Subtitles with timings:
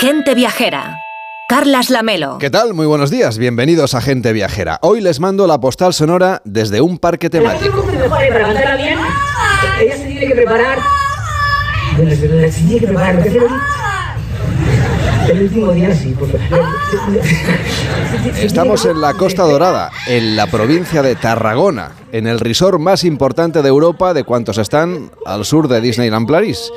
[0.00, 0.96] Gente Viajera.
[1.46, 2.38] Carlas Lamelo.
[2.38, 2.72] ¿Qué tal?
[2.72, 3.36] Muy buenos días.
[3.36, 4.78] Bienvenidos a Gente Viajera.
[4.80, 7.84] Hoy les mando la postal sonora desde un parque temático.
[8.08, 8.98] Para cantarla bien,
[9.78, 10.78] ella se tiene que preparar.
[11.98, 13.22] Se tiene que preparar.
[15.30, 16.38] El último día sí, porque...
[18.42, 23.62] Estamos en la Costa Dorada, en la provincia de Tarragona, en el resort más importante
[23.62, 26.72] de Europa de cuantos están al sur de Disneyland Paris.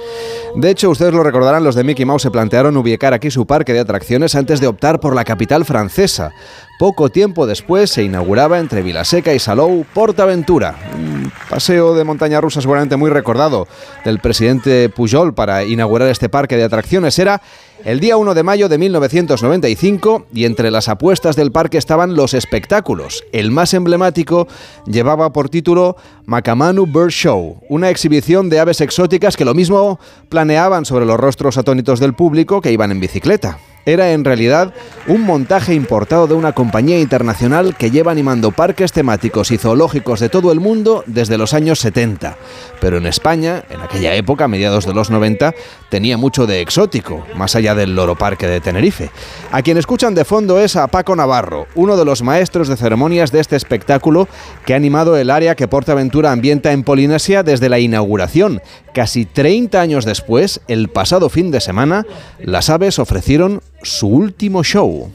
[0.55, 3.73] De hecho, ustedes lo recordarán, los de Mickey Mouse se plantearon ubicar aquí su parque
[3.73, 6.31] de atracciones antes de optar por la capital francesa.
[6.77, 12.61] Poco tiempo después se inauguraba entre Vilaseca y Salou Portaventura, un paseo de montaña rusa
[12.61, 13.67] seguramente muy recordado
[14.05, 17.17] del presidente Pujol para inaugurar este parque de atracciones.
[17.17, 17.41] Era
[17.85, 22.33] el día 1 de mayo de 1995 y entre las apuestas del parque estaban los
[22.33, 23.23] espectáculos.
[23.31, 24.47] El más emblemático
[24.85, 30.85] llevaba por título Makamanu Bird Show, una exhibición de aves exóticas que lo mismo planeaban
[30.85, 34.73] sobre los rostros atónitos del público que iban en bicicleta era en realidad
[35.07, 40.29] un montaje importado de una compañía internacional que lleva animando parques temáticos y zoológicos de
[40.29, 42.37] todo el mundo desde los años 70.
[42.79, 45.53] Pero en España, en aquella época, a mediados de los 90,
[45.89, 49.09] tenía mucho de exótico, más allá del Loro Parque de Tenerife.
[49.51, 53.31] A quien escuchan de fondo es a Paco Navarro, uno de los maestros de ceremonias
[53.31, 54.27] de este espectáculo
[54.65, 58.61] que ha animado el área que Portaventura ambienta en Polinesia desde la inauguración.
[58.93, 62.05] Casi 30 años después, el pasado fin de semana,
[62.39, 65.11] las aves ofrecieron su último show.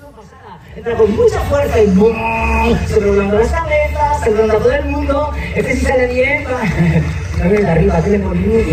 [0.75, 2.15] Entra con mucha fuerza y ¡bum!
[2.87, 5.31] se las cabezas, se todo el mundo.
[5.55, 6.45] Este sí sale bien.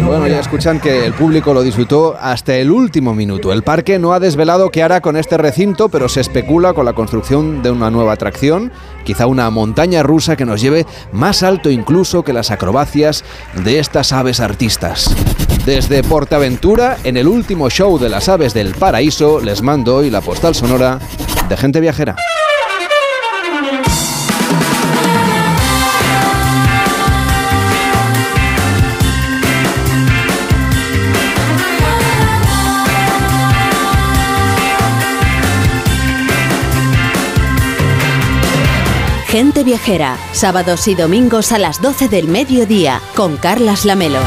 [0.05, 3.53] Bueno, ya escuchan que el público lo disfrutó hasta el último minuto.
[3.53, 6.93] El parque no ha desvelado qué hará con este recinto, pero se especula con la
[6.93, 8.71] construcción de una nueva atracción,
[9.03, 13.23] quizá una montaña rusa que nos lleve más alto incluso que las acrobacias
[13.63, 15.15] de estas aves artistas.
[15.65, 20.21] Desde Portaventura, en el último show de las aves del paraíso, les mando hoy la
[20.21, 20.99] postal sonora
[21.49, 22.15] de gente viajera.
[39.35, 44.21] Gente Viajera, sábados y domingos a las 12 del mediodía, con Carlas Lamelo.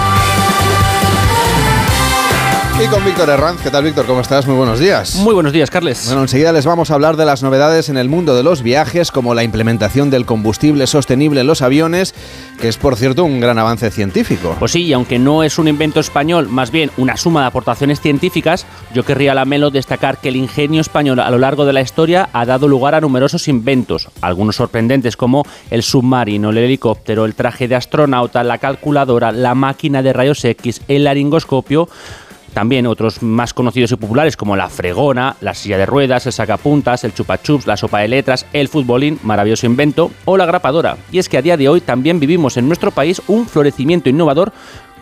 [2.81, 3.61] Y con Víctor Herranz.
[3.61, 4.07] ¿Qué tal, Víctor?
[4.07, 4.47] ¿Cómo estás?
[4.47, 5.17] Muy buenos días.
[5.17, 6.07] Muy buenos días, Carles.
[6.07, 9.11] Bueno, enseguida les vamos a hablar de las novedades en el mundo de los viajes,
[9.11, 12.15] como la implementación del combustible sostenible en los aviones,
[12.61, 14.55] que es, por cierto, un gran avance científico.
[14.61, 18.01] Pues sí, y aunque no es un invento español, más bien una suma de aportaciones
[18.01, 21.81] científicas, yo querría la Melo destacar que el ingenio español a lo largo de la
[21.81, 27.35] historia ha dado lugar a numerosos inventos, algunos sorprendentes como el submarino, el helicóptero, el
[27.35, 31.89] traje de astronauta, la calculadora, la máquina de rayos X, el laringoscopio,
[32.59, 37.05] también otros más conocidos y populares como la fregona, la silla de ruedas, el sacapuntas,
[37.05, 40.97] el chupachups, la sopa de letras, el futbolín, maravilloso invento, o la grapadora.
[41.13, 44.53] Y es que a día de hoy también vivimos en nuestro país un florecimiento innovador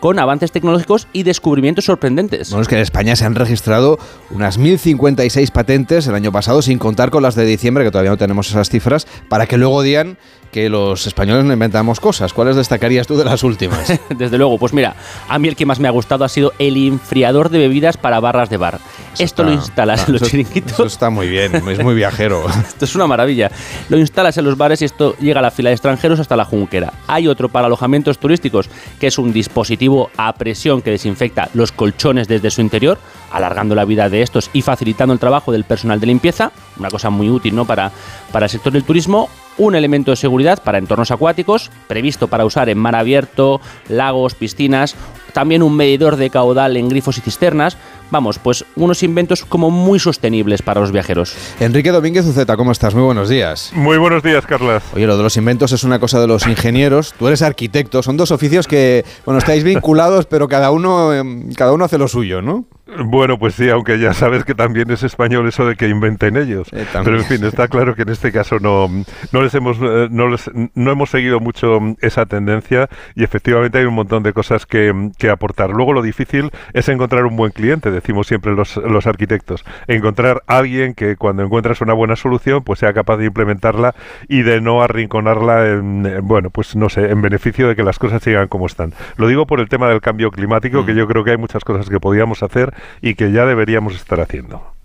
[0.00, 2.50] con avances tecnológicos y descubrimientos sorprendentes.
[2.50, 3.98] Bueno, es que en España se han registrado
[4.30, 8.16] unas 1.056 patentes el año pasado, sin contar con las de diciembre, que todavía no
[8.16, 10.18] tenemos esas cifras, para que luego digan
[10.56, 12.32] que los españoles no inventamos cosas.
[12.32, 13.92] ¿Cuáles destacarías tú de las últimas?
[14.08, 14.96] Desde luego, pues mira,
[15.28, 18.20] a mí el que más me ha gustado ha sido el enfriador de bebidas para
[18.20, 18.80] barras de bar.
[19.18, 20.72] esto lo instalas en los chiringuitos.
[20.72, 22.46] Eso está muy bien, es muy viajero.
[22.68, 23.50] esto es una maravilla.
[23.90, 26.44] Lo instalas en los bares y esto llega a la fila de extranjeros hasta la
[26.44, 26.92] junquera.
[27.06, 29.85] Hay otro para alojamientos turísticos, que es un dispositivo
[30.16, 32.98] a presión que desinfecta los colchones desde su interior,
[33.30, 36.52] alargando la vida de estos y facilitando el trabajo del personal de limpieza.
[36.78, 37.64] Una cosa muy útil ¿no?
[37.64, 37.92] para,
[38.32, 42.68] para el sector del turismo un elemento de seguridad para entornos acuáticos, previsto para usar
[42.68, 44.94] en mar abierto, lagos, piscinas,
[45.32, 47.76] también un medidor de caudal en grifos y cisternas.
[48.10, 51.34] Vamos, pues unos inventos como muy sostenibles para los viajeros.
[51.60, 52.94] Enrique Domínguez Uceta, ¿cómo estás?
[52.94, 53.72] Muy buenos días.
[53.74, 54.82] Muy buenos días, Carlas.
[54.94, 57.14] Oye, lo de los inventos es una cosa de los ingenieros.
[57.18, 61.72] Tú eres arquitecto, son dos oficios que, bueno, estáis vinculados, pero cada uno, em, cada
[61.72, 62.66] uno hace lo suyo, ¿no?
[62.86, 66.68] Bueno, pues sí, aunque ya sabes que también es español eso de que inventen ellos.
[66.72, 68.88] Eh, Pero en fin, está claro que en este caso no,
[69.32, 73.86] no les hemos eh, no, les, no hemos seguido mucho esa tendencia y efectivamente hay
[73.86, 75.70] un montón de cosas que, que, aportar.
[75.70, 79.64] Luego lo difícil es encontrar un buen cliente, decimos siempre los, los arquitectos.
[79.88, 83.96] Encontrar a alguien que cuando encuentras una buena solución, pues sea capaz de implementarla
[84.28, 88.22] y de no arrinconarla en, bueno, pues no sé, en beneficio de que las cosas
[88.22, 88.94] sigan como están.
[89.16, 90.86] Lo digo por el tema del cambio climático, mm.
[90.86, 94.20] que yo creo que hay muchas cosas que podíamos hacer y que ya deberíamos estar
[94.20, 94.76] haciendo.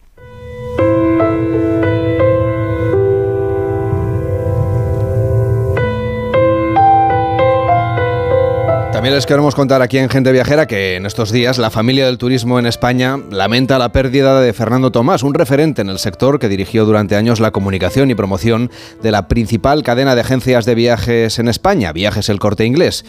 [9.02, 12.20] También les queremos contar aquí en Gente Viajera que en estos días la familia del
[12.20, 16.48] turismo en España lamenta la pérdida de Fernando Tomás, un referente en el sector que
[16.48, 18.70] dirigió durante años la comunicación y promoción
[19.02, 23.04] de la principal cadena de agencias de viajes en España, Viajes El Corte Inglés.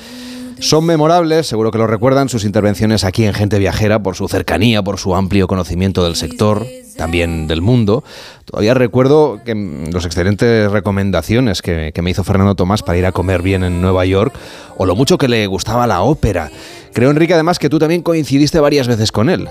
[0.63, 4.81] Son memorables, seguro que lo recuerdan, sus intervenciones aquí en Gente Viajera por su cercanía,
[4.81, 6.65] por su amplio conocimiento del sector,
[6.97, 8.05] también del mundo.
[8.45, 13.07] Todavía recuerdo que mm, los excelentes recomendaciones que, que me hizo Fernando Tomás para ir
[13.07, 14.33] a comer bien en Nueva York,
[14.77, 16.49] o lo mucho que le gustaba la ópera.
[16.93, 19.49] Creo, Enrique, además que tú también coincidiste varias veces con él.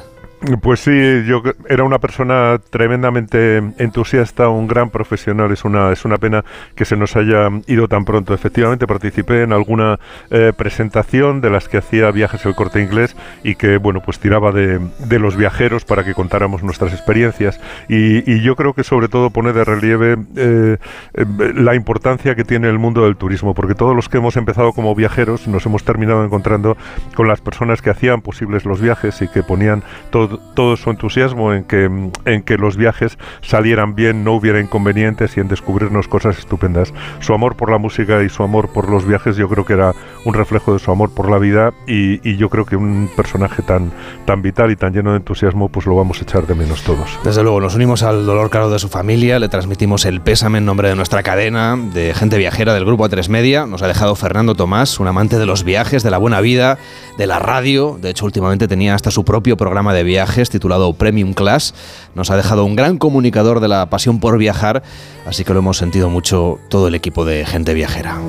[0.61, 0.91] Pues sí,
[1.27, 5.51] yo era una persona tremendamente entusiasta, un gran profesional.
[5.51, 6.43] Es una es una pena
[6.73, 8.33] que se nos haya ido tan pronto.
[8.33, 9.99] Efectivamente, participé en alguna
[10.31, 14.51] eh, presentación de las que hacía Viajes el Corte Inglés y que bueno pues tiraba
[14.51, 17.59] de, de los viajeros para que contáramos nuestras experiencias.
[17.87, 20.77] Y, yo creo que sobre todo pone de relieve eh,
[21.13, 24.73] eh, la importancia que tiene el mundo del turismo, porque todos los que hemos empezado
[24.73, 26.75] como viajeros nos hemos terminado encontrando
[27.13, 31.53] con las personas que hacían posibles los viajes y que ponían todo todo su entusiasmo
[31.53, 31.89] en que,
[32.25, 36.93] en que los viajes salieran bien, no hubiera inconvenientes y en descubrirnos cosas estupendas.
[37.19, 39.93] Su amor por la música y su amor por los viajes yo creo que era
[40.25, 43.61] un reflejo de su amor por la vida y, y yo creo que un personaje
[43.61, 43.91] tan,
[44.25, 47.19] tan vital y tan lleno de entusiasmo pues lo vamos a echar de menos todos.
[47.23, 50.65] Desde luego, nos unimos al dolor caro de su familia, le transmitimos el pésame en
[50.65, 53.65] nombre de nuestra cadena, de gente viajera del grupo A3 Media.
[53.65, 56.77] Nos ha dejado Fernando Tomás, un amante de los viajes, de la buena vida,
[57.17, 57.97] de la radio.
[58.01, 61.73] De hecho, últimamente tenía hasta su propio programa de viajes titulado Premium Class.
[62.15, 64.83] Nos ha dejado un gran comunicador de la pasión por viajar,
[65.25, 68.19] así que lo hemos sentido mucho todo el equipo de gente viajera.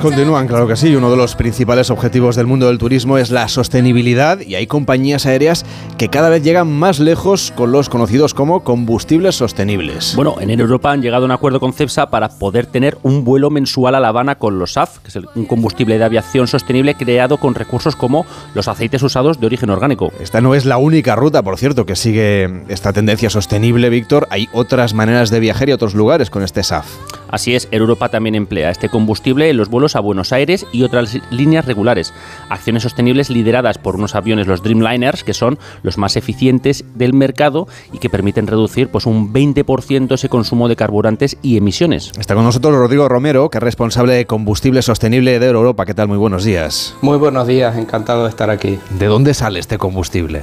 [0.00, 0.94] Continúan, claro que sí.
[0.94, 5.26] Uno de los principales objetivos del mundo del turismo es la sostenibilidad y hay compañías
[5.26, 5.64] aéreas
[5.96, 10.14] que cada vez llegan más lejos con los conocidos como combustibles sostenibles.
[10.16, 13.50] Bueno, en Europa han llegado a un acuerdo con CEPSA para poder tener un vuelo
[13.50, 17.38] mensual a La Habana con los SAF, que es un combustible de aviación sostenible creado
[17.38, 20.12] con recursos como los aceites usados de origen orgánico.
[20.20, 24.26] Esta no es la única ruta, por cierto, que sigue esta tendencia sostenible, Víctor.
[24.30, 26.86] Hay otras maneras de viajar y otros lugares con este SAF.
[27.30, 31.18] Así es, Europa también emplea este combustible en los vuelos a Buenos Aires y otras
[31.30, 32.12] líneas regulares.
[32.48, 37.68] Acciones sostenibles lideradas por unos aviones, los Dreamliners, que son los más eficientes del mercado
[37.92, 42.12] y que permiten reducir pues, un 20% ese consumo de carburantes y emisiones.
[42.18, 45.86] Está con nosotros Rodrigo Romero, que es responsable de combustible sostenible de Europa.
[45.86, 46.08] ¿Qué tal?
[46.08, 46.94] Muy buenos días.
[47.00, 48.78] Muy buenos días, encantado de estar aquí.
[48.98, 50.42] ¿De dónde sale este combustible?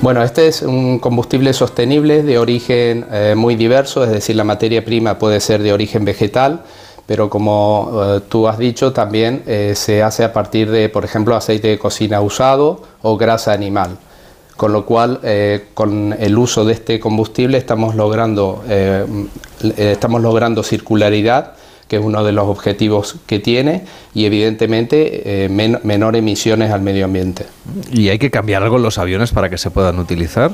[0.00, 4.84] Bueno, este es un combustible sostenible de origen eh, muy diverso, es decir, la materia
[4.84, 6.64] prima puede ser de origen vegetal,
[7.06, 11.36] pero como eh, tú has dicho, también eh, se hace a partir de, por ejemplo,
[11.36, 13.98] aceite de cocina usado o grasa animal.
[14.56, 15.20] Con lo cual,
[15.74, 18.62] con el uso de este combustible estamos logrando,
[19.76, 21.54] estamos logrando circularidad
[21.88, 27.04] que es uno de los objetivos que tiene, y evidentemente eh, menor emisiones al medio
[27.04, 27.46] ambiente.
[27.92, 30.52] ¿Y hay que cambiar algo en los aviones para que se puedan utilizar?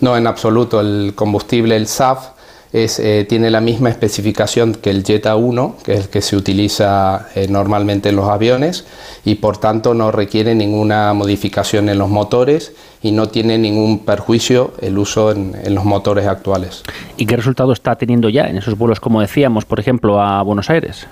[0.00, 0.80] No, en absoluto.
[0.80, 2.30] El combustible, el SAF,
[2.74, 6.36] es, eh, tiene la misma especificación que el Jetta 1, que es el que se
[6.36, 8.84] utiliza eh, normalmente en los aviones,
[9.24, 14.72] y por tanto no requiere ninguna modificación en los motores y no tiene ningún perjuicio
[14.80, 16.82] el uso en, los motores actuales.
[17.16, 20.68] ¿Y qué resultado está teniendo ya en esos vuelos, como decíamos, por ejemplo, a Buenos
[20.68, 21.06] Aires?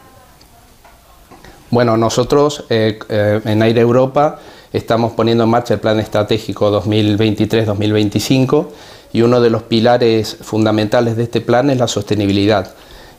[1.71, 4.41] Bueno, nosotros eh, en Aire Europa
[4.73, 8.67] estamos poniendo en marcha el plan estratégico 2023-2025
[9.13, 12.73] y uno de los pilares fundamentales de este plan es la sostenibilidad.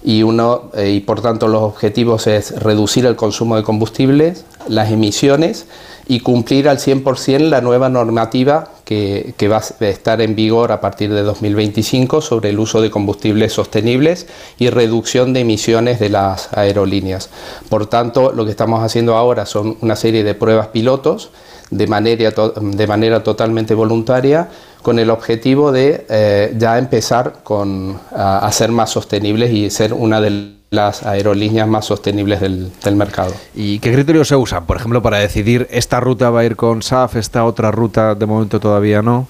[0.06, 4.92] Y, uno, eh, y por tanto los objetivos es reducir el consumo de combustibles, las
[4.92, 5.66] emisiones
[6.08, 10.82] y cumplir al 100% la nueva normativa que, que, va a estar en vigor a
[10.82, 14.28] partir de 2025 sobre el uso de combustibles sostenibles
[14.60, 17.30] y reducción de emisiones de las aerolíneas.
[17.70, 21.30] Por tanto, lo que estamos haciendo ahora son una serie de pruebas pilotos
[21.72, 24.50] de manera, de manera totalmente voluntaria
[24.84, 30.22] con el objetivo de eh, ya empezar con, a, ser más sostenibles y ser una
[30.22, 33.34] de las aerolíneas más sostenibles del, del, mercado.
[33.56, 36.84] ¿Y qué criterios se usan, por ejemplo, para decidir esta ruta va a ir con
[36.84, 39.26] SAF, esta otra ruta de momento todavía no?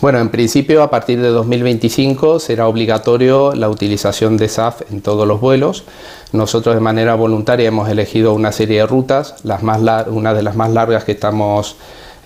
[0.00, 5.28] Bueno, en principio a partir de 2025 será obligatorio la utilización de SAF en todos
[5.28, 5.84] los vuelos.
[6.32, 10.56] Nosotros de manera voluntaria hemos elegido una serie de rutas, las más una de las
[10.56, 11.76] más largas que estamos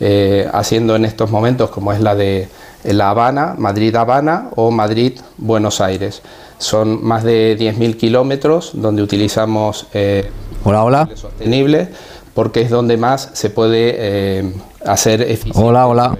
[0.00, 2.48] eh, haciendo en estos momentos, como es la de
[2.84, 6.22] La Habana, Madrid-Habana o Madrid-Buenos Aires.
[6.58, 10.30] Son más de 10.000 kilómetros donde utilizamos eh,
[10.64, 11.08] hola, hola.
[11.14, 11.88] sostenible
[12.36, 14.52] porque es donde más se puede eh,
[14.84, 15.58] hacer eficiente.
[15.58, 16.18] Hola, hola.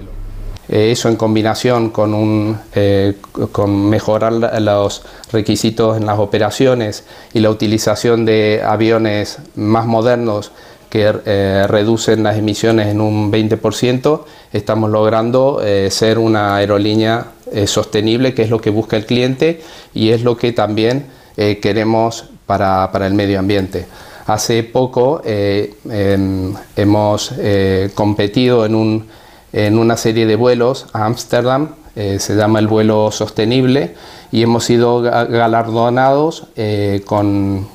[0.67, 3.15] Eh, eso en combinación con, un, eh,
[3.51, 10.51] con mejorar los requisitos en las operaciones y la utilización de aviones más modernos
[10.89, 11.11] que
[11.67, 14.21] reducen las emisiones en un 20%,
[14.53, 17.27] estamos logrando ser una aerolínea
[17.65, 19.61] sostenible, que es lo que busca el cliente
[19.93, 23.85] y es lo que también queremos para, para el medio ambiente.
[24.27, 29.07] Hace poco eh, em, hemos eh, competido en, un,
[29.53, 33.95] en, una serie de vuelos a Ámsterdam, eh, se llama el vuelo sostenible,
[34.29, 36.47] y hemos sido galardonados
[37.05, 37.69] con,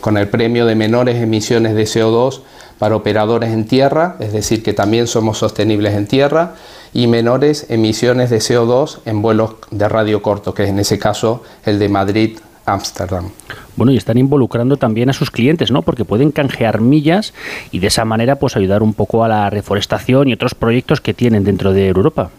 [0.00, 2.40] con el premio de menores emisiones de CO2
[2.78, 6.54] para operadores en tierra, es decir, que también somos sostenibles en tierra,
[6.92, 11.42] y menores emisiones de CO2 en vuelos de radio corto, que es en ese caso
[11.64, 13.30] el de Madrid Ámsterdam.
[13.76, 15.82] Bueno, y están involucrando también a sus clientes, ¿no?
[15.82, 17.32] Porque pueden canjear millas
[17.70, 21.14] y de esa manera pues ayudar un poco a la reforestación y otros proyectos que
[21.14, 22.30] tienen dentro de Europa.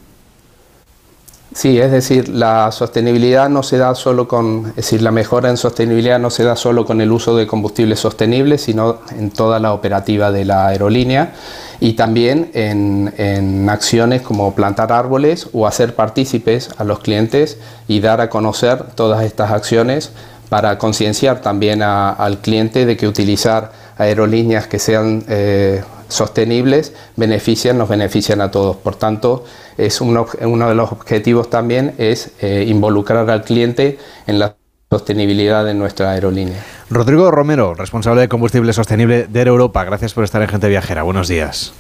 [1.54, 5.58] Sí, es decir, la sostenibilidad no se da solo con, es decir, la mejora en
[5.58, 9.74] sostenibilidad no se da solo con el uso de combustibles sostenibles, sino en toda la
[9.74, 11.34] operativa de la aerolínea
[11.82, 18.00] y también en, en acciones como plantar árboles o hacer partícipes a los clientes y
[18.00, 20.14] dar a conocer todas estas acciones
[20.48, 27.90] para concienciar también al cliente de que utilizar aerolíneas que sean eh, sostenibles benefician, nos
[27.90, 28.76] benefician a todos.
[28.78, 29.46] Por tanto,
[29.78, 34.56] es uno, de los objetivos también es eh, involucrar al cliente en la
[34.90, 36.64] sostenibilidad de nuestra aerolínea.
[36.90, 41.04] Rodrigo Romero, responsable de combustible sostenible de Europa, gracias por estar en Gente Viajera.
[41.04, 41.74] Buenos días.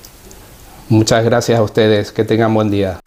[0.87, 2.99] Muchas gracias a ustedes, que tengan buen día.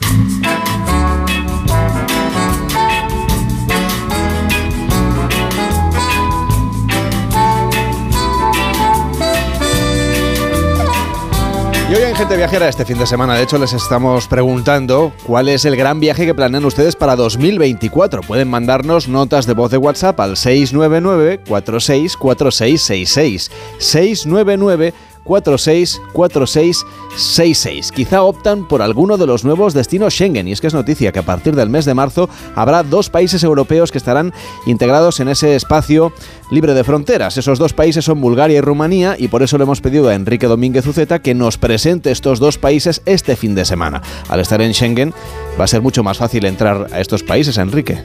[12.14, 15.74] En Gente Viajera este fin de semana, de hecho, les estamos preguntando cuál es el
[15.74, 18.22] gran viaje que planean ustedes para 2024.
[18.22, 27.90] Pueden mandarnos notas de voz de WhatsApp al 699 464666 699 464666.
[27.90, 30.46] Quizá optan por alguno de los nuevos destinos Schengen.
[30.48, 33.42] Y es que es noticia que a partir del mes de marzo habrá dos países
[33.42, 34.32] europeos que estarán
[34.66, 36.12] integrados en ese espacio
[36.50, 37.36] libre de fronteras.
[37.36, 40.46] Esos dos países son Bulgaria y Rumanía y por eso le hemos pedido a Enrique
[40.46, 44.02] Domínguez Uceta que nos presente estos dos países este fin de semana.
[44.28, 45.14] Al estar en Schengen
[45.58, 48.02] va a ser mucho más fácil entrar a estos países, Enrique.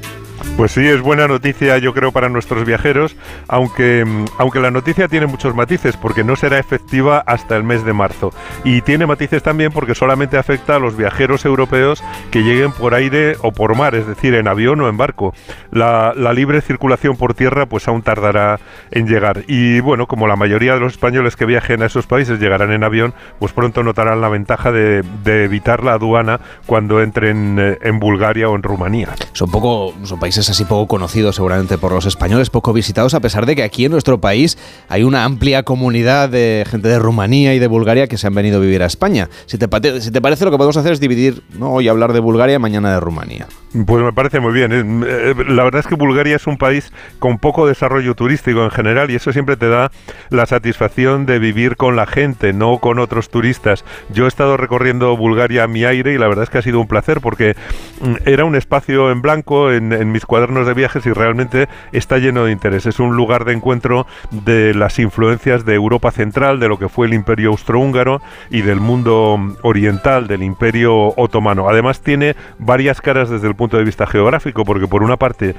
[0.56, 3.16] Pues sí, es buena noticia yo creo para nuestros viajeros,
[3.48, 7.84] aunque, mm, aunque la noticia tiene muchos matices porque no será efectiva hasta el mes
[7.86, 8.32] de marzo.
[8.64, 13.36] Y tiene matices también porque solamente afecta a los viajeros europeos que lleguen por aire
[13.42, 15.34] o por mar, es decir, en avión o en barco.
[15.72, 18.60] La, libre circulación por tierra pues aún tardará
[18.92, 19.44] en llegar.
[19.48, 22.84] Y bueno, como la mayoría de los españoles que viajen a esos países llegarán en
[22.84, 28.48] avión, pues pronto notarán la ventaja de, evitar la aduana cuando entren eh, en Bulgaria
[28.50, 29.10] o en Rumanía.
[29.34, 33.46] Son poco, son países así poco conocidos seguramente por los españoles, poco visitados, a pesar
[33.46, 34.58] de que aquí en nuestro país
[34.88, 38.58] hay una amplia comunidad de gente de Rumanía y de Bulgaria que se han venido
[38.58, 39.30] a vivir a España.
[39.46, 39.68] Si te,
[40.02, 41.72] si te parece, lo que podemos hacer es dividir, ¿no?
[41.72, 43.48] hoy hablar de Bulgaria, mañana de Rumanía.
[43.86, 44.72] Pues me parece muy bien.
[45.08, 49.12] Eh, la verdad es que Bulgaria es un país con poco desarrollo turístico en general
[49.12, 49.92] y eso siempre te da
[50.32, 53.86] la satisfacción de vivir con la gente, no con otros turistas.
[54.10, 56.80] Yo he estado recorriendo Bulgaria a mi aire y la verdad es que ha sido
[56.80, 57.56] un placer porque
[58.02, 62.46] mm, era un espacio en blanco en, mis cuadernos de viajes y realmente está lleno
[62.46, 62.88] de interés.
[62.88, 67.06] Es un lugar de encuentro de las influencias de Europa Central, de lo que fue
[67.06, 71.70] el Imperio Austrohúngaro y del mundo oriental, del Imperio Otomano.
[71.70, 75.54] Además tiene varias caras desde el punto de vista geográfico, porque por una parte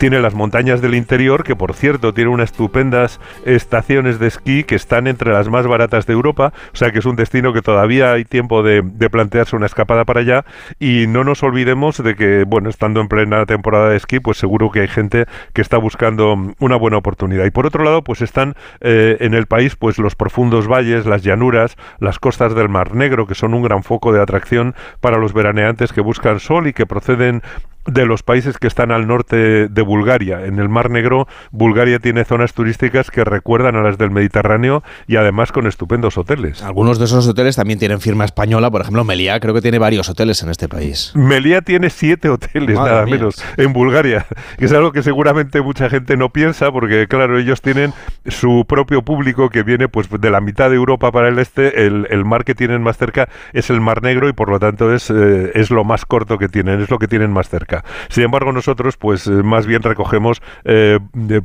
[0.00, 4.74] tiene las montañas del interior, que por cierto tiene unas estupendas estaciones de esquí que
[4.74, 8.12] están entre las más baratas de Europa, o sea que es un destino que todavía
[8.12, 10.46] hay tiempo de, plantearse una escapada para allá
[10.78, 14.70] y no nos olvidemos de que, bueno, estando en plena temporada de esquí, pues seguro
[14.70, 17.44] que hay gente que está buscando una buena oportunidad.
[17.44, 21.22] Y por otro lado, pues están eh, en el país pues los profundos valles, las
[21.22, 25.34] llanuras, las costas del Mar Negro, que son un gran foco de atracción para los
[25.34, 27.42] veraneantes que buscan sol y que proceden
[27.86, 30.44] de los países que están al norte de Bulgaria.
[30.44, 35.16] En el Mar Negro, Bulgaria tiene zonas turísticas que recuerdan a las del Mediterráneo y
[35.16, 36.62] además con estupendos hoteles.
[36.62, 40.08] Algunos de esos hoteles también tienen firma española, por ejemplo, Meliá creo que tiene varios
[40.08, 41.12] hoteles en este país.
[41.14, 44.26] Meliá tiene siete hoteles, nada menos, en Bulgaria,
[44.58, 47.92] que es algo que seguramente mucha gente no piensa, porque claro, ellos tienen
[48.26, 52.24] su propio público que viene pues de la mitad de Europa para el este, el,
[52.24, 55.52] mar que tienen más cerca es el Mar Negro y por lo tanto es, eh,
[55.54, 57.69] es lo más corto que tienen, es lo que tienen más cerca.
[58.08, 60.98] Sin embargo, nosotros, pues eh, más bien recogemos eh,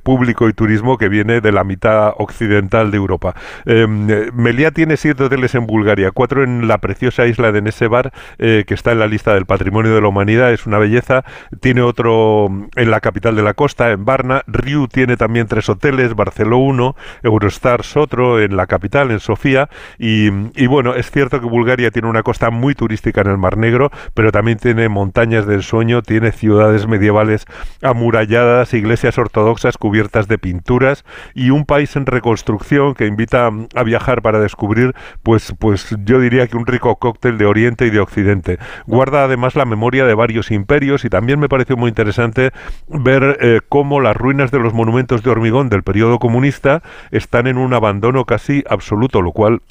[0.03, 3.35] público y turismo que viene de la mitad occidental de Europa.
[3.65, 8.65] Em, eh, tiene siete hoteles en Bulgaria, cuatro en la preciosa isla de Nesebar, que
[8.67, 11.23] está en la lista del Patrimonio de la Humanidad, es una belleza.
[11.59, 14.43] Tiene otro en la capital de la costa, en Varna.
[14.47, 19.69] Riu tiene también tres hoteles, Barceló uno, Eurostars otro, en la capital, en Sofía.
[19.99, 23.57] Y, y bueno, es cierto que Bulgaria tiene una costa muy turística en el Mar
[23.57, 27.45] Negro, pero también tiene montañas del sueño, ciudades medievales
[27.81, 34.21] amuralladas, iglesias ortodoxas cubiertas de pinturas y un país en reconstrucción que invita a viajar
[34.21, 34.93] para descubrir,
[35.23, 38.59] pues, pues yo diría que un rico cóctel de Oriente y de Occidente.
[38.85, 42.51] Guarda además la memoria de varios imperios y también me pareció muy interesante
[42.87, 46.81] ver eh, cómo las ruinas de los monumentos de hormigón del periodo comunista
[47.11, 49.61] están en un abandono casi absoluto, lo cual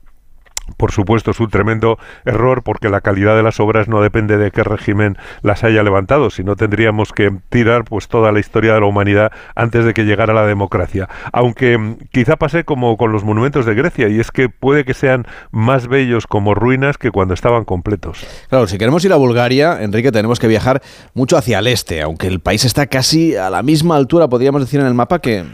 [0.76, 4.50] por supuesto, es un tremendo error porque la calidad de las obras no depende de
[4.50, 8.86] qué régimen las haya levantado, sino tendríamos que tirar pues toda la historia de la
[8.86, 11.08] humanidad antes de que llegara la democracia.
[11.32, 14.94] Aunque mm, quizá pase como con los monumentos de Grecia y es que puede que
[14.94, 18.26] sean más bellos como ruinas que cuando estaban completos.
[18.48, 22.26] Claro, si queremos ir a Bulgaria, Enrique, tenemos que viajar mucho hacia el este, aunque
[22.26, 25.44] el país está casi a la misma altura, podríamos decir en el mapa que,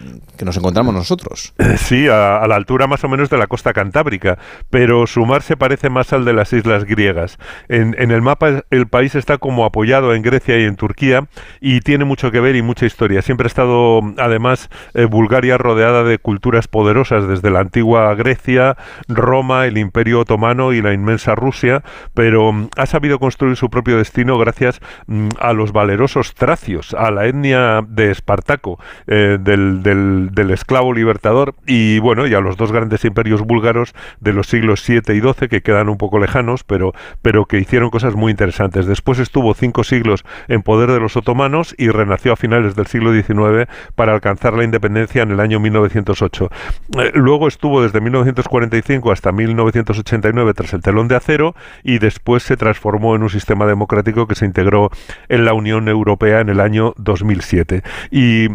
[0.40, 1.52] nos encontramos nosotros.
[1.76, 4.38] Sí, a la altura más o menos de la costa cantábrica,
[4.70, 7.38] pero su mar se parece más al de las islas griegas.
[7.68, 11.26] En, el mapa el país está como apoyado en Grecia y en Turquía
[11.60, 13.22] y tiene mucho que ver y mucha historia.
[13.22, 18.76] Siempre ha estado, además, eh, Bulgaria rodeada de culturas poderosas desde la antigua Grecia,
[19.08, 21.82] Roma, el Imperio Otomano y la inmensa Rusia,
[22.14, 27.10] pero mm, ha sabido construir su propio destino gracias mm, a los valerosos tracios, a
[27.10, 32.56] la etnia de Espartaco, eh, del, del, del esclavo libertador y bueno, y a los
[32.56, 36.64] dos grandes imperios búlgaros de los siglos 7 y 12 que quedan un poco lejanos,
[36.64, 38.86] pero, pero que hicieron cosas muy interesantes.
[38.86, 43.12] Después estuvo cinco siglos en poder de los otomanos y renació a finales del siglo
[43.12, 46.50] XIX para alcanzar la independencia en el año 1908.
[46.98, 52.56] Eh, luego estuvo desde 1945 hasta 1989 tras el telón de acero y después se
[52.56, 54.90] transformó en un sistema democrático que se integró
[55.28, 57.84] en la Unión Europea en el año 2007.
[58.10, 58.48] Y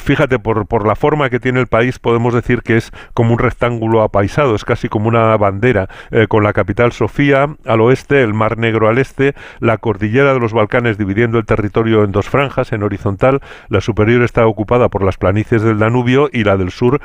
[0.00, 3.38] fíjate, por, por la forma que tiene el país, podemos decir que es como un
[3.38, 8.34] rectángulo apaisado, es casi como una bandera, eh, con la capital Sofía al oeste, el
[8.34, 12.72] Mar Negro al este, la cordillera de los Balcanes dividiendo el territorio en dos franjas,
[12.72, 17.00] en horizontal, la superior está ocupada por las planicies del Danubio y la del sur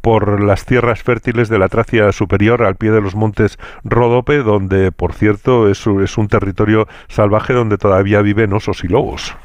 [0.00, 4.92] por las tierras fértiles de la Tracia superior al pie de los montes Ródope, donde,
[4.92, 9.36] por cierto, es, es un territorio salvaje donde todavía viven osos y lobos.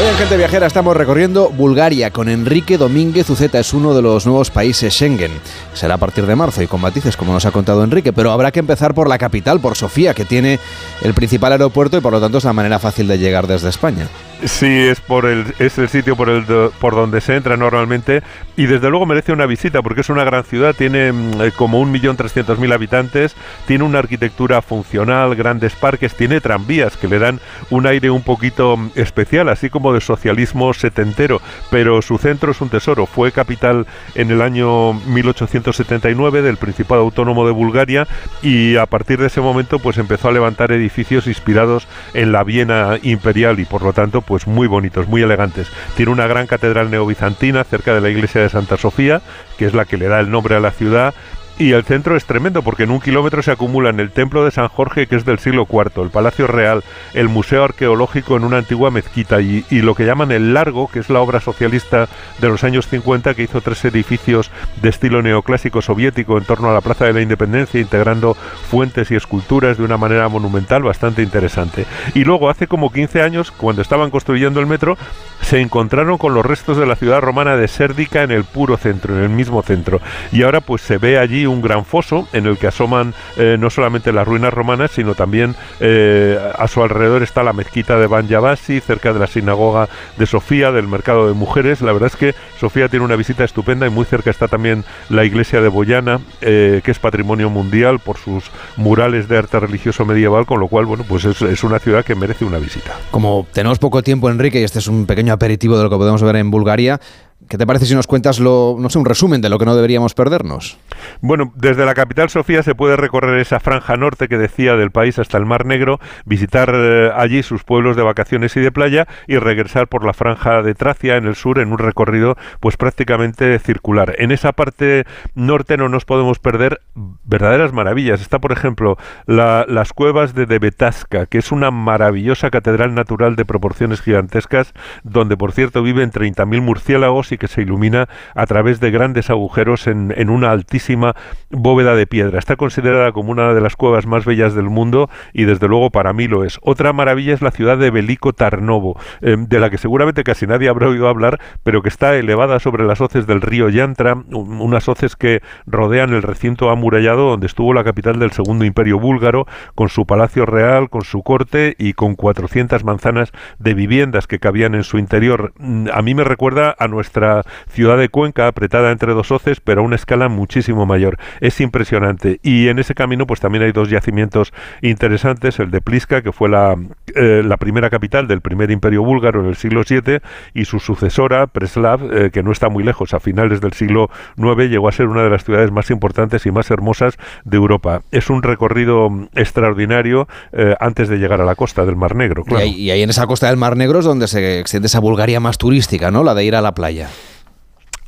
[0.00, 3.58] Hoy en Gente Viajera estamos recorriendo Bulgaria con Enrique Domínguez Uceta.
[3.58, 5.30] Es uno de los nuevos países Schengen.
[5.74, 8.10] Será a partir de marzo y con matices, como nos ha contado Enrique.
[8.10, 10.58] Pero habrá que empezar por la capital, por Sofía, que tiene
[11.02, 14.08] el principal aeropuerto y por lo tanto es la manera fácil de llegar desde España.
[14.44, 16.44] Sí, es por el es el sitio por el
[16.80, 18.22] por donde se entra normalmente
[18.56, 21.78] y desde luego merece una visita porque es una gran ciudad, tiene mm, eh, como
[21.78, 23.34] un millón trescientos mil habitantes,
[23.66, 28.76] tiene una arquitectura funcional, grandes parques, tiene tranvías que le dan un aire un poquito
[28.76, 33.06] mm, especial, así como de socialismo setentero, pero su centro es un tesoro.
[33.06, 38.06] Fue capital en el año 1879 del Principado Autónomo de Bulgaria
[38.42, 42.98] y a partir de ese momento pues empezó a levantar edificios inspirados en la Viena
[43.02, 45.66] imperial y por lo tanto pues muy bonitos, muy elegantes.
[45.96, 49.22] Tiene una gran catedral neobizantina cerca de la iglesia de Santa Sofía,
[49.58, 51.14] que es la que le da el nombre a la ciudad,
[51.60, 54.68] y el centro es tremendo porque en un kilómetro se acumulan el templo de San
[54.68, 58.90] Jorge, que es del siglo IV, el Palacio Real, el Museo Arqueológico en una antigua
[58.90, 62.88] mezquita y, lo que llaman el Largo, que es la obra socialista de los años
[62.88, 67.12] 50 que hizo tres edificios de estilo neoclásico soviético en torno a la Plaza de
[67.12, 68.32] la Independencia, integrando
[68.70, 71.84] fuentes y esculturas de una manera monumental bastante interesante.
[72.14, 74.96] Y luego, hace como 15 años, cuando estaban construyendo el metro,
[75.42, 79.14] se encontraron con los restos de la ciudad romana de Sérdica en el puro centro,
[79.14, 80.00] en el mismo centro.
[80.32, 83.70] Y ahora pues se ve allí un gran foso en el que asoman eh, no
[83.70, 88.80] solamente las ruinas romanas, sino también a su alrededor está la mezquita de Ban Yabasi,
[88.80, 91.80] cerca de la sinagoga de Sofía, del mercado de mujeres.
[91.80, 95.24] La verdad es que Sofía tiene una visita estupenda y muy cerca está también la
[95.24, 100.60] iglesia de Boyana, que es patrimonio mundial por sus murales de arte religioso medieval, con
[100.60, 102.96] lo cual, bueno, pues es, es una ciudad que merece una visita.
[103.10, 106.22] Como tenemos poco tiempo, Enrique, y este es un pequeño aperitivo de lo que podemos
[106.22, 107.00] ver en Bulgaria,
[107.48, 109.74] ¿Qué te parece si nos cuentas lo, no sé, un resumen de lo que no
[109.74, 110.78] deberíamos perdernos?
[111.20, 115.18] Bueno, desde la capital Sofía se puede recorrer esa franja norte que decía del país
[115.18, 119.38] hasta el Mar Negro, visitar eh, allí sus pueblos de vacaciones y de playa y
[119.38, 124.14] regresar por la franja de Tracia en el sur en un recorrido pues prácticamente circular.
[124.18, 126.80] En esa parte norte no nos podemos perder
[127.24, 128.20] verdaderas maravillas.
[128.20, 134.02] Está, por ejemplo, las cuevas de Debetasca, que es una maravillosa catedral natural de proporciones
[134.02, 134.74] gigantescas,
[135.04, 139.86] donde por cierto viven 30.000 murciélagos y que se ilumina a través de grandes agujeros
[139.86, 141.14] en, en, una altísima
[141.50, 142.38] bóveda de piedra.
[142.38, 146.12] Está considerada como una de las cuevas más bellas del mundo y desde luego para
[146.12, 146.58] mí lo es.
[146.62, 150.68] Otra maravilla es la ciudad de Belico Tarnovo, eh, de la que seguramente casi nadie
[150.68, 155.16] habrá oído hablar, pero que está elevada sobre las hoces del río Yantra, unas hoces
[155.16, 160.06] que rodean el recinto amurallado donde estuvo la capital del segundo imperio búlgaro, con su
[160.06, 164.98] palacio real, con su corte y con 400 manzanas de viviendas que cabían en su
[164.98, 165.52] interior.
[165.58, 167.19] Mm, a mí me recuerda a nuestra
[167.68, 171.18] ciudad de Cuenca, apretada entre dos hoces, pero a una escala muchísimo mayor.
[171.40, 172.40] Es impresionante.
[172.42, 174.52] Y en ese camino, pues también hay dos yacimientos
[174.82, 176.76] interesantes, el de Pliska, que fue la,
[177.14, 180.20] eh, la primera capital del primer imperio búlgaro en el siglo VII,
[180.54, 184.70] y su sucesora, Preslav, eh, que no está muy lejos, a finales del siglo IX,
[184.70, 188.02] llegó a ser una de las ciudades más importantes y más hermosas de Europa.
[188.10, 192.44] Es un recorrido extraordinario eh, antes de llegar a la costa del Mar Negro.
[192.48, 195.00] Y, ahí, y ahí en esa costa del Mar Negro es donde se extiende esa
[195.00, 196.24] Bulgaria más turística, ¿no?
[196.24, 197.09] La de ir a la playa.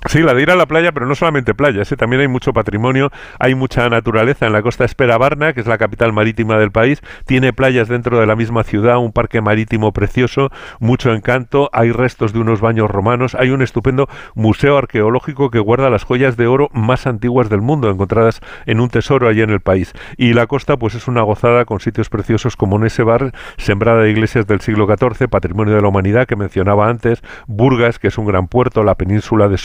[0.08, 1.96] Sí, la de ir a la playa, pero no solamente playas, ¿eh?
[1.96, 5.78] también hay mucho patrimonio, hay mucha naturaleza en la costa Espera Varna, que es la
[5.78, 10.50] capital marítima del país, tiene playas dentro de la misma ciudad, un parque marítimo precioso,
[10.80, 15.88] mucho encanto, hay restos de unos baños romanos, hay un estupendo museo arqueológico que guarda
[15.88, 19.60] las joyas de oro más antiguas del mundo, encontradas en un tesoro allí en el
[19.60, 19.92] país.
[20.16, 24.48] Y la costa pues es una gozada con sitios preciosos como Nesebar, sembrada de iglesias
[24.48, 28.48] del siglo XIV, patrimonio de la humanidad que mencionaba antes, Burgas, que es un gran
[28.48, 29.58] puerto, la península de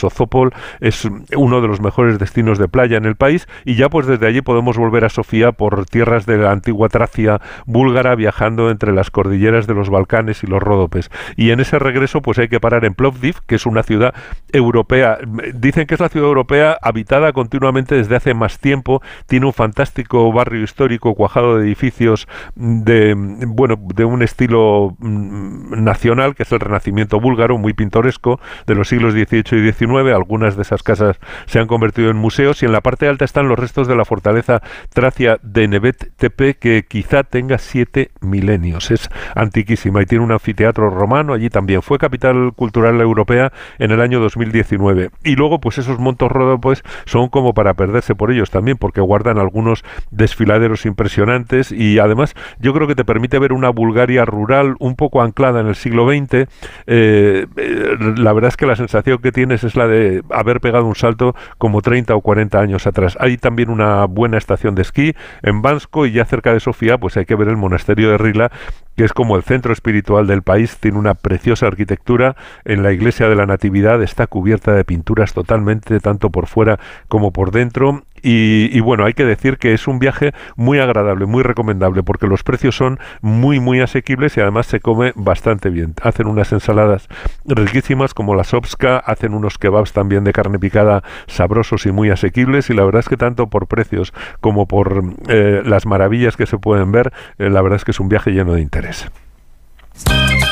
[0.80, 4.26] Es uno de los mejores destinos de playa en el país y ya pues desde
[4.26, 9.10] allí podemos volver a Sofía por tierras de la antigua Tracia búlgara viajando entre las
[9.10, 11.10] cordilleras de los Balcanes y los Ródopes.
[11.36, 14.14] Y en ese regreso pues hay que parar en Plovdiv, que es una ciudad
[14.52, 15.18] europea.
[15.54, 20.32] Dicen que es la ciudad europea habitada continuamente desde hace más tiempo, tiene un fantástico
[20.32, 23.14] barrio histórico cuajado de edificios de
[23.46, 28.88] bueno, de un estilo mm, nacional que es el Renacimiento búlgaro, muy pintoresco de los
[28.88, 32.72] siglos XVIII y XIX algunas de esas casas se han convertido en museos y en
[32.72, 34.60] la parte alta están los restos de la fortaleza
[34.92, 38.90] tracia de Nebet Tepe que quizá tenga siete milenios.
[38.90, 44.00] Es antiquísima y tiene un anfiteatro romano, allí también fue capital cultural europea en el
[44.00, 45.10] año 2019.
[45.24, 49.38] Y luego pues esos montos pues son como para perderse por ellos también porque guardan
[49.38, 54.96] algunos desfiladeros impresionantes y además yo creo que te permite ver una Bulgaria rural un
[54.96, 56.48] poco anclada en el siglo XX.
[56.86, 60.86] Eh, eh, la verdad es que la sensación que tienes es la de haber pegado
[60.86, 63.16] un salto como 30 o 40 años atrás.
[63.20, 67.16] Hay también una buena estación de esquí en Bansko y ya cerca de Sofía pues
[67.16, 68.50] hay que ver el monasterio de Rila
[68.98, 72.34] que es como el centro espiritual del país, tiene una preciosa arquitectura.
[72.64, 77.32] En la iglesia de la Natividad está cubierta de pinturas totalmente, tanto por fuera como
[77.32, 78.02] por dentro.
[78.22, 82.42] Y, bueno, hay que decir que es un viaje muy agradable, muy recomendable, porque los
[82.42, 85.94] precios son muy, muy asequibles y además se come bastante bien.
[86.02, 87.08] Hacen unas ensaladas
[87.44, 92.70] riquísimas como la sopska, hacen unos kebabs también de carne picada sabrosos y muy asequibles
[92.70, 96.58] y la verdad es que tanto por precios como por eh, las maravillas que se
[96.58, 98.87] pueden ver, eh, la verdad es que es un viaje lleno de interés.
[98.88, 100.47] tardes.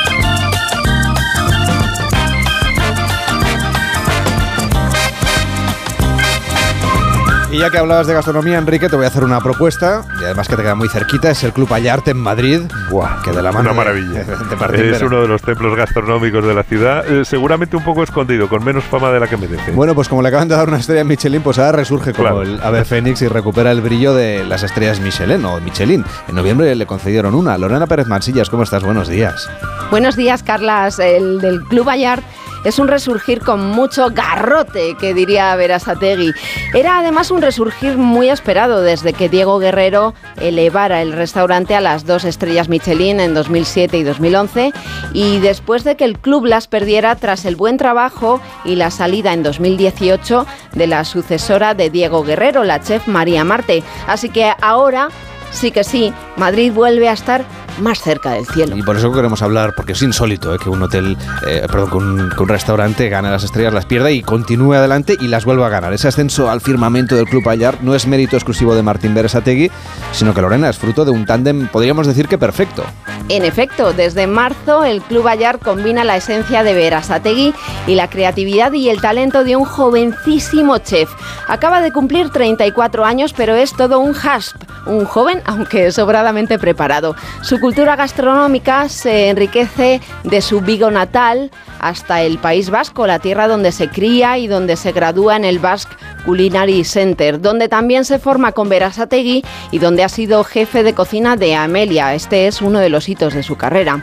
[7.51, 10.49] Y ya que hablabas de gastronomía, Enrique, te voy a hacer una propuesta, y además
[10.49, 12.63] que te queda muy cerquita, es el Club Ayarte en Madrid.
[12.91, 14.21] Buah, que de la mano una maravilla.
[14.75, 18.65] es uno de los templos gastronómicos de la ciudad, eh, seguramente un poco escondido, con
[18.65, 19.71] menos fama de la que merece.
[19.71, 22.43] Bueno, pues como le acaban de dar una estrella a Michelin, pues ahora resurge como
[22.43, 26.05] el ave fénix y recupera el brillo de las estrellas Michelin o Michelin.
[26.29, 27.57] En noviembre le concedieron una.
[27.59, 28.83] Lorena Pérez Mansillas, ¿cómo estás?
[28.83, 29.49] Buenos días.
[29.91, 30.99] Buenos días, Carlas.
[30.99, 32.25] El del Club Ayart
[32.67, 36.33] es un resurgir con mucho garrote, que diría Verasategui.
[36.75, 42.07] Era además un resurgir muy esperado desde que Diego Guerrero elevara el restaurante a las
[42.07, 44.73] dos estrellas Michelin en 2007 y 2011
[45.13, 49.33] y después de que el club las perdiera tras el buen trabajo y la salida
[49.33, 53.85] en 2018 de la sucesora de Diego Guerrero, la chef María Marte.
[54.09, 55.09] Así que ahora
[55.51, 57.45] sí que sí, Madrid vuelve a estar
[57.81, 58.77] más cerca del cielo.
[58.77, 60.59] Y por eso queremos hablar, porque es insólito ¿eh?
[60.59, 64.75] que un hotel, eh, perdón, que un, restaurante gane las estrellas, las pierda y continúe
[64.75, 65.93] adelante y las vuelva a ganar.
[65.93, 69.71] Ese ascenso al firmamento del Club Ayar no es mérito exclusivo de Martín Beresategui,
[70.13, 72.85] sino que Lorena es fruto de un tándem, podríamos decir que perfecto.
[73.29, 77.55] En efecto, desde marzo el Club Ayar combina la esencia de Berasategui
[77.87, 81.11] y la creatividad y el talento de un jovencísimo chef.
[81.49, 84.57] Acaba de cumplir 34 años, pero es todo un hasp,
[84.87, 85.05] un
[85.45, 87.15] aunque sobradamente preparado.
[87.43, 93.49] Su cultura gastronómica se enriquece de su Vigo natal hasta el País Vasco, la tierra
[93.49, 95.95] donde se cría y donde se gradúa en el Basque
[96.25, 101.37] Culinary Center, donde también se forma con Berasategui y donde ha sido jefe de cocina
[101.37, 102.15] de Amelia.
[102.15, 104.03] Este es uno de los hitos de su carrera.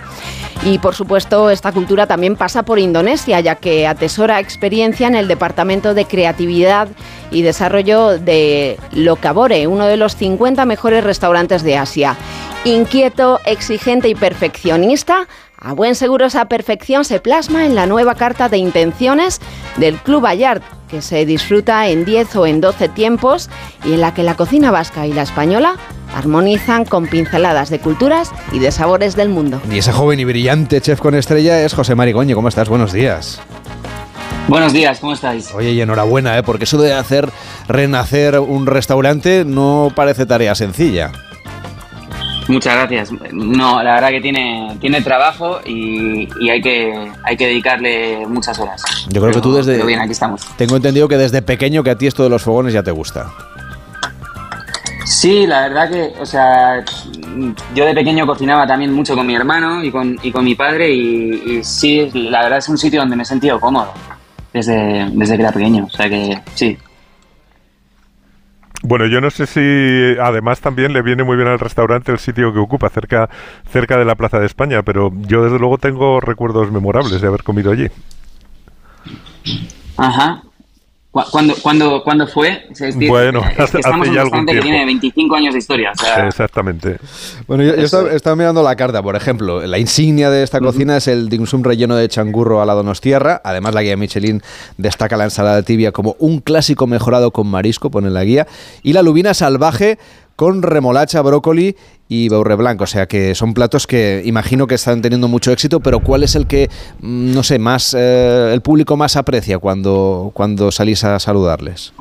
[0.66, 5.28] Y por supuesto, esta cultura también pasa por Indonesia, ya que atesora experiencia en el
[5.28, 6.88] Departamento de Creatividad
[7.34, 12.16] y Desarrollo de Locabore, uno de los 50 mejores restaurantes de Asia.
[12.64, 15.28] Inquieto, exigente y perfeccionista,
[15.64, 19.40] a buen seguro esa perfección se plasma en la nueva carta de intenciones
[19.78, 23.50] del Club Bayard, que se disfruta en 10 o en 12 tiempos
[23.86, 25.78] y en la que la cocina vasca y la española
[26.14, 29.62] armonizan con pinceladas de culturas y de sabores del mundo.
[29.72, 32.36] Y ese joven y brillante chef con estrella es José Marigoño.
[32.36, 32.68] ¿Cómo estás?
[32.68, 33.42] Buenos días.
[34.48, 35.54] Buenos días, ¿cómo estáis?
[35.54, 36.44] Oye, y enhorabuena, ¿eh?
[36.44, 37.30] porque eso de hacer
[37.68, 41.12] renacer un restaurante no parece tarea sencilla.
[42.50, 43.10] Muchas gracias.
[43.32, 48.84] No, la verdad que tiene, tiene trabajo y, hay, que, hay que dedicarle muchas horas.
[49.08, 49.76] Yo creo que tú desde...
[49.76, 50.46] Pero bien, aquí estamos.
[50.58, 53.32] Tengo entendido que desde pequeño que a ti esto de los fogones ya te gusta.
[55.06, 56.84] Sí, la verdad que, o sea,
[57.74, 60.94] yo de pequeño cocinaba también mucho con mi hermano y con, y con mi padre
[60.94, 63.94] y, y sí, la verdad es un sitio donde me he sentido cómodo
[64.54, 65.86] desde, desde que era pequeño.
[65.86, 66.78] O sea que sí,
[68.86, 72.52] bueno, yo no sé si además también le viene muy bien al restaurante el sitio
[72.52, 73.30] que ocupa, cerca,
[73.72, 77.44] cerca de la Plaza de España, pero yo desde luego tengo recuerdos memorables de haber
[77.44, 77.88] comido allí.
[79.96, 80.44] Ajá.
[81.14, 82.64] ¿Cuándo, cuándo, fue?
[83.08, 84.52] bueno, hace, ya algún tiempo.
[84.52, 85.92] que tiene 25 años de historia.
[86.26, 86.98] Exactamente.
[87.46, 87.74] Bueno, yo,
[88.10, 89.62] estaba, mirando la carta, por ejemplo.
[89.62, 93.40] La insignia de esta cocina es el dim sum relleno de changurro a la donostierra.
[93.44, 94.42] Además, la guía Michelin
[94.80, 98.48] destaca la ensalada tibia como un clásico mejorado con marisco, pone la guía.
[98.82, 100.00] Y la lubina salvaje
[100.36, 101.76] con remolacha, brócoli
[102.08, 102.84] y beurre blanco.
[102.84, 106.36] O sea que son platos que imagino que están teniendo mucho éxito, pero ¿cuál es
[106.36, 106.70] el que,
[107.02, 111.94] mm, no sé, más eh, el público más aprecia cuando, cuando salís a saludarles?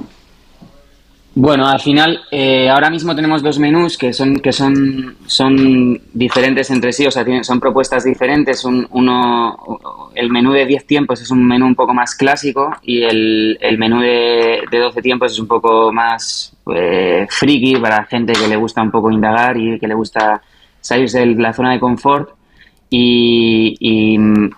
[1.34, 6.70] Bueno, al final, eh, ahora mismo tenemos dos menús que son que son son diferentes
[6.70, 8.66] entre sí, o sea, son propuestas diferentes.
[8.66, 9.56] uno,
[10.14, 13.78] el menú de 10 tiempos es un menú un poco más clásico y el, el
[13.78, 18.56] menú de, de 12 tiempos es un poco más eh, friki para gente que le
[18.56, 20.42] gusta un poco indagar y que le gusta
[20.82, 22.28] salirse de la zona de confort.
[22.90, 24.50] Y, mm,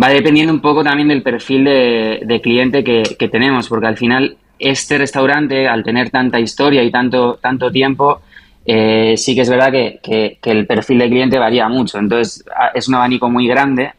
[0.00, 3.96] va dependiendo un poco también del perfil de, de cliente que, que tenemos, porque al
[3.96, 8.20] final este restaurante, al tener tanta historia y tanto, tanto tiempo,
[8.64, 11.98] eh, sí que es verdad que, el perfil de cliente varía mucho.
[11.98, 12.44] Entonces,
[12.74, 13.92] es un abanico muy grande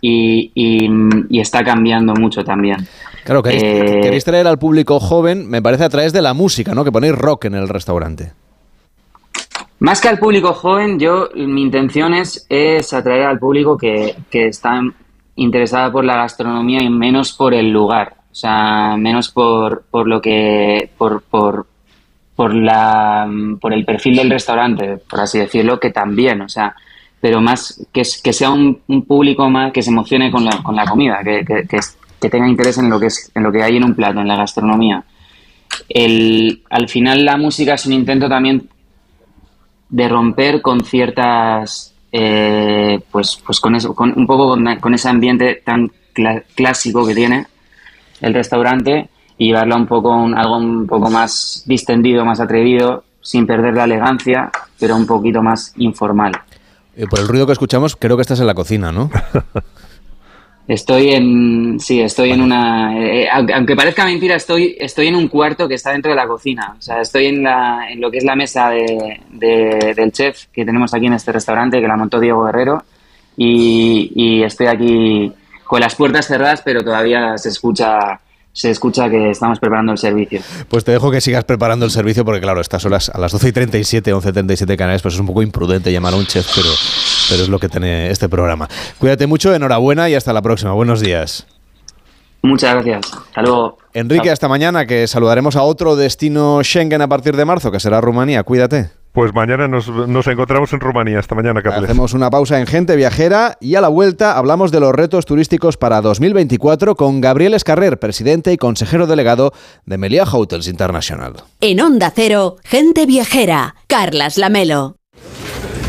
[0.00, 0.88] y,
[1.40, 2.86] está cambiando mucho también.
[3.24, 6.74] Claro, queréis, eh, queréis, traer al público joven, me parece a través de la música,
[6.74, 6.84] ¿no?
[6.84, 8.32] Que ponéis rock en el restaurante.
[9.80, 14.46] Más que al público joven, yo mi intención es, es atraer al público que, que
[14.46, 14.80] está
[15.34, 18.14] interesado por la gastronomía y menos por el lugar.
[18.36, 20.90] O sea, menos por, por lo que.
[20.98, 21.66] Por, por,
[22.34, 23.26] por, la,
[23.58, 26.74] por el perfil del restaurante, por así decirlo, que también, o sea,
[27.18, 30.84] pero más que, que sea un, público más que se emocione con la, con la
[30.84, 31.80] comida, que, que,
[32.20, 34.28] que, tenga interés en lo que, es, en lo que hay en un plato, en
[34.28, 35.02] la gastronomía.
[35.88, 38.68] El, al final la música es un intento también
[39.88, 45.62] de romper con ciertas, eh, pues, pues con, eso, con un poco con, ese ambiente
[45.64, 45.90] tan
[46.54, 47.46] clásico que tiene
[48.20, 53.46] el restaurante y llevarlo a un poco algo un poco más distendido, más atrevido, sin
[53.46, 56.32] perder la elegancia, pero un poquito más informal.
[56.96, 59.10] Eh, por el ruido que escuchamos, creo que estás en la cocina, ¿no?
[60.68, 65.68] Estoy en, sí, estoy en una, eh, aunque parezca mentira, estoy, estoy en un cuarto
[65.68, 66.74] que está dentro de la cocina.
[66.76, 70.64] O sea, estoy en, la, en lo que es la mesa de, del chef que
[70.64, 72.82] tenemos aquí en este restaurante, que la montó Diego Guerrero,
[73.36, 75.32] y, y estoy aquí
[75.66, 78.20] con las puertas cerradas, pero todavía se escucha
[78.56, 80.40] se escucha que estamos preparando el servicio.
[80.70, 83.48] Pues te dejo que sigas preparando el servicio porque, claro, estas horas a las 12
[83.48, 86.46] y 37, 11 y 37 canales, pues es un poco imprudente llamar a un chef,
[86.54, 86.68] pero,
[87.28, 88.66] pero es lo que tiene este programa.
[88.98, 90.72] Cuídate mucho, enhorabuena y hasta la próxima.
[90.72, 91.46] Buenos días.
[92.40, 93.12] Muchas gracias.
[93.12, 93.76] Hasta luego.
[93.92, 98.00] Enrique, hasta mañana, que saludaremos a otro destino Schengen a partir de marzo, que será
[98.00, 98.42] Rumanía.
[98.42, 98.90] Cuídate.
[99.16, 99.88] Pues mañana nos,
[100.26, 101.18] encontramos en Rumanía.
[101.18, 101.84] Hasta mañana, Carles.
[101.84, 105.78] Hacemos una pausa en Gente Viajera y a la vuelta hablamos de los retos turísticos
[105.78, 109.54] para 2024 con Gabriel Escarrer, presidente y consejero delegado
[109.86, 111.32] de Melia Hotels International.
[111.62, 114.96] En Onda Cero, Gente Viajera, Carlas Lamelo.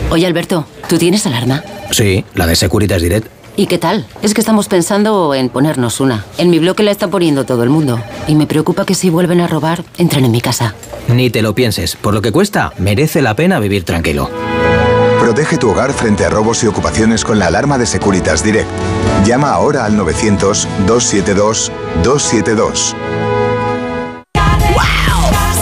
[0.09, 1.65] Oye, Alberto, ¿tú tienes alarma?
[1.91, 3.36] Sí, la de Securitas Direct.
[3.57, 4.05] ¿Y qué tal?
[4.21, 6.23] Es que estamos pensando en ponernos una.
[6.37, 7.99] En mi bloque la está poniendo todo el mundo.
[8.27, 10.75] Y me preocupa que si vuelven a robar, entren en mi casa.
[11.07, 11.95] Ni te lo pienses.
[11.95, 14.29] Por lo que cuesta, merece la pena vivir tranquilo.
[15.19, 18.69] Protege tu hogar frente a robos y ocupaciones con la alarma de Securitas Direct.
[19.25, 22.93] Llama ahora al 900-272-272.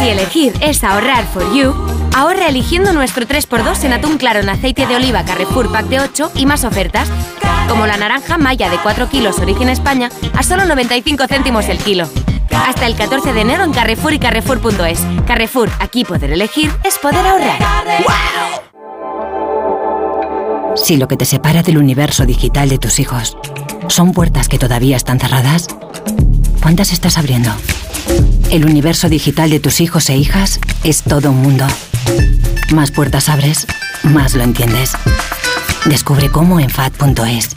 [0.05, 1.73] Si elegir es ahorrar for you,
[2.13, 6.31] ahorra eligiendo nuestro 3x2 en atún claro en aceite de oliva Carrefour Pack de 8
[6.35, 7.09] y más ofertas
[7.67, 12.07] como la naranja Maya de 4 kilos origen España a solo 95 céntimos el kilo.
[12.51, 14.99] Hasta el 14 de enero en Carrefour y Carrefour.es.
[15.25, 17.57] Carrefour, aquí poder elegir es poder ahorrar.
[20.75, 23.35] Si lo que te separa del universo digital de tus hijos
[23.87, 25.65] son puertas que todavía están cerradas,
[26.61, 27.49] ¿cuántas estás abriendo?
[28.55, 31.67] El universo digital de tus hijos e hijas es todo un mundo.
[32.73, 33.67] Más puertas abres,
[34.03, 34.93] más lo entiendes.
[35.83, 37.49] Descubre cómo en FAD.es.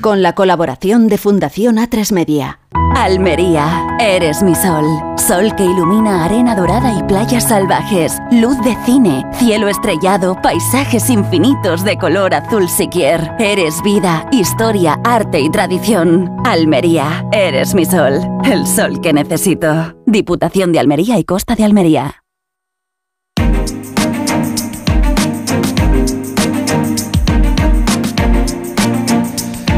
[0.00, 2.60] Con la colaboración de Fundación A3 Media.
[2.94, 4.84] Almería, eres mi sol.
[5.16, 8.18] Sol que ilumina arena dorada y playas salvajes.
[8.30, 13.32] Luz de cine, cielo estrellado, paisajes infinitos de color azul siquier.
[13.38, 16.30] Eres vida, historia, arte y tradición.
[16.44, 18.20] Almería, eres mi sol.
[18.44, 19.96] El sol que necesito.
[20.06, 22.25] Diputación de Almería y Costa de Almería.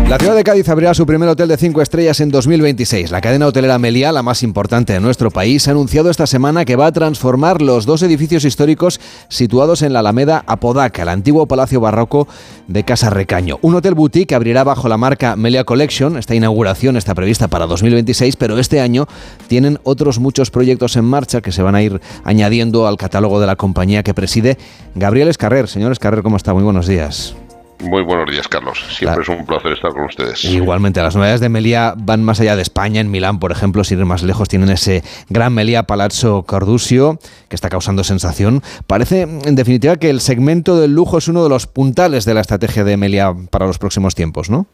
[0.08, 3.10] La ciudad de Cádiz abrirá su primer hotel de cinco estrellas en 2026.
[3.10, 6.76] La cadena hotelera Meliá, la más importante de nuestro país, ha anunciado esta semana que
[6.76, 11.82] va a transformar los dos edificios históricos situados en la Alameda Apodaca, el antiguo palacio
[11.82, 12.26] barroco
[12.68, 13.58] de Casa Recaño.
[13.60, 16.16] Un hotel boutique abrirá bajo la marca Meliá Collection.
[16.16, 19.06] Esta inauguración está prevista para 2026, pero este año
[19.46, 23.46] tienen otros muchos proyectos en marcha que se van a ir añadiendo al catálogo de
[23.46, 24.56] la compañía que preside
[24.94, 25.68] Gabriel Escarrer.
[25.68, 26.54] Señor Escarrer, ¿cómo está?
[26.54, 27.36] Muy buenos días.
[27.80, 28.84] Muy buenos días, Carlos.
[28.90, 30.44] Siempre es un placer estar con ustedes.
[30.44, 33.00] Igualmente, las novedades de Melia van más allá de España.
[33.00, 37.54] En Milán, por ejemplo, sin ir más lejos, tienen ese gran Melia Palazzo Cardusio que
[37.54, 38.62] está causando sensación.
[38.86, 42.40] Parece, en definitiva, que el segmento del lujo es uno de los puntales de la
[42.40, 44.66] estrategia de Melia para los próximos tiempos, ¿no?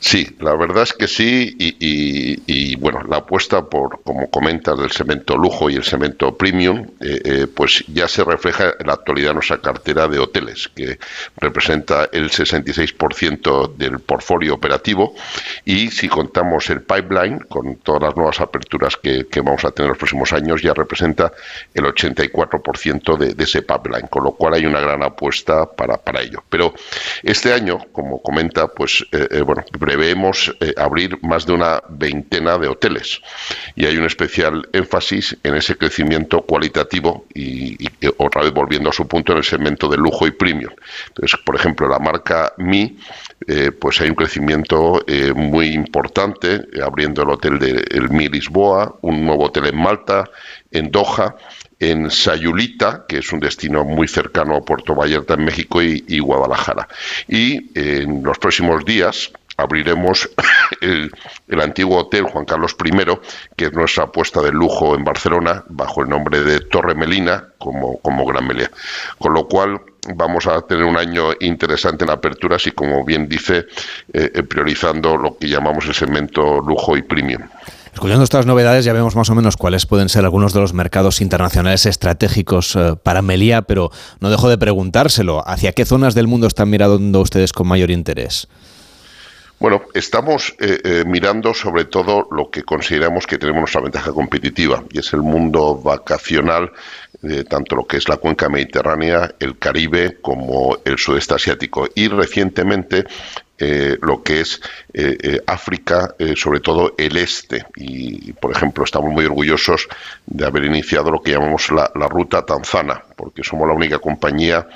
[0.00, 5.36] Sí, la verdad es que sí, y, bueno, la apuesta por, como comentas, del cemento
[5.36, 9.60] lujo y el cemento premium, eh, eh, pues ya se refleja en la actualidad nuestra
[9.60, 10.98] cartera de hoteles, que
[11.36, 15.14] representa el 66% del portfolio operativo,
[15.66, 19.90] y si contamos el pipeline, con todas las nuevas aperturas que, vamos a tener en
[19.90, 21.30] los próximos años, ya representa
[21.74, 26.22] el 84% de, de, ese pipeline, con lo cual hay una gran apuesta para, para
[26.22, 26.42] ello.
[26.48, 26.72] Pero
[27.22, 32.68] este año, como comenta, pues eh, bueno, preveemos eh, abrir más de una veintena de
[32.68, 33.20] hoteles
[33.74, 37.76] y hay un especial énfasis en ese crecimiento cualitativo y,
[38.18, 40.72] otra vez volviendo a su punto en el segmento de lujo y premium.
[41.08, 42.98] Entonces, por ejemplo, la marca Mi,
[43.48, 48.94] eh, pues hay un crecimiento eh, muy importante, abriendo el hotel de el Mi Lisboa,
[49.02, 50.24] un nuevo hotel en Malta,
[50.70, 51.34] en Doha,
[51.80, 56.86] en Sayulita, que es un destino muy cercano a Puerto Vallarta en México y Guadalajara.
[57.26, 60.28] Y en los próximos días abriremos
[60.80, 61.10] el,
[61.60, 62.90] antiguo hotel Juan Carlos I,
[63.56, 67.98] que es nuestra apuesta de lujo en Barcelona, bajo el nombre de Torre Melina, como,
[67.98, 68.70] como Gran Melea.
[69.18, 69.80] Con lo cual
[70.14, 73.66] vamos a tener un año interesante en aperturas y, como bien dice,
[74.12, 77.42] eh, eh, priorizando lo que llamamos el segmento lujo y premium.
[77.92, 81.20] Escuchando estas novedades ya vemos más o menos cuáles pueden ser algunos de los mercados
[81.20, 86.46] internacionales estratégicos eh, para Melía, pero no dejo de preguntárselo, ¿hacia qué zonas del mundo
[86.46, 88.48] están mirando ustedes con mayor interés?
[89.60, 94.82] Bueno, estamos eh, eh, mirando sobre todo lo que consideramos que tenemos nuestra ventaja competitiva
[94.90, 96.72] y es el mundo vacacional,
[97.50, 103.04] tanto lo que es la cuenca mediterránea, el Caribe como el sudeste asiático y recientemente
[103.58, 104.62] eh, lo que es
[105.46, 107.66] África, sobre todo el este.
[107.76, 109.86] Y, por ejemplo, estamos muy orgullosos
[110.24, 114.66] de haber iniciado lo que llamamos la, la ruta tanzana, porque somos la única compañía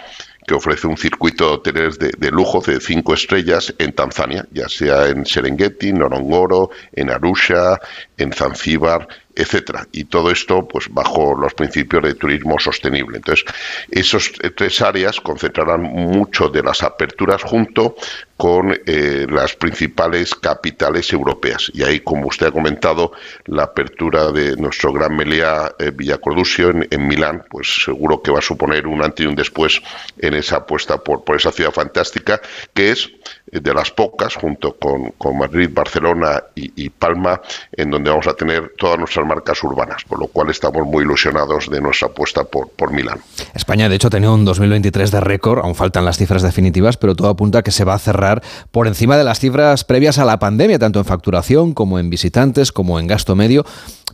[0.46, 4.68] que ofrece un circuito de hoteles de, de lujo de cinco estrellas en Tanzania, ya
[4.68, 7.78] sea en Serengeti, Norongoro, en Arusha,
[8.16, 9.86] en Zanzíbar, etcétera.
[9.92, 13.16] Y todo esto, pues, bajo los principios de turismo sostenible.
[13.16, 13.44] Entonces,
[13.90, 17.96] esas tres áreas concentrarán mucho de las aperturas junto
[18.36, 21.70] con eh, las principales capitales europeas.
[21.72, 23.12] Y ahí, como usted ha comentado,
[23.46, 28.40] la apertura de nuestro gran Meliá eh, Villacordusio en, en, Milán, pues seguro que va
[28.40, 29.80] a suponer un antes y un después
[30.18, 32.40] en esa apuesta por, por esa ciudad fantástica,
[32.72, 33.10] que es
[33.46, 37.40] de las pocas, junto con, con Madrid, Barcelona y, y, Palma,
[37.72, 41.68] en donde vamos a tener todas nuestras marcas urbanas, por lo cual estamos muy ilusionados
[41.70, 43.20] de nuestra apuesta por, por Milán.
[43.54, 47.14] España, de hecho, ha tenido un 2023 de récord, aún faltan las cifras definitivas, pero
[47.14, 50.24] todo apunta a que se va a cerrar por encima de las cifras previas a
[50.24, 53.64] la pandemia, tanto en facturación como en visitantes, como en gasto medio.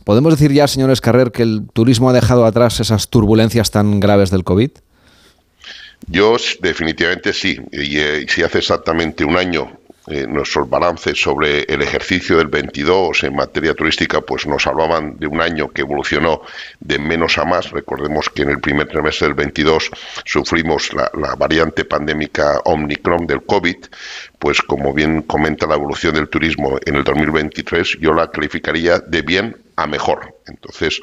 [0.03, 4.31] ¿Podemos decir ya, señores Carrer, que el turismo ha dejado atrás esas turbulencias tan graves
[4.31, 4.71] del COVID?
[6.07, 7.59] Yo definitivamente sí.
[7.71, 13.23] Y, eh, si hace exactamente un año eh, nuestros balances sobre el ejercicio del 22
[13.23, 16.41] en materia turística pues nos hablaban de un año que evolucionó
[16.79, 17.69] de menos a más.
[17.69, 19.91] Recordemos que en el primer trimestre del 22
[20.25, 23.77] sufrimos la, la variante pandémica Omicron del COVID,
[24.39, 29.21] pues como bien comenta la evolución del turismo en el 2023, yo la calificaría de
[29.21, 30.35] bien a mejor.
[30.47, 30.99] Entonces,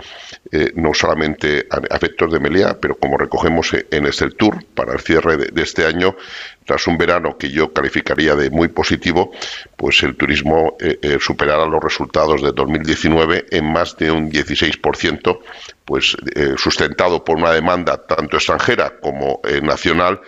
[0.53, 5.01] eh, no solamente a efectos de Meliá, pero como recogemos en este tour para el
[5.01, 6.17] cierre de, este año,
[6.65, 9.33] tras un verano que yo calificaría de muy positivo,
[9.77, 15.41] pues el turismo eh, eh, superará los resultados de 2019 en más de un 16%,
[15.85, 16.17] pues
[16.59, 20.21] sustentado por una demanda tanto extranjera como nacional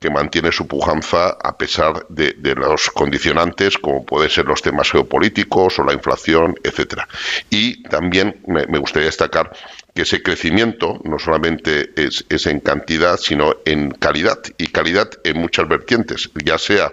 [0.00, 5.78] que mantiene su pujanza a pesar de, los condicionantes como pueden ser los temas geopolíticos
[5.78, 7.08] o la inflación, etcétera.
[7.50, 9.52] Y también me, gustaría destacar
[9.94, 15.68] que ese crecimiento no solamente es, en cantidad, sino en calidad, y calidad en muchas
[15.68, 16.92] vertientes, ya sea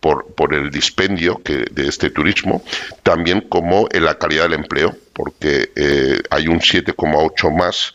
[0.00, 2.62] por, el dispendio de este turismo,
[3.02, 7.94] también como en la calidad del empleo, porque eh, hay un 7,8 más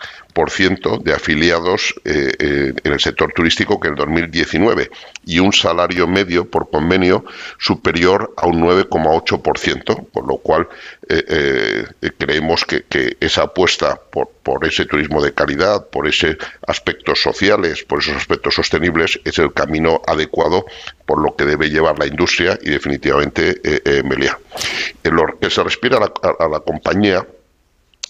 [1.03, 4.89] de afiliados eh, eh, en el sector turístico que en 2019
[5.25, 7.25] y un salario medio por convenio
[7.57, 10.69] superior a un 9,8%, por lo cual
[11.09, 11.85] eh,
[12.17, 12.85] creemos que,
[13.19, 14.29] esa apuesta por,
[14.65, 20.01] ese turismo de calidad, por ese aspectos sociales, por esos aspectos sostenibles, es el camino
[20.07, 20.65] adecuado
[21.05, 23.61] por lo que debe llevar la industria y definitivamente
[24.03, 24.39] Meliá.
[25.03, 27.25] En lo que se respira a la, a la compañía,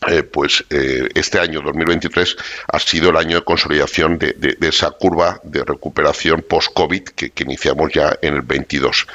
[0.07, 2.37] eh, pues eh, este año 2023
[2.71, 7.91] ha sido el año de consolidación de, esa curva de recuperación post-COVID que, que, iniciamos
[7.91, 9.07] ya en el 22.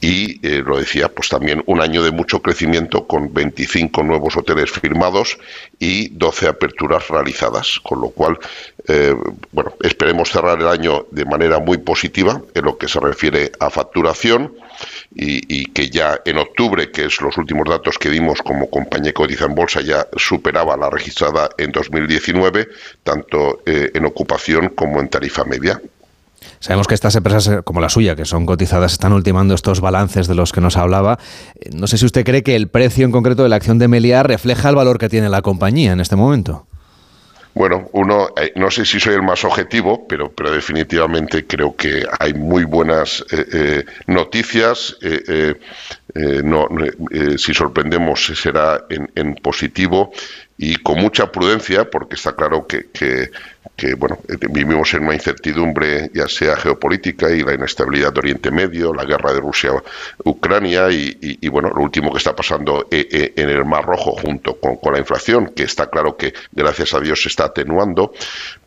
[0.00, 4.70] Y eh, lo decía, pues también un año de mucho crecimiento con 25 nuevos hoteles
[4.70, 5.38] firmados
[5.80, 8.38] y 12 aperturas realizadas, con lo cual,
[8.88, 9.14] eh,
[9.52, 13.68] bueno, esperemos cerrar el año de manera muy positiva en lo que se refiere a
[13.68, 14.54] facturación
[15.14, 19.44] y, que ya en octubre, que es los últimos datos que dimos como compañía cotiza
[19.46, 22.68] en bolsa, ya superaba la registrada en 2019,
[23.02, 25.80] tanto eh, en ocupación como en tarifa media.
[26.60, 30.28] Sabemos que estas empresas eh, como la suya, que son cotizadas, están ultimando estos balances
[30.28, 31.18] de los que nos hablaba.
[31.72, 34.22] No sé si usted cree que el precio en concreto de la acción de Meliá
[34.22, 36.67] refleja el valor que tiene la compañía en este momento.
[37.54, 42.04] Bueno, uno, eh, no sé si soy el más objetivo, pero, pero definitivamente creo que
[42.18, 44.96] hay muy buenas eh, eh, noticias.
[46.44, 46.68] No,
[47.36, 50.12] si sorprendemos será en, en, positivo
[50.56, 53.30] y con mucha prudencia, porque está claro que,
[53.78, 54.18] que bueno,
[54.50, 59.32] vivimos en una incertidumbre, ya sea geopolítica y la inestabilidad de Oriente Medio, la guerra
[59.32, 64.78] de Rusia-Ucrania y, bueno, lo último que está pasando en el Mar Rojo junto con,
[64.78, 68.12] con la inflación, que está claro que gracias a Dios se está atenuando,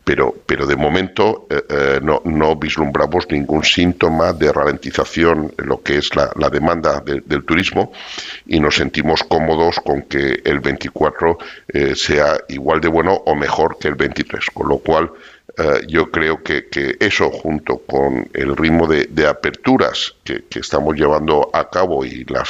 [0.04, 5.82] pero, pero de momento eh, eh, no, no, vislumbramos ningún síntoma de ralentización en lo
[5.82, 7.92] que es la, demanda de, del turismo
[8.46, 11.38] y nos sentimos cómodos con que el 24
[11.68, 15.10] eh, sea igual de bueno o mejor que el 23, con lo cual
[15.86, 16.64] yo creo que,
[16.98, 22.48] eso, junto con el ritmo de, aperturas que, estamos llevando a cabo y las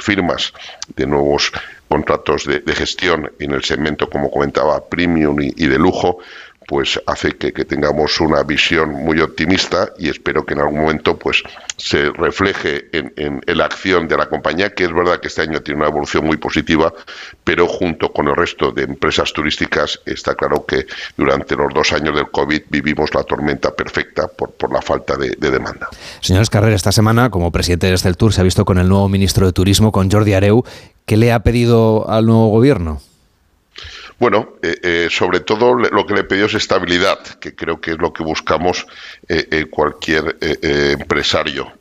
[0.00, 0.54] firmas
[0.96, 1.52] de nuevos
[1.88, 6.20] contratos de, gestión en el segmento, como comentaba, premium y de lujo,
[6.68, 11.18] pues hace que, que, tengamos una visión muy optimista y espero que en algún momento
[11.18, 11.42] pues
[11.78, 15.80] se refleje en, la acción de la compañía, que es verdad que este año tiene
[15.80, 16.92] una evolución muy positiva,
[17.42, 20.84] pero junto con el resto de empresas turísticas está claro que
[21.16, 25.50] durante los dos años del COVID vivimos la tormenta perfecta por, la falta de, de
[25.50, 25.88] demanda.
[26.20, 29.08] Señores Carrer, esta semana como presidente de este Tour se ha visto con el nuevo
[29.08, 30.64] ministro de Turismo, con Jordi Areu.
[31.06, 33.00] ¿Qué le ha pedido al nuevo gobierno?
[34.18, 37.98] Bueno, eh, eh, sobre todo lo que le pidió es estabilidad, que creo que es
[37.98, 38.84] lo que buscamos
[39.28, 41.72] eh, cualquier empresario.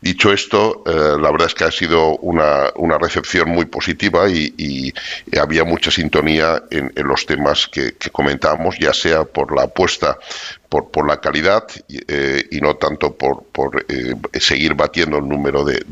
[0.00, 4.92] dicho esto, la verdad es que ha sido una, recepción muy positiva y,
[5.40, 10.18] había mucha sintonía en, los temas que, que comentábamos, ya sea por la apuesta
[10.70, 15.64] por, por la calidad eh, y no tanto por, por eh, seguir batiendo el número
[15.64, 15.84] de,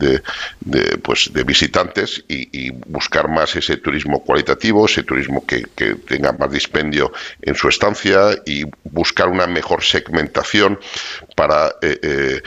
[0.61, 6.33] de, pues, de visitantes y, buscar más ese turismo cualitativo, ese turismo que, que, tenga
[6.33, 7.13] más dispendio
[7.43, 10.79] en su estancia y buscar una mejor segmentación
[11.35, 12.41] para eh,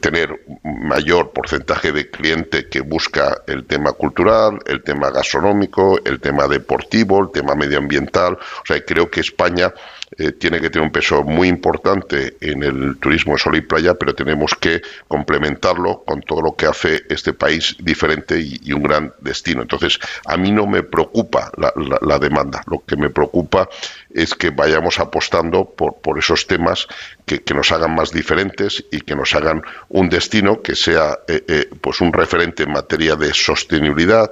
[0.00, 6.46] tener mayor porcentaje de cliente que busca el tema cultural, el tema gastronómico, el tema
[6.46, 8.34] deportivo, el tema medioambiental.
[8.34, 9.72] O sea, creo que España
[10.16, 13.94] eh, tiene que tener un peso muy importante en el turismo de sol y playa,
[13.94, 19.12] pero tenemos que complementarlo con todo lo que hace este país diferente y, un gran
[19.20, 19.62] destino.
[19.62, 23.68] Entonces, a mí no me preocupa la, demanda, lo que me preocupa
[24.12, 26.86] es que vayamos apostando por, por esos temas
[27.24, 31.68] que, nos hagan más diferentes y que nos hagan un destino que sea eh, eh,
[31.80, 34.30] pues un referente en materia de sostenibilidad,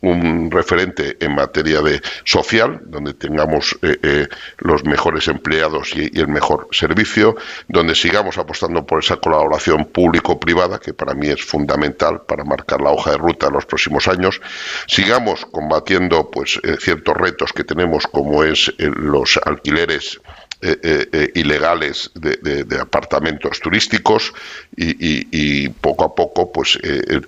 [0.00, 4.28] un referente en materia de social, donde tengamos eh, eh,
[4.58, 7.36] los mejores empleados y, el mejor servicio,
[7.68, 12.90] donde sigamos apostando por esa colaboración público-privada, que para mí es fundamental para marcar la
[12.90, 14.40] hoja de ruta en los próximos años,
[14.86, 20.20] sigamos combatiendo pues eh, ciertos retos que tenemos, como es los alquileres
[20.60, 24.32] eh, eh, eh, ilegales de, apartamentos turísticos
[24.76, 26.76] y, poco a poco, pues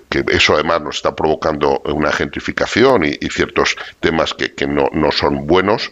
[0.09, 5.13] que eso además nos está provocando una gentrificación y, ciertos temas que, que no, no,
[5.13, 5.91] son buenos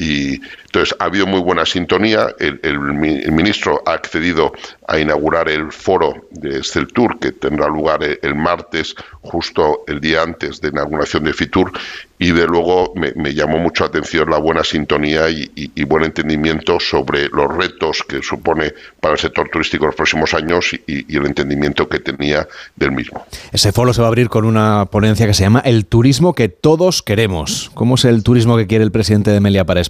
[0.00, 2.34] y entonces ha habido muy buena sintonía.
[2.38, 4.52] El, ministro ha accedido
[4.88, 6.62] a inaugurar el foro de
[6.94, 11.72] Tour que tendrá lugar el, martes, justo el día antes de inauguración de Fitur,
[12.18, 15.50] y de luego me, llamó mucho la atención la buena sintonía y,
[15.84, 21.16] buen entendimiento sobre los retos que supone para el sector turístico los próximos años y,
[21.16, 22.46] el entendimiento que tenía
[22.76, 23.26] del mismo.
[23.52, 26.48] Ese foro se va a abrir con una ponencia que se llama El turismo que
[26.48, 27.70] todos queremos.
[27.74, 29.89] ¿Cómo es el turismo que quiere el presidente de Melia para España?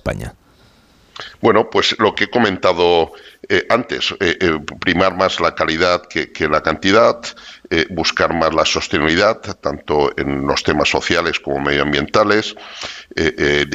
[1.40, 3.12] Bueno, pues lo que he comentado
[3.48, 7.20] eh, antes, eh, eh, primar más la calidad que, la cantidad,
[7.90, 12.57] buscar más la sostenibilidad, tanto en los temas sociales como medioambientales,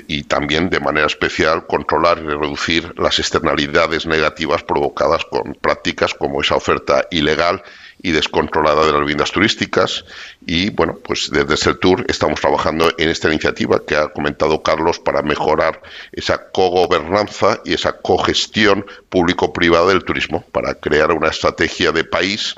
[0.07, 6.41] y también de manera especial controlar y reducir las externalidades negativas provocadas con prácticas como
[6.41, 7.63] esa oferta ilegal
[8.05, 10.05] y descontrolada de las viviendas turísticas.
[10.45, 14.99] Y bueno, pues desde el Tour estamos trabajando en esta iniciativa que ha comentado Carlos
[14.99, 15.81] para mejorar
[16.11, 22.53] esa cogobernanza y esa cogestión público-privada del turismo, para crear una estrategia de país,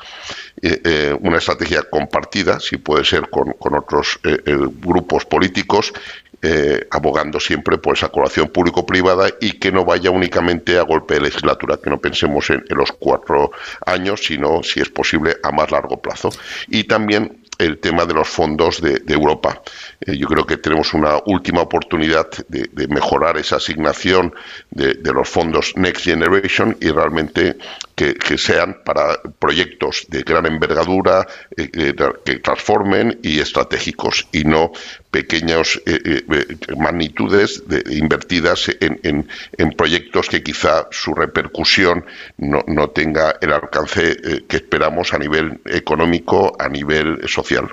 [0.62, 4.42] eh, eh, una estrategia compartida, si puede ser con, otros eh,
[4.82, 5.94] grupos políticos,
[6.42, 11.22] eh, abogando siempre por esa colaboración público-privada y que no vaya únicamente a golpe de
[11.22, 13.52] legislatura, que no pensemos en, los cuatro
[13.86, 16.30] años, sino, si es posible, a más largo plazo.
[16.68, 19.62] Y también el tema de los fondos de, Europa.
[20.02, 24.34] Eh, yo creo que tenemos una última oportunidad de, mejorar esa asignación
[24.70, 27.58] de, los fondos Next Generation y realmente
[27.98, 31.26] que, sean para proyectos de gran envergadura,
[31.58, 34.72] eh, que transformen y estratégicos y no
[35.18, 39.28] pequeñas eh, eh, magnitudes de, invertidas en,
[39.58, 42.06] en, proyectos que quizá su repercusión
[42.38, 47.68] no, no tenga el alcance eh, que esperamos a nivel económico, a nivel social.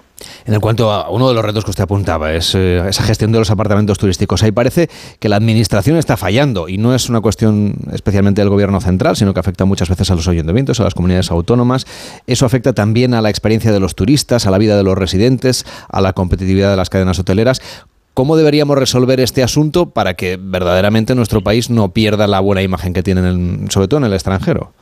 [0.46, 3.50] En cuanto a uno de los retos que usted apuntaba, es esa gestión de los
[3.50, 4.42] apartamentos turísticos.
[4.42, 8.80] Ahí parece que la administración está fallando y no es una cuestión especialmente del gobierno
[8.80, 11.86] central, sino que afecta muchas veces a los ayuntamientos, a las comunidades autónomas.
[12.26, 15.64] Eso afecta también a la experiencia de los turistas, a la vida de los residentes,
[15.88, 17.60] a la competitividad de las cadenas hoteleras
[18.14, 22.92] ¿Cómo deberíamos resolver este asunto para que verdaderamente nuestro país no pierda la buena imagen
[22.92, 24.72] que tiene, sobre todo en el extranjero?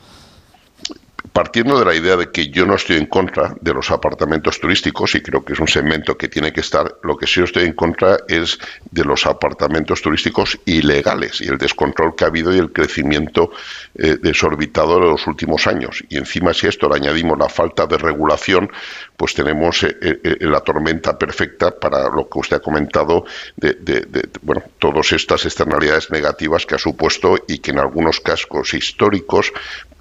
[1.33, 5.15] Partiendo de la idea de que yo no estoy en contra de los apartamentos turísticos
[5.15, 7.73] y creo que es un segmento que tiene que estar, lo que sí estoy en
[7.73, 8.59] contra es
[8.91, 13.51] de los apartamentos turísticos ilegales y el descontrol que ha habido y el crecimiento
[13.95, 16.03] eh, desorbitado de los últimos años.
[16.07, 18.69] Y encima si a esto le añadimos la falta de regulación,
[19.17, 23.25] pues tenemos eh, eh, la tormenta perfecta para lo que usted ha comentado
[23.55, 28.75] de, de, bueno, todas estas externalidades negativas que ha supuesto y que en algunos cascos
[28.75, 29.51] históricos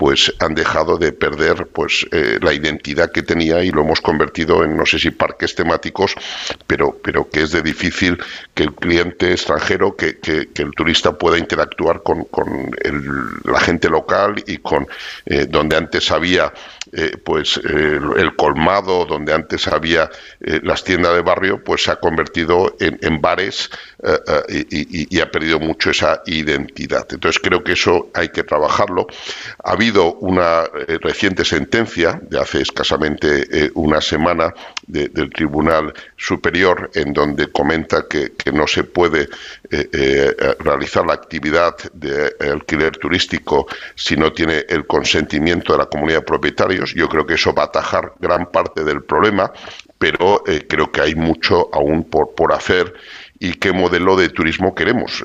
[0.03, 4.65] pues han dejado de perder pues eh, la identidad que tenía y lo hemos convertido
[4.65, 6.17] en no sé si parques temáticos
[6.67, 8.19] pero pero que es de difícil
[8.53, 12.73] que el cliente extranjero que, que, el turista pueda interactuar con, con
[13.45, 14.89] la gente local y con
[15.27, 16.53] eh, donde antes había
[16.91, 22.75] eh, pues el colmado donde antes había las tiendas de barrio pues se ha convertido
[22.81, 23.71] en, en bares
[24.03, 24.65] eh, eh,
[25.11, 27.07] y, ha perdido mucho esa identidad.
[27.11, 29.07] Entonces creo que eso hay que trabajarlo.
[29.63, 30.65] Ha habido una
[31.01, 34.53] reciente sentencia de hace escasamente una semana
[34.87, 39.29] del Tribunal Superior en donde comenta que, no se puede
[40.59, 46.27] realizar la actividad de alquiler turístico si no tiene el consentimiento de la comunidad de
[46.27, 46.95] propietarios.
[46.95, 49.53] Yo creo que eso va a atajar gran parte del problema,
[49.99, 52.93] pero eh, creo que hay mucho aún por, por hacer
[53.43, 55.25] y qué modelo de turismo queremos,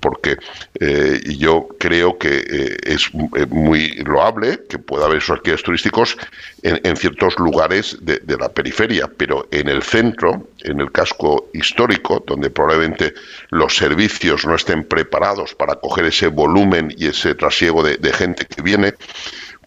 [0.00, 0.36] porque
[0.80, 6.16] eh, yo creo que eh, es muy loable que pueda haber esos alquileres turísticos
[6.64, 12.50] en, ciertos lugares de, la periferia, pero en el centro, en el casco histórico, donde
[12.50, 13.14] probablemente
[13.50, 18.60] los servicios no estén preparados para coger ese volumen y ese trasiego de gente que
[18.60, 18.94] viene,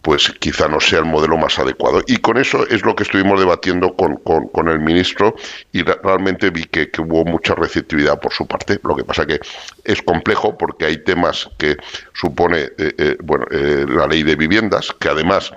[0.02, 2.02] pues quizá no sea el modelo más adecuado.
[2.06, 5.34] Y con eso es lo que estuvimos debatiendo con, con, el ministro
[5.72, 8.78] y realmente vi que, hubo mucha receptividad por su parte.
[8.84, 9.40] Lo que pasa que
[9.84, 11.76] es complejo porque hay temas que
[12.14, 15.52] supone eh, eh, bueno, eh, la ley de viviendas, que además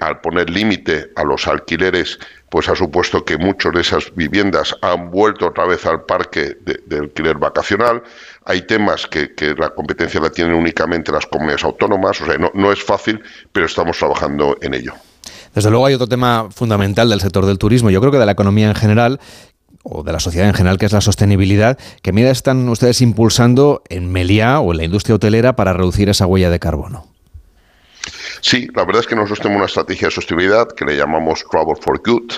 [0.00, 2.18] al poner límite a los alquileres
[2.50, 6.98] pues ha supuesto que muchas de esas viviendas han vuelto otra vez al parque de,
[6.98, 8.02] alquiler vacacional.
[8.44, 12.72] Hay temas que, la competencia la tienen únicamente las comunidades autónomas, o sea, no, no
[12.72, 13.20] es fácil,
[13.52, 14.94] pero estamos trabajando en ello.
[15.54, 18.32] Desde luego hay otro tema fundamental del sector del turismo, yo creo que de la
[18.32, 19.20] economía en general,
[19.82, 21.78] o de la sociedad en general, que es la sostenibilidad.
[22.02, 26.26] ¿Qué medidas están ustedes impulsando en Meliá o en la industria hotelera para reducir esa
[26.26, 27.06] huella de carbono?
[28.40, 31.76] Sí, la verdad es que nosotros tenemos una estrategia de sostenibilidad que le llamamos Travel
[31.80, 32.32] for Good,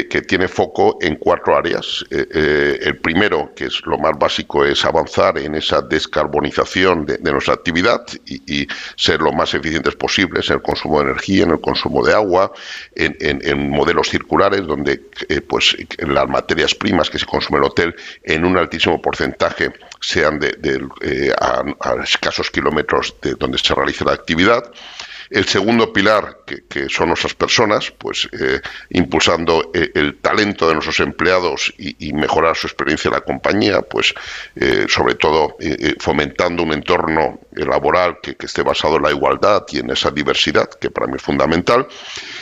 [0.00, 2.04] que, tiene foco en cuatro áreas.
[2.10, 7.18] Eh, eh, el primero, que es lo más básico, es avanzar en esa descarbonización de,
[7.30, 11.60] nuestra actividad y, ser lo más eficientes posibles en el consumo de energía, en el
[11.60, 12.52] consumo de agua,
[12.94, 17.94] en, modelos circulares donde eh, pues las materias primas que se consume en el hotel
[18.22, 20.54] en un altísimo porcentaje sean de,
[21.38, 24.72] a, a escasos kilómetros de donde se realiza la actividad.
[25.32, 28.60] El segundo pilar, que, son nuestras personas, pues eh,
[28.90, 34.12] impulsando eh, el talento de nuestros empleados y, mejorar su experiencia en la compañía, pues
[34.54, 35.56] eh, sobre todo
[35.98, 40.68] fomentando un entorno laboral que, que, esté basado en la igualdad y en esa diversidad,
[40.68, 41.88] que para mí es fundamental.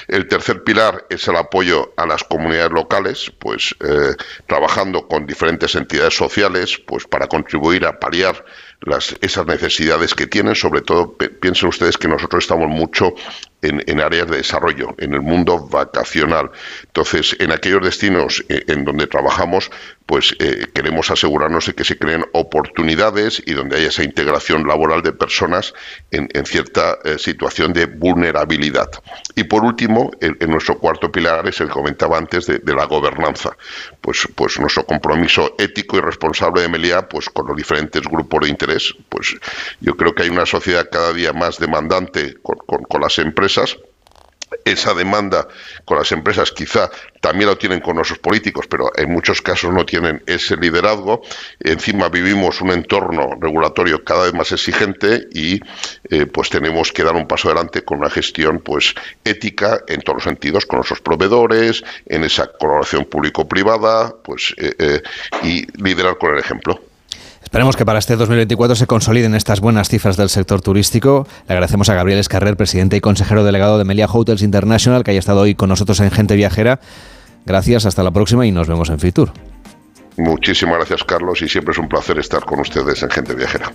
[0.08, 3.76] El tercer pilar es el apoyo a las comunidades locales, pues
[4.46, 8.44] trabajando con diferentes entidades sociales, pues para contribuir a paliar
[8.80, 13.14] las, esas necesidades que tienen, sobre todo piensen ustedes que nosotros estamos mucho
[13.62, 16.50] en, áreas de desarrollo, en el mundo vacacional.
[16.84, 19.70] Entonces, en aquellos destinos eh, en donde trabajamos,
[20.06, 25.02] pues eh, queremos asegurarnos de que se creen oportunidades y donde haya esa integración laboral
[25.02, 25.74] de personas
[26.10, 28.90] en, cierta eh, situación de vulnerabilidad.
[29.36, 33.56] Y por último, en, nuestro cuarto pilar es el que comentaba antes de, la gobernanza.
[34.00, 38.48] Pues, pues nuestro compromiso ético y responsable de Meliá, pues con los diferentes grupos de
[38.48, 39.36] interés, pues
[39.80, 43.49] yo creo que hay una sociedad cada día más demandante con las empresas
[44.64, 45.46] esa demanda
[45.84, 46.90] con las empresas quizá
[47.20, 51.22] también lo tienen con nuestros políticos, pero en muchos casos no tienen ese liderazgo.
[51.60, 55.60] Encima vivimos un entorno regulatorio cada vez más exigente y
[56.08, 58.94] eh, pues tenemos que dar un paso adelante con una gestión pues
[59.24, 65.02] ética en todos los sentidos, con nuestros proveedores, en esa colaboración público-privada, pues eh, eh,
[65.42, 66.89] y liderar con el ejemplo.
[67.50, 71.26] Esperemos que para este 2024 se consoliden estas buenas cifras del sector turístico.
[71.48, 75.18] Le agradecemos a Gabriel Escarrer, presidente y consejero delegado de Melia Hotels International, que haya
[75.18, 76.78] estado hoy con nosotros en Gente Viajera.
[77.44, 79.32] Gracias, hasta la próxima y nos vemos en Fitur.
[80.16, 83.72] Muchísimas gracias, Carlos, y siempre es un placer estar con ustedes en Gente Viajera.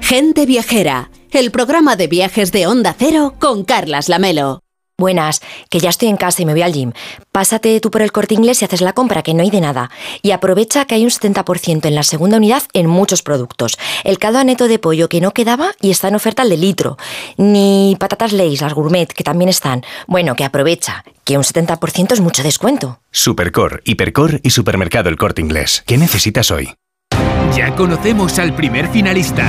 [0.00, 4.62] Gente Viajera, el programa de viajes de Onda Cero con Carlas Lamelo.
[5.00, 6.92] Buenas, que ya estoy en casa y me voy al gym.
[7.30, 9.92] Pásate tú por el corte inglés y haces la compra, que no hay de nada.
[10.22, 13.78] Y aprovecha que hay un 70% en la segunda unidad en muchos productos.
[14.02, 16.98] El caldo aneto de pollo que no quedaba y está en oferta al de litro.
[17.36, 19.84] Ni patatas Lay's, las gourmet, que también están.
[20.08, 22.98] Bueno, que aprovecha, que un 70% es mucho descuento.
[23.12, 25.84] Supercor, Hipercor y Supermercado El Corte Inglés.
[25.86, 26.74] ¿Qué necesitas hoy?
[27.54, 29.48] Ya conocemos al primer finalista.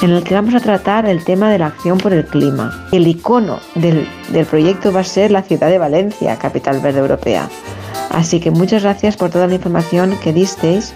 [0.03, 2.89] en el que vamos a tratar el tema de la acción por el clima.
[2.91, 7.49] El icono del, del proyecto va a ser la ciudad de Valencia, capital verde europea.
[8.11, 10.95] Así que muchas gracias por toda la información que disteis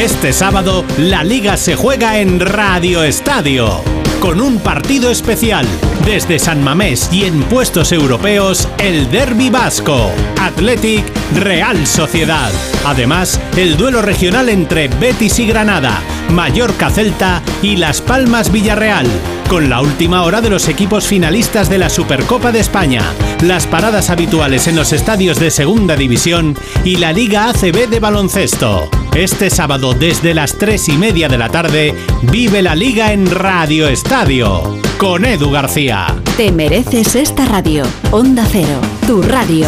[0.00, 3.82] Este sábado, la liga se juega en Radio Estadio.
[4.18, 5.66] Con un partido especial.
[6.06, 10.10] Desde San Mamés y en puestos europeos, el Derby Vasco.
[10.40, 12.50] Athletic Real Sociedad.
[12.86, 19.06] Además, el duelo regional entre Betis y Granada, Mallorca Celta y Las Palmas Villarreal.
[19.50, 23.02] Con la última hora de los equipos finalistas de la Supercopa de España,
[23.42, 28.88] las paradas habituales en los estadios de Segunda División y la Liga ACB de baloncesto.
[29.12, 33.88] Este sábado desde las 3 y media de la tarde, vive la Liga en Radio
[33.88, 34.78] Estadio.
[34.98, 36.14] Con Edu García.
[36.36, 37.82] Te mereces esta radio.
[38.12, 39.66] Onda Cero, tu radio.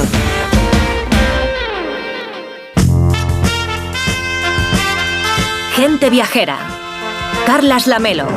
[5.75, 6.57] Gente viajera.
[7.47, 8.29] Carlas Lamelo.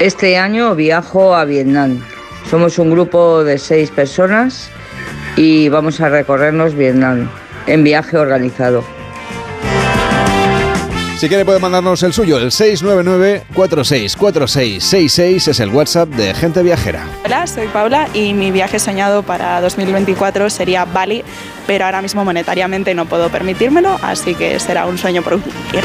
[0.00, 2.02] Este año viajo a Vietnam.
[2.50, 4.70] Somos un grupo de seis personas
[5.36, 7.28] y vamos a recorrernos Vietnam
[7.66, 8.82] en viaje organizado.
[11.22, 17.06] Si quiere puede mandarnos el suyo, el 699-464666 es el WhatsApp de Gente Viajera.
[17.24, 21.22] Hola, soy Paula y mi viaje soñado para 2024 sería Bali,
[21.64, 25.84] pero ahora mismo monetariamente no puedo permitírmelo, así que será un sueño por cumplir.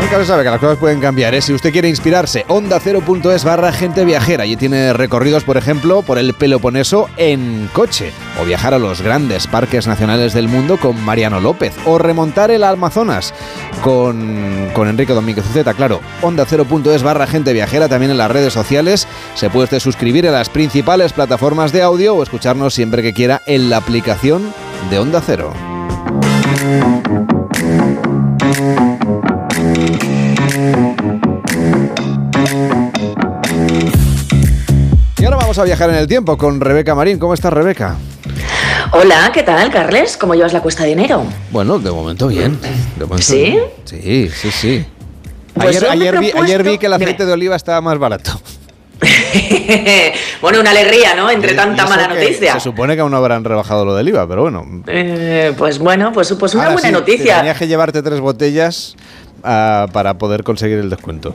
[0.00, 1.34] Nunca se sabe que las cosas pueden cambiar.
[1.34, 1.42] ¿eh?
[1.42, 4.46] Si usted quiere inspirarse, onda 0.es barra gente viajera.
[4.46, 8.12] Y tiene recorridos, por ejemplo, por el Peloponeso en coche.
[8.40, 11.74] O viajar a los grandes parques nacionales del mundo con Mariano López.
[11.84, 13.34] O remontar el Amazonas
[13.82, 15.74] con, con Enrique Domínguez Uceta.
[15.74, 19.06] Claro, onda 0.es barra gente viajera también en las redes sociales.
[19.34, 23.42] Se puede usted suscribir a las principales plataformas de audio o escucharnos siempre que quiera
[23.46, 24.52] en la aplicación
[24.90, 25.52] de Onda Cero.
[35.50, 37.18] Vamos a viajar en el tiempo con Rebeca Marín.
[37.18, 37.96] ¿Cómo estás, Rebeca?
[38.92, 40.16] Hola, ¿qué tal, Carles?
[40.16, 41.24] ¿Cómo llevas la cuesta de enero?
[41.50, 42.56] Bueno, de momento bien.
[42.96, 43.36] De momento ¿Sí?
[43.36, 43.64] bien.
[43.84, 44.86] Sí, sí, sí.
[45.54, 47.26] Pues ayer, ayer vi, propuesto- ayer vi que el aceite Dime.
[47.26, 48.40] de oliva estaba más barato.
[50.40, 51.28] bueno, una alegría, ¿no?
[51.28, 52.52] Entre tanta mala noticia.
[52.54, 54.64] Se supone que aún no habrán rebajado lo del IVA, pero bueno.
[54.86, 57.38] Eh, pues bueno, pues, pues una Ahora buena sí, noticia.
[57.38, 58.94] Tenías que llevarte tres botellas
[59.42, 61.34] para poder conseguir el descuento.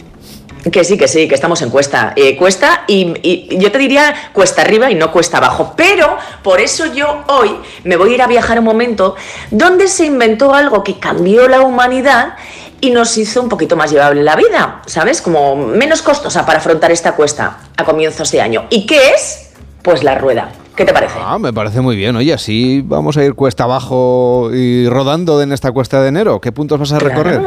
[0.71, 2.13] Que sí, que sí, que estamos en cuesta.
[2.15, 5.73] Eh, cuesta y, y yo te diría cuesta arriba y no cuesta abajo.
[5.77, 9.15] Pero por eso yo hoy me voy a ir a viajar un momento
[9.51, 12.33] donde se inventó algo que cambió la humanidad
[12.81, 15.21] y nos hizo un poquito más llevable la vida, ¿sabes?
[15.21, 18.65] Como menos costosa para afrontar esta cuesta a comienzos de año.
[18.69, 19.51] ¿Y qué es?
[19.81, 20.51] Pues la rueda.
[20.75, 21.15] ¿Qué te parece?
[21.17, 22.15] Ah, me parece muy bien.
[22.17, 26.41] Oye, así vamos a ir cuesta abajo y rodando en esta cuesta de enero.
[26.41, 27.41] ¿Qué puntos vas a recorrer?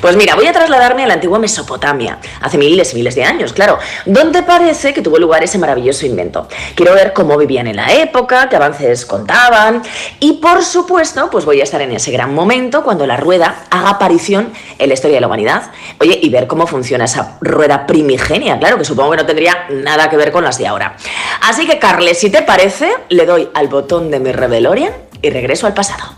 [0.00, 3.52] Pues mira, voy a trasladarme a la antigua Mesopotamia, hace miles y miles de años,
[3.52, 6.46] claro, donde parece que tuvo lugar ese maravilloso invento.
[6.76, 9.82] Quiero ver cómo vivían en la época, qué avances contaban
[10.20, 13.90] y por supuesto, pues voy a estar en ese gran momento cuando la rueda haga
[13.90, 15.72] aparición en la historia de la humanidad.
[15.98, 20.08] Oye, y ver cómo funciona esa rueda primigenia, claro, que supongo que no tendría nada
[20.08, 20.96] que ver con las de ahora.
[21.42, 25.66] Así que, Carles, si te parece, le doy al botón de mi Revelorian y regreso
[25.66, 26.17] al pasado.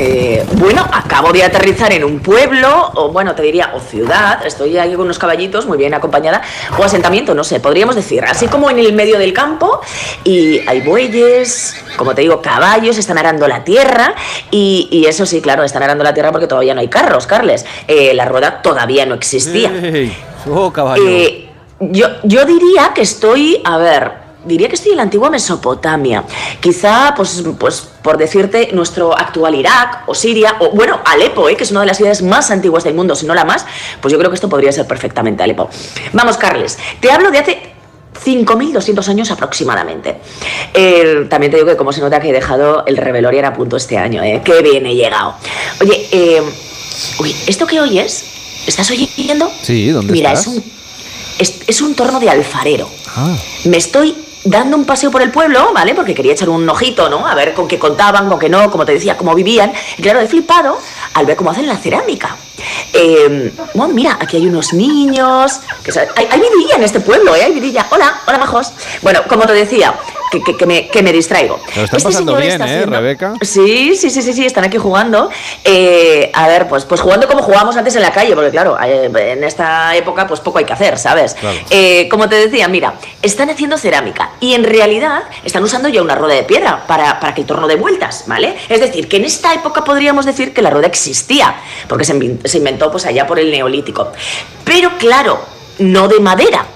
[0.00, 4.78] Eh, bueno, acabo de aterrizar en un pueblo, o bueno, te diría, o ciudad, estoy
[4.78, 6.40] ahí con unos caballitos, muy bien acompañada,
[6.78, 9.80] o asentamiento, no sé, podríamos decir, así como en el medio del campo,
[10.22, 14.14] y hay bueyes, como te digo, caballos, están arando la tierra,
[14.52, 17.66] y, y eso sí, claro, están arando la tierra porque todavía no hay carros, Carles,
[17.88, 19.72] Eh, la rueda todavía no existía.
[20.48, 21.02] ¡Oh, caballo!
[21.08, 21.48] Eh,
[21.80, 26.24] yo, yo diría que estoy, a ver, diría que estoy en la antigua Mesopotamia.
[26.60, 31.56] Quizá, pues, pues por decirte, nuestro actual Irak o Siria, o bueno, Alepo, ¿eh?
[31.56, 33.66] que es una de las ciudades más antiguas del mundo, si no la más,
[34.00, 35.68] pues yo creo que esto podría ser perfectamente Alepo.
[36.12, 37.72] Vamos, Carles, te hablo de hace
[38.24, 40.16] 5.200 años aproximadamente.
[40.74, 43.76] Eh, también te digo que como se nota que he dejado el Revelorian a punto
[43.76, 44.42] este año, ¿eh?
[44.44, 45.34] Qué bien he llegado.
[45.80, 46.42] Oye, eh,
[47.20, 48.24] uy, ¿esto que oyes?
[48.66, 49.50] ¿Estás oyendo?
[49.62, 50.48] Sí, ¿dónde Mira, estás?
[50.48, 50.64] es un,
[51.38, 52.88] es, es un torno de alfarero.
[53.16, 53.36] Ah.
[53.64, 54.14] Me estoy
[54.50, 55.94] dando un paseo por el pueblo, ¿vale?
[55.94, 57.26] Porque quería echar un ojito, ¿no?
[57.26, 59.72] A ver con qué contaban, con qué no, como te decía, cómo vivían.
[59.96, 60.78] Y claro, he flipado
[61.14, 62.36] al ver cómo hacen la cerámica.
[62.92, 65.60] Eh, bueno, mira, aquí hay unos niños.
[65.84, 67.44] Que, hay, hay vidilla en este pueblo, ¿eh?
[67.44, 67.86] Hay vidilla.
[67.90, 68.72] Hola, hola, majos.
[69.02, 69.94] Bueno, como te decía,
[70.30, 71.56] que, que- que me, que me distraigo.
[71.72, 73.32] Te lo estás Este pasando señor bien, está ¿eh, haciendo- Rebeca?
[73.42, 75.30] Sí, sí, sí, sí, sí, están aquí jugando.
[75.64, 79.10] Eh, a ver, pues, pues jugando como jugábamos antes en la calle, porque claro, eh,
[79.32, 81.34] en esta época pues poco hay que hacer, ¿sabes?
[81.34, 81.58] Claro.
[81.70, 86.14] Eh, como te decía, mira, están haciendo cerámica y en realidad están usando ya una
[86.14, 88.56] rueda de piedra para, para que el torno de vueltas, ¿vale?
[88.68, 91.54] Es decir, que en esta época podríamos decir que la rueda existía,
[91.88, 92.12] porque se,
[92.48, 94.12] se inventó pues allá por el neolítico.
[94.64, 95.40] Pero claro,
[95.78, 96.66] no de madera.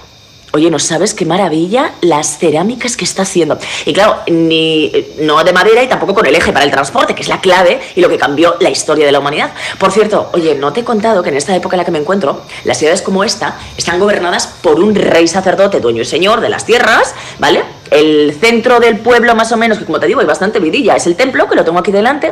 [0.55, 3.57] Oye, ¿no sabes qué maravilla las cerámicas que está haciendo?
[3.87, 7.23] Y claro, ni, no de madera y tampoco con el eje para el transporte, que
[7.23, 9.49] es la clave y lo que cambió la historia de la humanidad.
[9.79, 11.97] Por cierto, oye, no te he contado que en esta época en la que me
[11.97, 16.49] encuentro, las ciudades como esta están gobernadas por un rey sacerdote, dueño y señor de
[16.49, 17.63] las tierras, ¿vale?
[17.89, 21.07] El centro del pueblo, más o menos, que como te digo, hay bastante vidilla, es
[21.07, 22.31] el templo, que lo tengo aquí delante.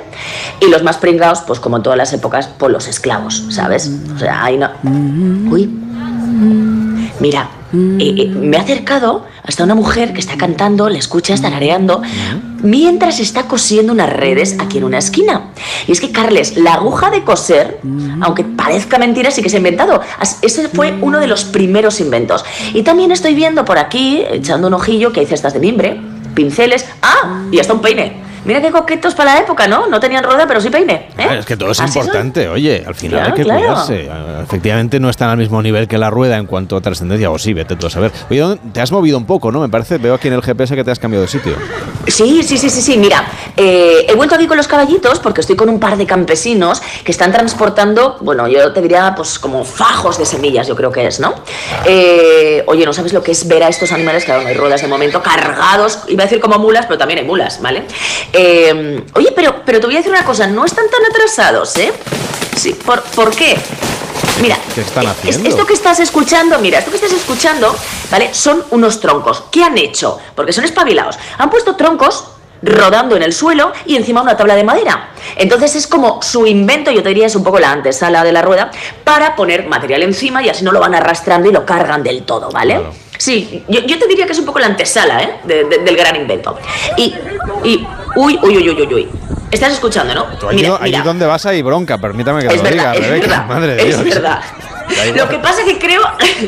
[0.59, 3.89] Y los más pringados, pues como en todas las épocas, por los esclavos, ¿sabes?
[4.15, 4.69] O sea, ahí no.
[5.49, 6.90] Uy.
[7.21, 12.01] Mira, eh, eh, me ha acercado hasta una mujer que está cantando, le escuchas tarareando,
[12.63, 15.51] mientras está cosiendo unas redes aquí en una esquina.
[15.87, 17.79] Y es que, Carles, la aguja de coser,
[18.21, 20.01] aunque parezca mentira, sí que se ha inventado.
[20.41, 22.43] Ese fue uno de los primeros inventos.
[22.73, 26.01] Y también estoy viendo por aquí, echando un ojillo, que hay cestas de mimbre,
[26.33, 28.30] pinceles, ah, y hasta un peine.
[28.43, 29.87] Mira qué coquetos para la época, ¿no?
[29.87, 31.09] No tenían rueda, pero sí peine.
[31.17, 31.27] ¿eh?
[31.29, 31.87] Ah, es que todo es son.
[31.87, 33.59] importante, oye, al final Claro, hay que claro.
[33.59, 34.09] cuidarse.
[34.11, 37.37] Ah, Efectivamente no están al mismo nivel que la rueda en cuanto a trascendencia, o
[37.37, 38.11] sí, vete tú a saber.
[38.29, 39.59] Oye, ¿dónde- te has movido un poco, ¿no?
[39.59, 41.53] Me parece, veo aquí en el GPS que te has cambiado de sitio.
[42.07, 42.97] Sí, sí, sí, sí, sí.
[42.97, 43.23] Mira,
[43.55, 47.11] eh, he vuelto aquí con los caballitos porque estoy con un par de campesinos que
[47.11, 51.19] están transportando, bueno, yo te diría, pues como fajos de semillas, yo creo que es,
[51.19, 51.35] ¿no?
[51.85, 54.81] Eh, oye, ¿no sabes lo que es ver a estos animales, claro, no hay ruedas
[54.81, 57.83] de momento, cargados, iba a decir como mulas, pero también hay mulas, ¿vale?
[58.33, 61.91] Eh, oye, pero, pero te voy a decir una cosa, no están tan atrasados, ¿eh?
[62.55, 63.57] Sí, ¿por, ¿por qué?
[64.41, 65.49] Mira, ¿Qué están es- haciendo?
[65.49, 67.75] esto que estás escuchando, mira, esto que estás escuchando,
[68.09, 68.33] ¿vale?
[68.33, 69.43] Son unos troncos.
[69.51, 70.17] ¿Qué han hecho?
[70.35, 71.17] Porque son espabilados.
[71.37, 72.25] Han puesto troncos
[72.63, 75.09] rodando en el suelo y encima una tabla de madera.
[75.35, 78.41] Entonces es como su invento, yo te diría, es un poco la antesala de la
[78.43, 78.69] rueda,
[79.03, 82.49] para poner material encima y así no lo van arrastrando y lo cargan del todo,
[82.51, 82.79] ¿vale?
[83.17, 85.39] Sí, yo, yo te diría que es un poco la antesala, ¿eh?
[85.43, 86.57] de- de- del gran invento.
[86.97, 87.13] Y,
[87.63, 89.09] y, uy, uy, uy, uy, uy, uy.
[89.51, 90.25] Estás escuchando, ¿no?
[90.37, 93.27] Tú allí, allí donde vas hay bronca, permítame que Es lo verdad, diga, es Rebeca.
[93.27, 94.15] verdad, Madre de es Dios.
[94.15, 94.39] verdad.
[94.91, 95.19] Da igual.
[95.19, 96.01] Lo que pasa que creo,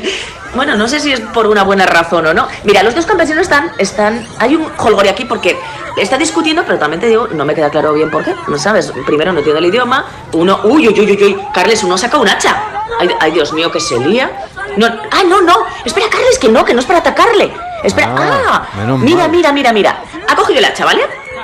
[0.55, 2.47] bueno, no sé si es por una buena razón o no.
[2.65, 5.57] Mira, los dos campesinos están, están, hay un holgorio aquí porque
[5.97, 8.35] está discutiendo, pero también te digo, no me queda claro bien por qué.
[8.49, 11.97] No sabes, primero no entiendo el idioma, uno, uy, uy, uy, uy, uy, Carles, uno
[11.97, 12.55] saca un hacha.
[12.99, 14.29] Ay, ay, Dios mío, que se lía.
[14.75, 15.55] No, ah, no, no,
[15.85, 17.53] espera, Carles, que no, que no es para atacarle.
[17.83, 20.01] Espera, Ah, ah, mira, mira, mira, mira.
[20.27, 21.03] Ha cogido el hacha, ¿vale?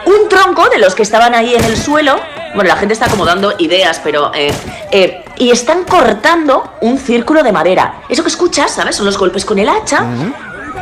[0.10, 2.20] Un tronco de los que estaban ahí en el suelo.
[2.56, 4.32] Bueno, la gente está como dando ideas, pero.
[4.34, 4.52] eh,
[4.92, 8.02] eh, y están cortando un círculo de madera.
[8.10, 8.96] Eso que escuchas, ¿sabes?
[8.96, 10.04] Son los golpes con el hacha.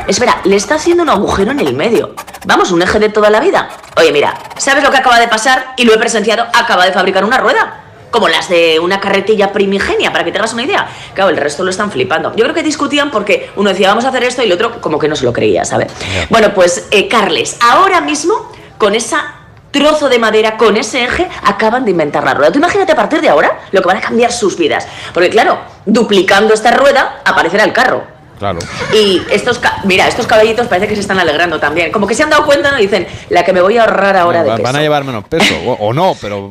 [0.06, 2.14] Espera, le está haciendo un agujero en el medio.
[2.46, 3.68] Vamos, un eje de toda la vida.
[3.96, 5.74] Oye, mira, ¿sabes lo que acaba de pasar?
[5.76, 6.46] Y lo he presenciado.
[6.54, 7.84] Acaba de fabricar una rueda.
[8.10, 10.88] Como las de una carretilla primigenia, para que te hagas una idea.
[11.12, 12.34] Claro, el resto lo están flipando.
[12.34, 14.98] Yo creo que discutían porque uno decía, vamos a hacer esto, y el otro como
[14.98, 15.92] que no se lo creía, ¿sabes?
[16.30, 19.34] Bueno, pues, eh, Carles, ahora mismo, con esa
[19.70, 22.50] trozo de madera, con ese eje, acaban de inventar la rueda.
[22.50, 24.88] Tú imagínate a partir de ahora lo que van a cambiar sus vidas.
[25.12, 28.02] Porque claro, duplicando esta rueda, aparecerá el carro.
[28.38, 28.60] Claro.
[28.94, 31.90] Y estos, mira, estos caballitos parece que se están alegrando también.
[31.92, 32.78] Como que se han dado cuenta, ¿no?
[32.78, 34.62] Dicen, la que me voy a ahorrar ahora de peso.
[34.62, 36.48] Van a llevar menos peso, o, o no, pero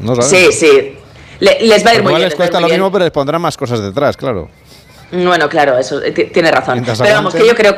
[0.00, 0.26] no sabemos.
[0.28, 0.98] Sí, sí.
[1.38, 2.24] Le- les va a ir muy bien.
[2.24, 2.78] les cuesta lo bien.
[2.80, 4.48] mismo, pero les pondrán más cosas detrás, claro.
[5.12, 6.82] Bueno, claro, eso eh, ti- tiene razón.
[6.84, 7.76] Pero vamos, que yo creo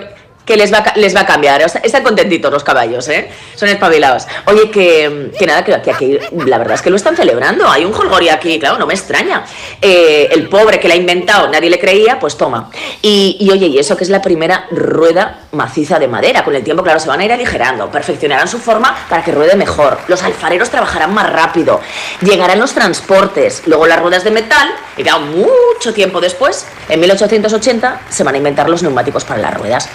[0.48, 1.60] que les va, les va a cambiar.
[1.60, 3.28] Están contentitos los caballos, ¿eh?
[3.54, 4.26] Son espabilados.
[4.46, 7.68] Oye, que, que nada, que, aquí la verdad es que lo están celebrando.
[7.68, 9.44] Hay un holgorio aquí, claro, no me extraña.
[9.82, 12.70] Eh, el pobre que la ha inventado, nadie le creía, pues toma.
[13.02, 16.42] Y, y oye, y eso que es la primera rueda maciza de madera.
[16.42, 19.54] Con el tiempo, claro, se van a ir aligerando, perfeccionarán su forma para que ruede
[19.54, 19.98] mejor.
[20.08, 21.80] Los alfareros trabajarán más rápido.
[22.22, 24.70] Llegarán los transportes, luego las ruedas de metal.
[24.96, 29.54] Y claro, mucho tiempo después, en 1880, se van a inventar los neumáticos para las
[29.54, 29.90] ruedas.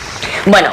[0.45, 0.69] Bueno,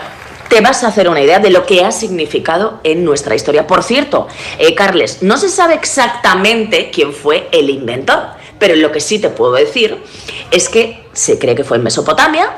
[0.48, 3.68] te vas a hacer una idea de lo que ha significado en nuestra historia.
[3.68, 4.26] Por cierto,
[4.58, 9.28] eh, Carles, no se sabe exactamente quién fue el inventor, pero lo que sí te
[9.28, 10.02] puedo decir
[10.50, 12.50] es que se cree que fue en Mesopotamia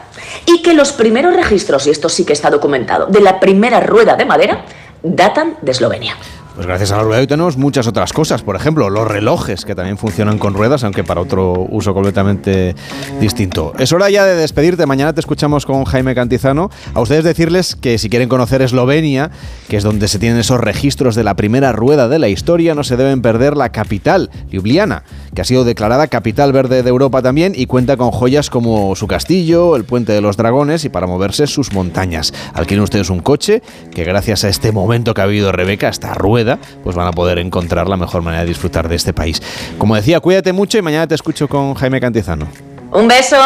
[0.47, 4.17] y que los primeros registros, y esto sí que está documentado, de la primera rueda
[4.17, 4.65] de madera
[5.03, 6.17] datan de Eslovenia.
[6.63, 8.43] Pues gracias a la rueda hoy tenemos muchas otras cosas.
[8.43, 12.77] Por ejemplo, los relojes que también funcionan con ruedas, aunque para otro uso completamente
[13.19, 13.73] distinto.
[13.81, 14.87] Es hora ya de despedirte.
[14.87, 16.71] Mañana te escuchamos con Jaime Cantizano.
[16.95, 19.33] A ustedes decirles que si quieren conocer Eslovenia,
[19.69, 22.85] que es donde se tienen esos registros de la primera rueda de la historia, no
[22.85, 25.03] se deben perder la capital, Ljubljana,
[25.35, 29.09] que ha sido declarada capital verde de Europa también y cuenta con joyas como su
[29.09, 32.33] castillo, el puente de los dragones y para moverse sus montañas.
[32.55, 36.52] Alquilen ustedes un coche que gracias a este momento que ha vivido Rebeca, esta rueda,
[36.83, 39.43] pues van a poder encontrar la mejor manera de disfrutar de este país.
[39.79, 42.49] Como decía, cuídate mucho y mañana te escucho con Jaime Cantizano.
[42.93, 43.37] Un beso.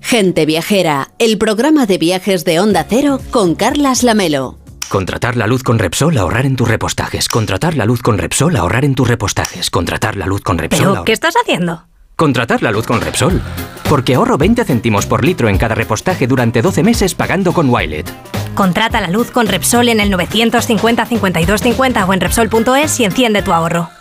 [0.00, 4.58] Gente Viajera, el programa de viajes de Onda Cero con Carlas Lamelo.
[4.88, 7.26] Contratar la luz con Repsol, ahorrar en tus repostajes.
[7.28, 9.68] Contratar la luz con Repsol, ahorrar en tus repostajes.
[9.68, 10.78] Contratar la luz con Repsol.
[10.80, 11.82] ¿Pero ahor- qué estás haciendo?
[12.14, 13.42] Contratar la luz con Repsol.
[13.88, 18.08] Porque ahorro 20 céntimos por litro en cada repostaje durante 12 meses pagando con Wilet.
[18.56, 23.42] Contrata la luz con Repsol en el 950 52 50 o en Repsol.es y enciende
[23.42, 23.95] tu ahorro.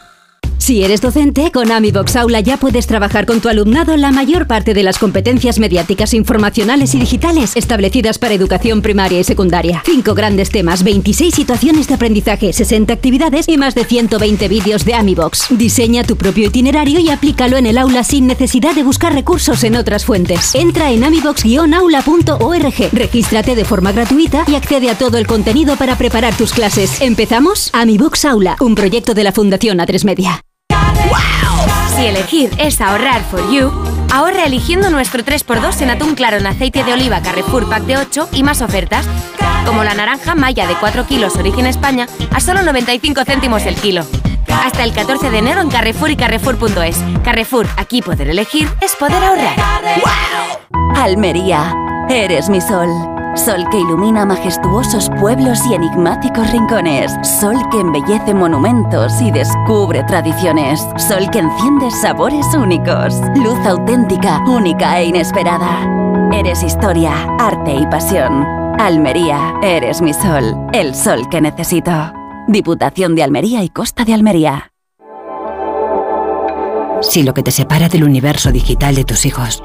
[0.57, 4.73] Si eres docente, con AmiBox Aula ya puedes trabajar con tu alumnado la mayor parte
[4.73, 9.83] de las competencias mediáticas, informacionales y digitales establecidas para educación primaria y secundaria.
[9.85, 14.95] Cinco grandes temas, 26 situaciones de aprendizaje, 60 actividades y más de 120 vídeos de
[14.95, 15.47] AmiBox.
[15.51, 19.75] Diseña tu propio itinerario y aplícalo en el aula sin necesidad de buscar recursos en
[19.75, 20.55] otras fuentes.
[20.55, 26.35] Entra en amibox-aula.org, regístrate de forma gratuita y accede a todo el contenido para preparar
[26.35, 27.01] tus clases.
[27.01, 27.69] ¿Empezamos?
[27.73, 30.44] AmiBox Aula, un proyecto de la Fundación A3 Media.
[31.95, 33.71] Si elegir es ahorrar for you,
[34.15, 38.29] Ahorra eligiendo nuestro 3x2 en atún claro en aceite de oliva Carrefour Pack de 8
[38.31, 39.05] y más ofertas.
[39.65, 44.05] Como la naranja malla de 4 kilos origen España a solo 95 céntimos el kilo.
[44.47, 46.97] Hasta el 14 de enero en Carrefour y Carrefour.es.
[47.25, 49.55] Carrefour, aquí poder elegir es poder ahorrar.
[50.95, 51.75] Almería,
[52.09, 53.14] eres mi sol.
[53.35, 57.11] Sol que ilumina majestuosos pueblos y enigmáticos rincones.
[57.21, 60.79] Sol que embellece monumentos y descubre tradiciones.
[60.97, 63.19] Sol que enciende sabores únicos.
[63.35, 65.85] Luz auténtica, única e inesperada.
[66.31, 68.45] Eres historia, arte y pasión.
[68.79, 70.55] Almería, eres mi sol.
[70.71, 71.91] El sol que necesito.
[72.47, 74.71] Diputación de Almería y Costa de Almería.
[77.01, 79.61] Si lo que te separa del universo digital de tus hijos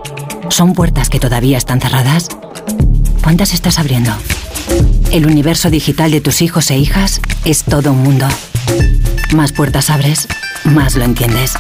[0.48, 2.28] son puertas que todavía están cerradas,
[3.22, 4.12] ¿cuántas estás abriendo?
[5.12, 8.26] El universo digital de tus hijos e hijas es todo un mundo.
[9.34, 10.28] Más puertas abres,
[10.64, 11.54] más lo entiendes.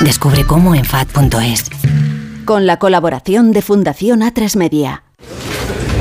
[0.00, 1.64] Descubre cómo en FAD.es.
[2.44, 5.02] Con la colaboración de Fundación A3 Media.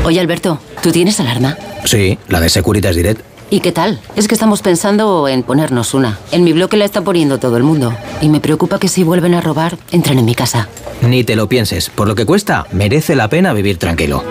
[0.03, 1.57] Oye Alberto, ¿tú tienes alarma?
[1.85, 3.21] Sí, la de Securitas Direct.
[3.49, 3.99] ¿Y qué tal?
[4.15, 6.17] Es que estamos pensando en ponernos una.
[6.31, 7.95] En mi bloque la está poniendo todo el mundo.
[8.19, 10.67] Y me preocupa que si vuelven a robar, entren en mi casa.
[11.01, 11.89] Ni te lo pienses.
[11.89, 14.23] Por lo que cuesta, merece la pena vivir tranquilo.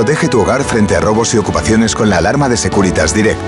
[0.00, 3.38] Protege tu hogar frente a robos y ocupaciones con la alarma de Securitas Direct.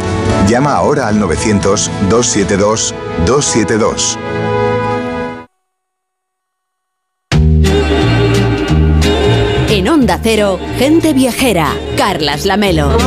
[0.46, 4.18] Llama ahora al 900-272-272.
[9.70, 11.74] En Onda Cero, gente viajera.
[11.96, 12.98] Carlas Lamelo.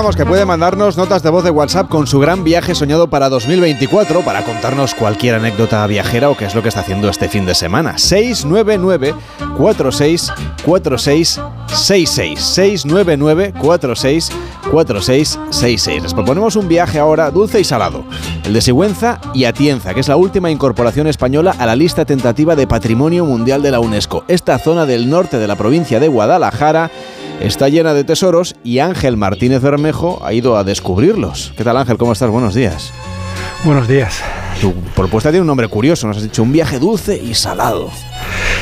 [0.00, 4.22] Que puede mandarnos notas de voz de WhatsApp con su gran viaje soñado para 2024
[4.22, 7.54] para contarnos cualquier anécdota viajera o qué es lo que está haciendo este fin de
[7.54, 7.98] semana.
[7.98, 9.14] 699
[9.60, 10.32] 46
[10.64, 14.30] 46 66 699 46
[14.70, 16.02] 46 66.
[16.02, 18.04] Les proponemos un viaje ahora dulce y salado,
[18.44, 22.56] el de Sigüenza y Atienza, que es la última incorporación española a la lista tentativa
[22.56, 24.24] de Patrimonio Mundial de la UNESCO.
[24.28, 26.90] Esta zona del norte de la provincia de Guadalajara
[27.40, 31.52] está llena de tesoros y Ángel Martínez Bermejo ha ido a descubrirlos.
[31.54, 31.98] ¿Qué tal Ángel?
[31.98, 32.30] ¿Cómo estás?
[32.30, 32.92] Buenos días.
[33.64, 34.22] Buenos días.
[34.62, 37.90] Tu propuesta tiene un nombre curioso, nos has dicho un viaje dulce y salado.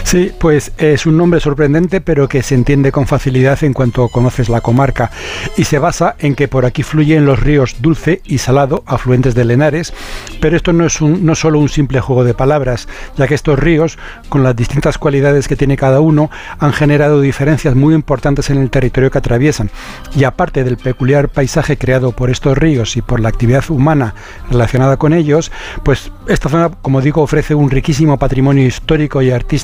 [0.05, 4.49] Sí, pues es un nombre sorprendente, pero que se entiende con facilidad en cuanto conoces
[4.49, 5.11] la comarca.
[5.57, 9.51] Y se basa en que por aquí fluyen los ríos Dulce y Salado, afluentes del
[9.51, 9.93] Henares.
[10.41, 13.59] Pero esto no es un, no solo un simple juego de palabras, ya que estos
[13.59, 13.99] ríos,
[14.31, 18.71] con las distintas cualidades que tiene cada uno, han generado diferencias muy importantes en el
[18.71, 19.71] territorio que atraviesan.
[20.16, 24.14] Y aparte del peculiar paisaje creado por estos ríos y por la actividad humana
[24.51, 25.53] relacionada con ellos,
[25.83, 29.57] pues esta zona, como digo, ofrece un riquísimo patrimonio histórico y artístico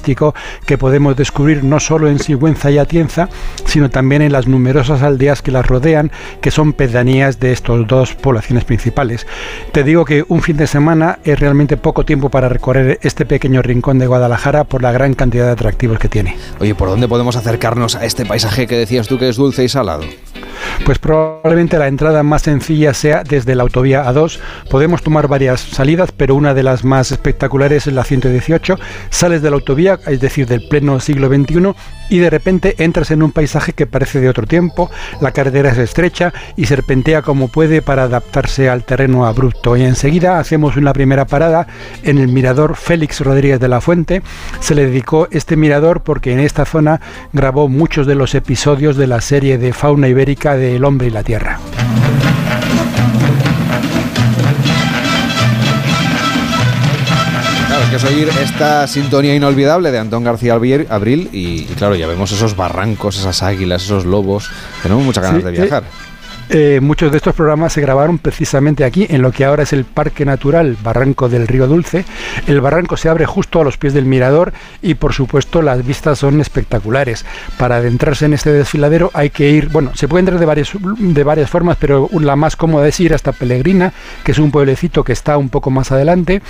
[0.66, 3.28] que podemos descubrir no solo en Sigüenza y Atienza,
[3.64, 8.14] sino también en las numerosas aldeas que las rodean, que son pedanías de estos dos
[8.14, 9.26] poblaciones principales.
[9.72, 13.62] Te digo que un fin de semana es realmente poco tiempo para recorrer este pequeño
[13.62, 16.36] rincón de Guadalajara por la gran cantidad de atractivos que tiene.
[16.61, 19.68] Oye, ¿por dónde podemos acercarnos a este paisaje que decías tú que es dulce y
[19.68, 20.03] salado?
[20.85, 24.39] Pues probablemente la entrada más sencilla sea desde la autovía A2.
[24.68, 28.78] Podemos tomar varias salidas, pero una de las más espectaculares es la 118.
[29.09, 31.74] Sales de la autovía, es decir, del pleno siglo XXI,
[32.11, 34.91] y de repente entras en un paisaje que parece de otro tiempo.
[35.20, 39.76] La carretera es estrecha y serpentea como puede para adaptarse al terreno abrupto.
[39.76, 41.66] Y enseguida hacemos una primera parada
[42.03, 44.22] en el mirador Félix Rodríguez de la Fuente.
[44.61, 47.01] Se le dedicó este mirador porque en esta zona
[47.32, 51.11] grabó muchos de los episodios de la serie de fauna ibérica de El hombre y
[51.11, 51.61] la tierra.
[57.66, 61.95] Claro, es que es oír esta sintonía inolvidable de Antón García Abril y, y claro,
[61.95, 64.49] ya vemos esos barrancos, esas águilas, esos lobos.
[64.83, 65.83] Tenemos muchas ganas Sí, de viajar.
[65.83, 66.14] Eh,
[66.80, 70.24] muchos de estos programas se grabaron precisamente aquí, en lo que ahora es el Parque
[70.24, 72.05] Natural Barranco del Río Dulce.
[72.47, 76.18] El barranco se abre justo a los pies del mirador y por supuesto las vistas
[76.18, 77.24] son espectaculares.
[77.59, 81.24] Para adentrarse en este desfiladero hay que ir, bueno, se puede entrar de varias, de
[81.24, 83.92] varias formas, pero la más cómoda es ir hasta Pelegrina,
[84.22, 86.42] que es un pueblecito que está un poco más adelante.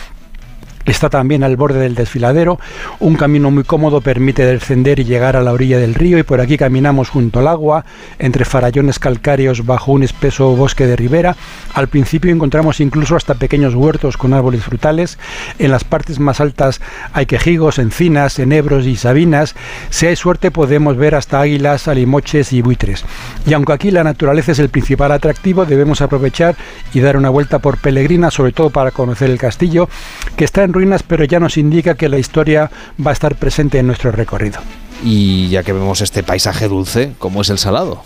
[0.84, 2.60] Está también al borde del desfiladero.
[3.00, 6.42] Un camino muy cómodo permite descender y llegar a la orilla del río y por
[6.42, 7.86] aquí caminamos junto al agua,
[8.18, 11.36] entre farallones calcáreos bajo un espeso bosque de ribera.
[11.72, 15.18] Al principio encontramos incluso hasta pequeños huertos con árboles frutales.
[15.58, 16.82] En las partes más altas
[17.14, 19.54] hay quejigos, encinas, enebros y sabinas.
[19.88, 23.04] Si hay suerte podemos ver hasta águilas, alimoches y buitres.
[23.46, 26.56] Y aunque aquí la naturaleza es el principal atractivo, debemos aprovechar
[26.92, 29.88] y dar una vuelta por Pelegrina, sobre todo para conocer el castillo,
[30.36, 32.70] que está en ruinas, pero ya nos indica que la historia
[33.04, 34.60] va a estar presente en nuestro recorrido.
[35.02, 38.02] Y ya que vemos este paisaje dulce, ¿cómo es el salado?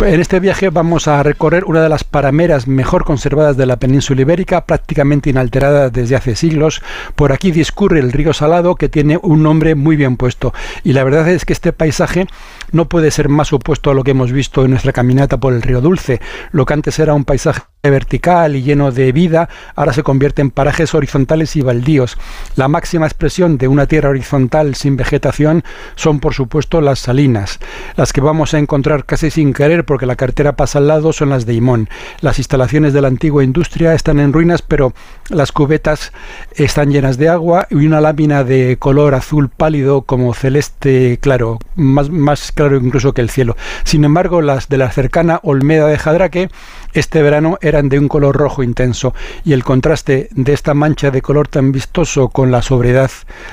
[0.00, 4.22] En este viaje vamos a recorrer una de las parameras mejor conservadas de la península
[4.22, 6.82] ibérica, prácticamente inalterada desde hace siglos.
[7.14, 10.52] Por aquí discurre el río Salado, que tiene un nombre muy bien puesto.
[10.82, 12.26] Y la verdad es que este paisaje
[12.72, 15.62] no puede ser más opuesto a lo que hemos visto en nuestra caminata por el
[15.62, 16.20] río Dulce.
[16.50, 20.52] Lo que antes era un paisaje vertical y lleno de vida, ahora se convierte en
[20.52, 22.16] parajes horizontales y baldíos.
[22.54, 25.64] La máxima expresión de una tierra horizontal sin vegetación
[25.96, 27.58] son, por supuesto, las salinas.
[27.96, 31.30] Las que vamos a encontrar casi sin querer porque la carretera pasa al lado son
[31.30, 31.88] las de Imón.
[32.20, 34.92] Las instalaciones de la antigua industria están en ruinas, pero
[35.28, 36.12] las cubetas
[36.54, 42.10] están llenas de agua y una lámina de color azul pálido como celeste claro, más,
[42.10, 43.56] más claro incluso que el cielo.
[43.82, 46.48] Sin embargo, las de la cercana Olmeda de Jadraque
[46.94, 51.22] este verano eran de un color rojo intenso y el contraste de esta mancha de
[51.22, 53.10] color tan vistoso con la sobriedad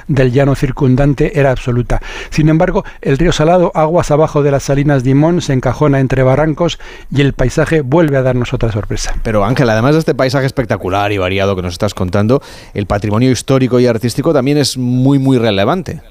[0.08, 2.02] del llano circundante era absoluta.
[2.30, 5.10] Sin embargo, el río Salado, aguas abajo de las salinas de
[5.40, 6.80] se encajona entre barrancos
[7.12, 9.14] y el paisaje vuelve a darnos otra sorpresa.
[9.24, 12.42] Pero Ángel, además de este paisaje espectacular y variado que nos estás contando,
[12.74, 16.02] el patrimonio histórico y artístico también es muy muy relevante.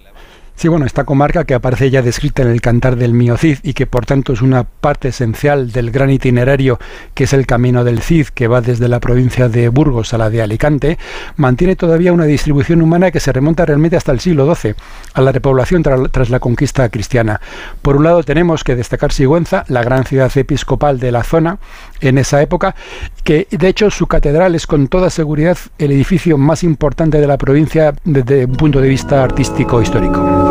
[0.59, 3.74] Sí, bueno, esta comarca que aparece ya descrita en el Cantar del Mío Cid y
[3.74, 6.80] que por tanto es una parte esencial del gran itinerario
[7.14, 10.30] que es el Camino del Cid, que va desde la provincia de Burgos a la
[10.30, 10.98] de Alicante,
[11.36, 14.74] mantiene todavía una distribución humana que se remonta realmente hasta el siglo XII,
[15.14, 17.40] a la repoblación tras la conquista cristiana.
[17.80, 21.60] Por un lado tenemos que destacar Sigüenza, la gran ciudad episcopal de la zona
[22.01, 22.74] en esa época,
[23.22, 27.39] que de hecho su catedral es con toda seguridad el edificio más importante de la
[27.39, 30.47] provincia desde un punto de vista artístico histórico.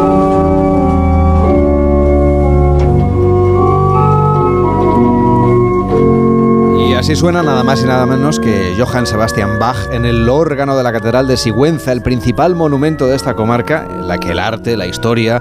[6.98, 10.82] Así suena nada más y nada menos que Johann Sebastian Bach en el órgano de
[10.82, 14.76] la Catedral de Sigüenza, el principal monumento de esta comarca, en la que el arte,
[14.76, 15.40] la historia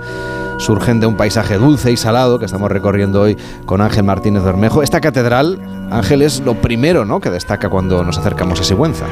[0.58, 4.82] surgen de un paisaje dulce y salado que estamos recorriendo hoy con Ángel Martínez Bermejo.
[4.82, 5.58] Esta catedral,
[5.90, 7.20] Ángel, es lo primero ¿no?
[7.20, 9.06] que destaca cuando nos acercamos a Sigüenza.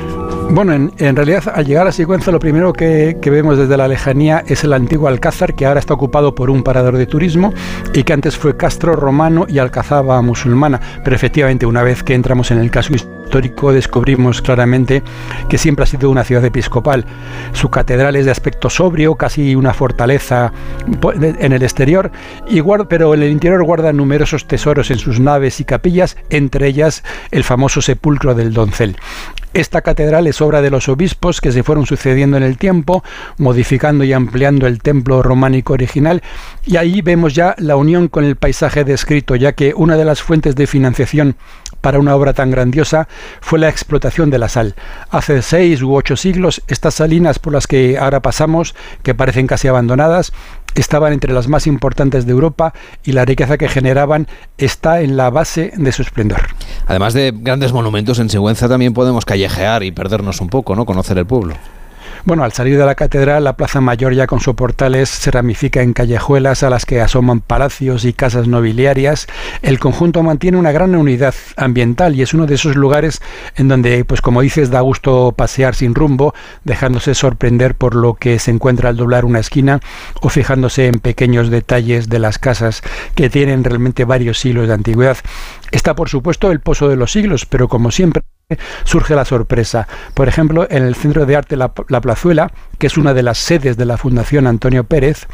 [0.50, 4.64] Bueno, en, realidad al llegar a Sigüenza lo primero que, vemos desde la lejanía es
[4.64, 7.52] el antiguo alcázar que ahora está ocupado por un parador de turismo
[7.92, 10.80] y que antes fue castro romano y alcazaba musulmana.
[11.02, 13.23] Pero efectivamente una vez que entramos en el caso histórico
[13.72, 15.02] descubrimos claramente
[15.48, 17.04] que siempre ha sido una ciudad episcopal.
[17.52, 20.52] Su catedral es de aspecto sobrio, casi una fortaleza
[21.12, 22.10] en el exterior,
[22.88, 27.44] pero en el interior guarda numerosos tesoros en sus naves y capillas, entre ellas el
[27.44, 28.96] famoso sepulcro del doncel.
[29.52, 33.04] Esta catedral es obra de los obispos que se fueron sucediendo en el tiempo,
[33.38, 36.22] modificando y ampliando el templo románico original,
[36.66, 40.22] y ahí vemos ya la unión con el paisaje descrito, ya que una de las
[40.22, 41.36] fuentes de financiación
[41.84, 43.08] para una obra tan grandiosa
[43.42, 44.74] fue la explotación de la sal.
[45.10, 49.68] Hace seis u ocho siglos, estas salinas por las que ahora pasamos, que parecen casi
[49.68, 50.32] abandonadas,
[50.74, 52.72] estaban entre las más importantes de Europa
[53.04, 56.40] y la riqueza que generaban está en la base de su esplendor.
[56.86, 60.86] Además de grandes monumentos en Sigüenza también podemos callejear y perdernos un poco, ¿no?
[60.86, 61.54] Conocer el pueblo.
[62.26, 65.82] Bueno, al salir de la catedral, la Plaza Mayor ya con sus portales se ramifica
[65.82, 69.26] en callejuelas a las que asoman palacios y casas nobiliarias.
[69.60, 73.20] El conjunto mantiene una gran unidad ambiental y es uno de esos lugares
[73.56, 76.32] en donde, pues como dices, da gusto pasear sin rumbo,
[76.64, 79.80] dejándose sorprender por lo que se encuentra al doblar una esquina
[80.22, 82.80] o fijándose en pequeños detalles de las casas
[83.14, 85.18] que tienen realmente varios siglos de antigüedad.
[85.72, 88.22] Está, por supuesto, el Pozo de los Siglos, pero como siempre
[88.84, 89.88] surge la sorpresa.
[90.14, 93.76] Por ejemplo, en el Centro de Arte La, Plazuela, que es una de las sedes
[93.76, 95.26] de la Fundación Antonio Pérez,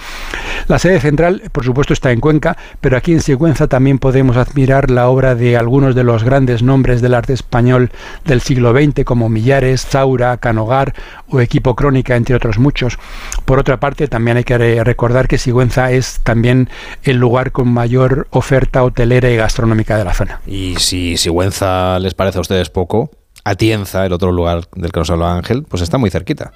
[0.69, 4.91] la sede central, por supuesto, está en Cuenca, pero aquí en Sigüenza también podemos admirar
[4.91, 7.91] la obra de algunos de los grandes nombres del arte español
[8.25, 10.95] del siglo XX, como Millares, Zaura, Canogar
[11.29, 12.99] o Equipo Crónica, entre otros muchos.
[13.45, 16.69] Por otra parte, también hay que recordar que Sigüenza es también
[17.03, 20.41] el lugar con mayor oferta hotelera y gastronómica de la zona.
[20.47, 23.10] Y si Sigüenza les parece a ustedes poco,
[23.45, 26.53] Atienza, el otro lugar del que nos habló Ángel, pues está muy cerquita.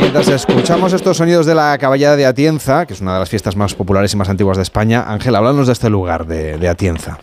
[0.00, 3.56] Mientras escuchamos estos sonidos de la caballada de Atienza, que es una de las fiestas
[3.56, 7.18] más populares y más antiguas de España, Ángel, háblanos de este lugar, de Atienza.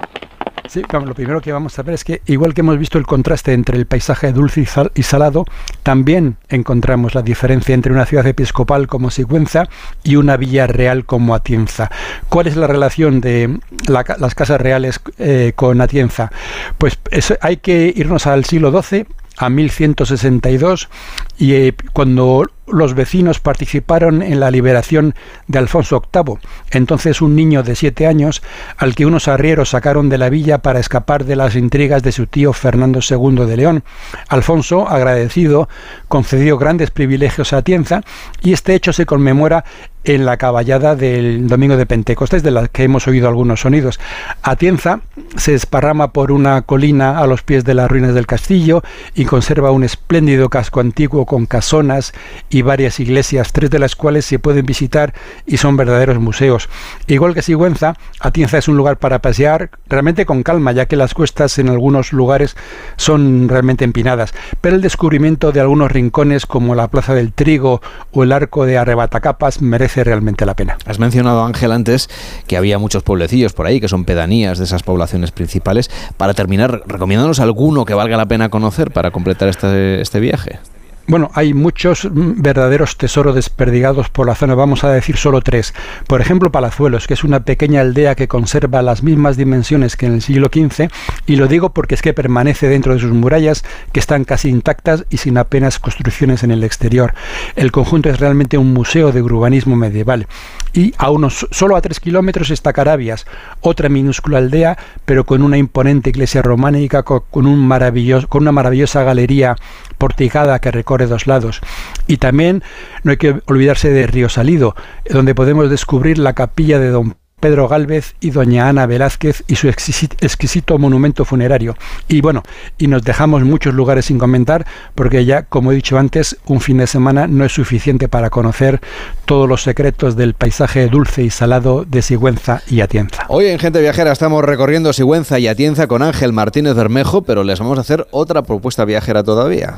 [0.70, 3.54] Sí, lo primero que vamos a ver es que igual que hemos visto el contraste
[3.54, 5.46] entre el paisaje dulce y, salado,
[5.84, 9.68] también encontramos la diferencia entre una ciudad episcopal como Sigüenza
[10.04, 11.92] y una villa real como Atienza.
[12.30, 16.32] ¿Cuál es la relación de las casas reales eh, con Atienza?
[16.78, 16.98] Pues
[17.42, 19.06] hay que irnos al siglo XII
[19.38, 20.90] a 1162
[21.38, 25.14] y eh, cuando los vecinos participaron en la liberación
[25.48, 26.38] de Alfonso VIII,
[26.72, 28.42] entonces un niño de siete años,
[28.78, 32.28] al que unos arrieros sacaron de la villa para escapar de las intrigas de su
[32.28, 33.84] tío Fernando II de León.
[34.30, 35.70] Alfonso, agradecido,
[36.08, 38.02] concedió grandes privilegios a Atienza
[38.42, 39.64] y este hecho se conmemora
[40.06, 44.00] en la caballada del domingo de Pentecostés, de la que hemos oído algunos sonidos.
[44.44, 45.02] Atienza
[45.36, 48.84] se esparrama por una colina a los pies de las ruinas del castillo
[49.16, 52.14] y conserva un espléndido casco antiguo con casonas
[52.50, 55.14] y varias iglesias, tres de las cuales se pueden visitar
[55.46, 56.70] y son verdaderos museos.
[57.08, 61.14] Igual que Sigüenza, Atienza es un lugar para pasear realmente con calma, ya que las
[61.14, 62.56] cuestas en algunos lugares
[62.96, 68.24] son realmente empinadas, pero el descubrimiento de algunos rincones como la Plaza del Trigo o
[68.24, 70.78] el Arco de Arrebatacapas merece realmente la pena.
[70.86, 72.10] Has mencionado, Ángel, antes
[72.48, 75.90] que había muchos pueblecillos por ahí, que son pedanías de esas poblaciones principales.
[76.18, 80.60] Para terminar, recomiéndanos alguno que valga la pena conocer para completar este, este viaje.
[81.08, 85.76] Bueno, hay muchos mm, verdaderos tesoros desperdigados por la zona, vamos a decir solo tres.
[86.08, 90.14] Por ejemplo, Palazuelos, que es una pequeña aldea que conserva las mismas dimensiones que en
[90.14, 90.90] el siglo XV,
[91.28, 95.06] y lo digo porque es que permanece dentro de sus murallas, que están casi intactas
[95.12, 97.14] y sin apenas construcciones en el exterior.
[97.56, 100.28] El conjunto es realmente un museo de urbanismo medieval.
[100.76, 103.26] Y a unos, solo a tres kilómetros está Carabias,
[103.62, 109.04] otra minúscula aldea, pero con una imponente iglesia románica, con, un maravilloso, con una maravillosa
[109.04, 109.56] galería
[109.98, 111.62] porticada que recorre dos lados.
[112.08, 112.62] Y también
[113.04, 114.76] no hay que olvidarse de Río Salido,
[115.10, 119.68] donde podemos descubrir la capilla de Don Pedro Gálvez y doña Ana Velázquez y su
[119.68, 121.76] exquisito monumento funerario.
[122.08, 122.44] Y bueno,
[122.78, 126.78] y nos dejamos muchos lugares sin comentar porque ya, como he dicho antes, un fin
[126.78, 128.82] de semana no es suficiente para conocer
[129.26, 133.26] todos los secretos del paisaje dulce y salado de Sigüenza y Atienza.
[133.28, 137.60] Hoy en Gente Viajera estamos recorriendo Sigüenza y Atienza con Ángel Martínez Bermejo, pero les
[137.60, 139.76] vamos a hacer otra propuesta viajera todavía.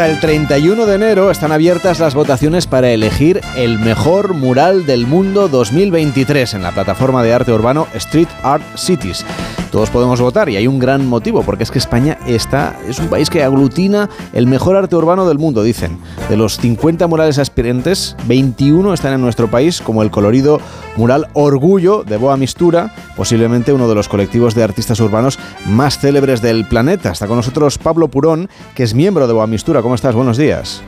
[0.00, 5.06] Hasta el 31 de enero están abiertas las votaciones para elegir el mejor mural del
[5.06, 9.26] mundo 2023 en la plataforma de arte urbano Street Art Cities.
[9.70, 13.06] Todos podemos votar y hay un gran motivo, porque es que España está, es un
[13.06, 15.98] país que aglutina el mejor arte urbano del mundo, dicen.
[16.28, 20.60] De los 50 murales aspirantes, 21 están en nuestro país, como el colorido
[20.96, 26.42] mural Orgullo de Boa Mistura, posiblemente uno de los colectivos de artistas urbanos más célebres
[26.42, 27.12] del planeta.
[27.12, 29.82] Está con nosotros Pablo Purón, que es miembro de Boa Mistura.
[29.82, 30.14] ¿Cómo estás?
[30.14, 30.82] Buenos días.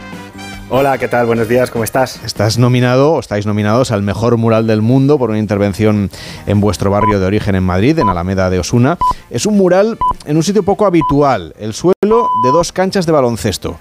[0.75, 1.27] Hola, ¿qué tal?
[1.27, 2.19] Buenos días, ¿cómo estás?
[2.25, 6.11] Estás nominado, o estáis nominados al mejor mural del mundo por una intervención
[6.47, 8.97] en vuestro barrio de origen en Madrid, en Alameda de Osuna.
[9.29, 13.77] Es un mural en un sitio poco habitual, el suelo de dos canchas de baloncesto.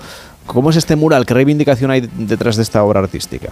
[0.46, 1.26] ¿Cómo es este mural?
[1.26, 3.52] ¿Qué reivindicación hay detrás de esta obra artística?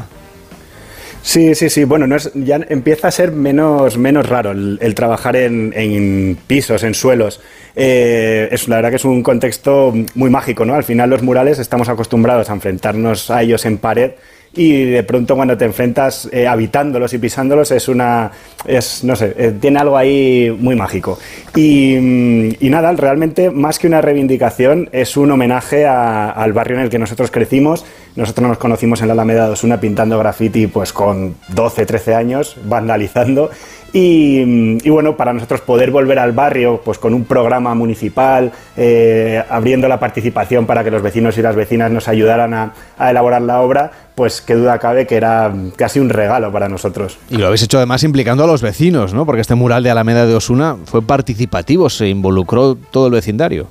[1.22, 1.84] Sí, sí, sí.
[1.84, 6.94] Bueno, no es, ya empieza a ser menos, menos raro el, trabajar en, pisos, en
[6.94, 7.42] suelos.
[7.76, 10.74] Eh, es, la verdad que es un contexto muy mágico, ¿no?
[10.76, 14.12] Al final los murales estamos acostumbrados a enfrentarnos a ellos en pared
[14.54, 18.32] y de pronto cuando te enfrentas eh, habitándolos y pisándolos es una,
[18.66, 21.20] es, no sé, eh, tiene algo ahí muy mágico.
[21.56, 26.84] Y, mm, y, nada, realmente más que una reivindicación es un homenaje al barrio en
[26.84, 27.86] el que nosotros crecimos.
[28.16, 32.58] Nosotros nos conocimos en la Alameda de Osuna pintando graffiti pues con 12, 13 años,
[32.66, 33.52] vandalizando
[33.94, 39.88] y, bueno, para nosotros poder volver al barrio pues con un programa municipal, eh, abriendo
[39.88, 43.92] la participación para que los vecinos y las vecinas nos ayudaran a, elaborar la obra,
[44.20, 47.18] pues qué duda cabe que era casi un regalo para nosotros.
[47.30, 49.26] Y lo habéis hecho además implicando a los vecinos, ¿no?
[49.26, 53.70] Porque este mural de Alameda de Osuna fue participativo, se involucró todo el vecindario.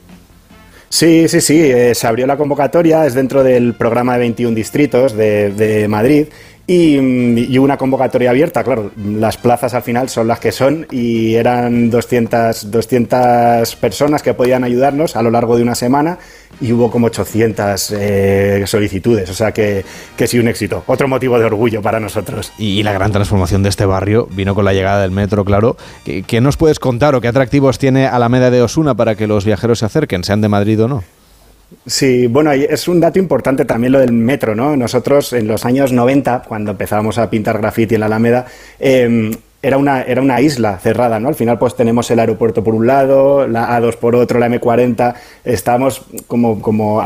[0.89, 5.13] Sí, sí, sí, eh, se abrió la convocatoria, es dentro del programa de 21 distritos
[5.13, 6.29] de, de Madrid
[6.71, 11.89] y, una convocatoria abierta, claro, las plazas al final son las que son y eran
[11.89, 16.19] 200, 200 personas que podían ayudarnos a lo largo de una semana
[16.61, 19.83] y hubo como 800 eh, solicitudes, o sea que,
[20.15, 22.53] que, sí un éxito, otro motivo de orgullo para nosotros.
[22.59, 25.79] Y, la gran transformación de este barrio vino con la llegada del metro, claro.
[26.05, 29.47] ¿Qué, ¿Qué, nos puedes contar o qué atractivos tiene Alameda de Osuna para que los
[29.47, 31.03] viajeros se acerquen, sean de Madrid o no?
[31.87, 34.77] Sí, bueno, es un dato importante también lo del metro, ¿no?
[34.77, 38.47] Nosotros en los años 90, cuando empezábamos a pintar graffiti en la Alameda,
[38.79, 39.31] eh,
[39.61, 41.29] era una, era una isla cerrada, ¿no?
[41.29, 45.15] Al final pues tenemos el aeropuerto por un lado, la A2 por otro, la M40,
[45.45, 47.03] estamos como, como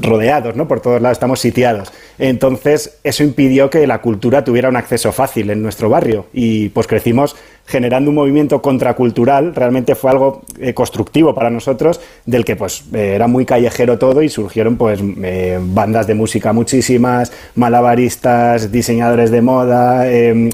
[0.00, 0.66] rodeados, ¿no?
[0.66, 1.92] Por todos lados, estamos sitiados.
[2.18, 6.88] Entonces eso impidió que la cultura tuviera un acceso fácil en nuestro barrio y pues
[6.88, 7.36] crecimos
[7.66, 13.12] generando un movimiento contracultural, realmente fue algo eh, constructivo para nosotros, del que pues eh,
[13.14, 19.42] era muy callejero todo y surgieron pues eh, bandas de música muchísimas, malabaristas, diseñadores de
[19.42, 20.50] moda, em,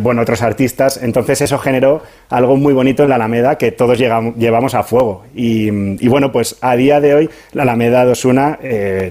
[0.00, 0.98] bueno, otros artistas.
[1.00, 5.22] Entonces eso generó algo muy bonito en la Alameda que todos llegamos, llevamos a fuego.
[5.32, 5.70] Y,
[6.08, 8.58] bueno, pues a día de hoy la Alameda de Osuna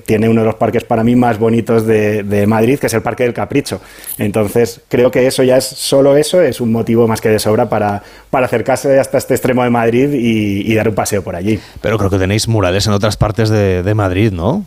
[0.06, 3.24] tiene uno de los parques para mí más bonitos de, Madrid, que es el Parque
[3.24, 3.80] del Capricho.
[4.18, 7.70] Entonces creo que eso ya es solo eso, es un motivo más que de sobra
[7.70, 11.60] para, para acercarse hasta este extremo de Madrid y, y dar un paseo por allí.
[11.82, 14.66] Pero creo que tenéis murales en otras partes de, de Madrid, ¿no?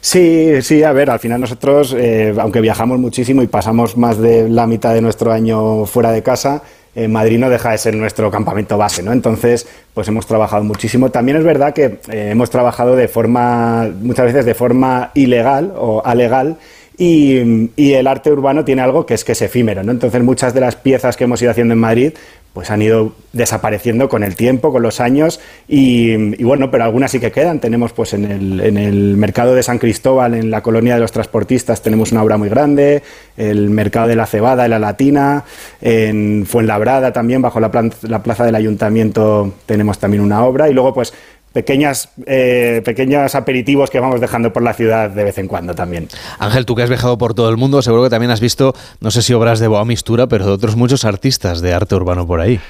[0.00, 4.48] Sí, sí, a ver, al final nosotros, eh, aunque viajamos muchísimo y pasamos más de
[4.48, 6.62] la mitad de nuestro año fuera de casa,
[6.96, 9.12] eh, Madrid no deja de ser nuestro campamento base, ¿no?
[9.12, 11.10] Entonces, pues hemos trabajado muchísimo.
[11.10, 16.02] También es verdad que eh, hemos trabajado de forma, muchas veces de forma ilegal o
[16.04, 16.56] alegal.
[17.02, 19.90] Y, el arte urbano tiene algo que es que es efímero, ¿no?
[19.90, 22.12] Entonces muchas de las piezas que hemos ido haciendo en Madrid
[22.52, 27.18] pues han ido desapareciendo con el tiempo, con los años y, bueno, pero algunas sí
[27.18, 27.60] que quedan.
[27.60, 31.12] Tenemos pues en el, en el, mercado de San Cristóbal, en la colonia de los
[31.12, 33.02] transportistas, tenemos una obra muy grande,
[33.38, 35.44] el mercado de la cebada, en la latina,
[35.80, 37.70] en Fuenlabrada también, bajo la,
[38.02, 41.14] la plaza del ayuntamiento tenemos también una obra y luego pues
[41.52, 46.08] pequeñas, eh, pequeños aperitivos que vamos dejando por la ciudad de vez en cuando también.
[46.38, 49.10] Ángel, tú que has viajado por todo el mundo, seguro que también has visto, no
[49.10, 52.40] sé si obras de Boa Mistura, pero de otros muchos artistas de arte urbano por
[52.40, 52.60] ahí.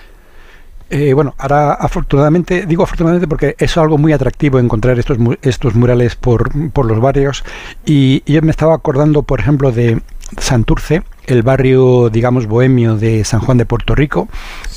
[0.90, 6.16] Eh, bueno, ahora afortunadamente, digo afortunadamente porque es algo muy atractivo encontrar estos, estos murales
[6.16, 7.44] por, por los barrios
[7.86, 10.02] y, y yo me estaba acordando, por ejemplo, de
[10.38, 14.28] Santurce, el barrio, digamos, bohemio de San Juan de Puerto Rico,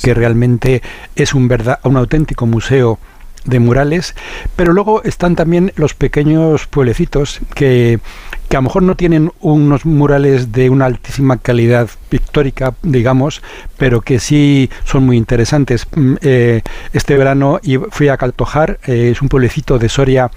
[0.02, 0.82] que realmente
[1.16, 2.98] es un, verdad, un auténtico museo
[3.46, 4.14] de murales,
[4.56, 8.00] pero luego están también los pequeños pueblecitos que,
[8.48, 13.42] que a lo mejor no tienen unos murales de una altísima calidad pictórica, digamos,
[13.78, 15.86] pero que sí son muy interesantes.
[16.20, 16.62] Eh,
[16.92, 17.60] este verano
[17.90, 20.30] fui a Caltojar, eh, es un pueblecito de Soria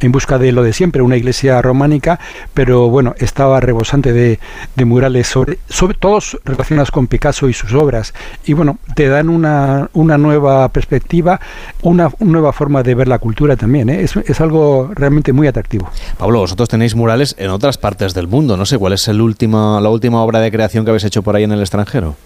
[0.00, 2.18] en busca de lo de siempre, una iglesia románica,
[2.54, 4.38] pero bueno, estaba rebosante de,
[4.84, 8.14] murales sobre, sobre, todos relacionados con Picasso y sus obras.
[8.44, 11.40] Y bueno, te dan una, una nueva perspectiva,
[11.82, 13.90] una, nueva forma de ver la cultura también.
[13.90, 14.02] ¿eh?
[14.02, 15.90] Es, es, algo realmente muy atractivo.
[16.18, 18.56] Pablo, vosotros tenéis murales en otras partes del mundo.
[18.56, 21.36] No sé cuál es el última, la última obra de creación que habéis hecho por
[21.36, 22.16] ahí en el extranjero.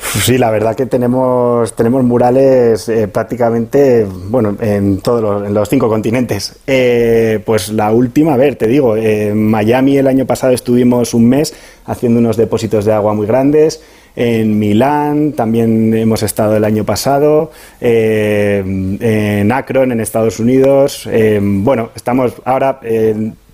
[0.00, 5.68] Sí, la verdad que tenemos, tenemos murales eh, prácticamente, bueno, en todos los, en los
[5.68, 6.56] cinco continentes.
[6.66, 11.28] Eh, pues la última, a ver, te digo, en Miami el año pasado estuvimos un
[11.28, 11.54] mes
[11.86, 13.82] haciendo unos depósitos de agua muy grandes.
[14.16, 17.50] En Milán también hemos estado el año pasado,
[17.80, 18.62] eh,
[19.00, 21.08] en Akron, en Estados Unidos.
[21.10, 22.78] Eh, bueno, estamos ahora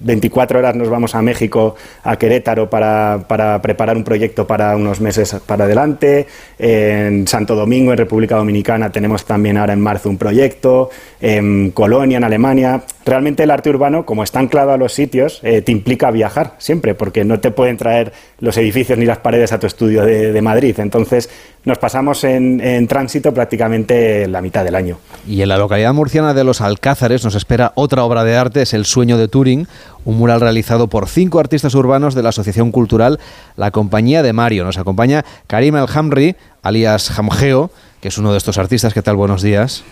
[0.00, 5.00] 24 horas nos vamos a México, a Querétaro, para, para, preparar un proyecto para unos
[5.00, 6.26] meses para adelante.
[6.58, 10.90] En Santo Domingo, en República Dominicana, tenemos también ahora en marzo un proyecto.
[11.20, 12.82] En Colonia, en Alemania.
[13.10, 16.94] Realmente el arte urbano, como está anclado a los sitios, eh, te implica viajar siempre,
[16.94, 20.78] porque no te pueden traer los edificios ni las paredes a tu estudio de, Madrid.
[20.78, 21.28] Entonces
[21.64, 24.98] nos pasamos en, en, tránsito prácticamente la mitad del año.
[25.26, 28.74] Y en la localidad murciana de Los Alcázares nos espera otra obra de arte, es
[28.74, 29.66] El sueño de Turing,
[30.04, 33.18] un mural realizado por cinco artistas urbanos de la Asociación Cultural
[33.56, 34.62] La Compañía de Mario.
[34.62, 38.94] Nos acompaña Karim El Hamri, alias Hamgeo, que es uno de estos artistas.
[38.94, 39.16] ¿Qué tal?
[39.16, 39.82] Buenos días.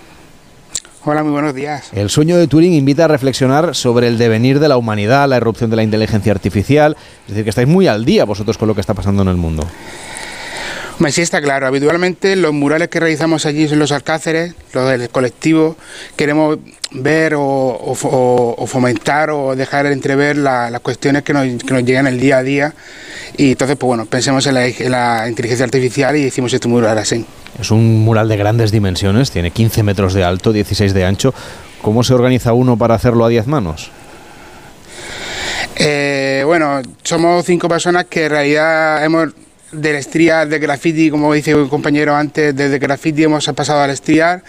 [1.11, 1.89] Hola, muy buenos días.
[1.95, 5.71] El sueño de Turing invita a reflexionar sobre el devenir de la humanidad, la erupción
[5.71, 6.99] de la inteligencia artificial.
[7.23, 9.39] Es decir, que estáis muy al día vosotros con lo que está pasando en el
[9.39, 9.67] mundo.
[10.99, 11.67] Pues sí, está claro.
[11.67, 15.77] Habitualmente los murales que realizamos allí en los Alcáceres, los del colectivo,
[16.17, 16.59] queremos
[16.91, 21.85] ver o, o, o fomentar o dejar entrever la, las cuestiones que nos, que nos,
[21.85, 22.75] llegan el día a día.
[23.37, 26.99] Y entonces, pues bueno, pensemos en la, en la inteligencia artificial y hicimos este mural
[26.99, 27.25] así.
[27.61, 31.33] Es un mural de grandes dimensiones, tiene 15 metros de alto, 16 de ancho.
[31.81, 33.93] ¿Cómo se organiza uno para hacerlo a 10 manos?
[35.77, 39.29] Eh, bueno, somos cinco personas que en realidad hemos
[39.73, 44.43] del estriar de graffiti, como dice un compañero antes, desde graffiti hemos pasado al estriar.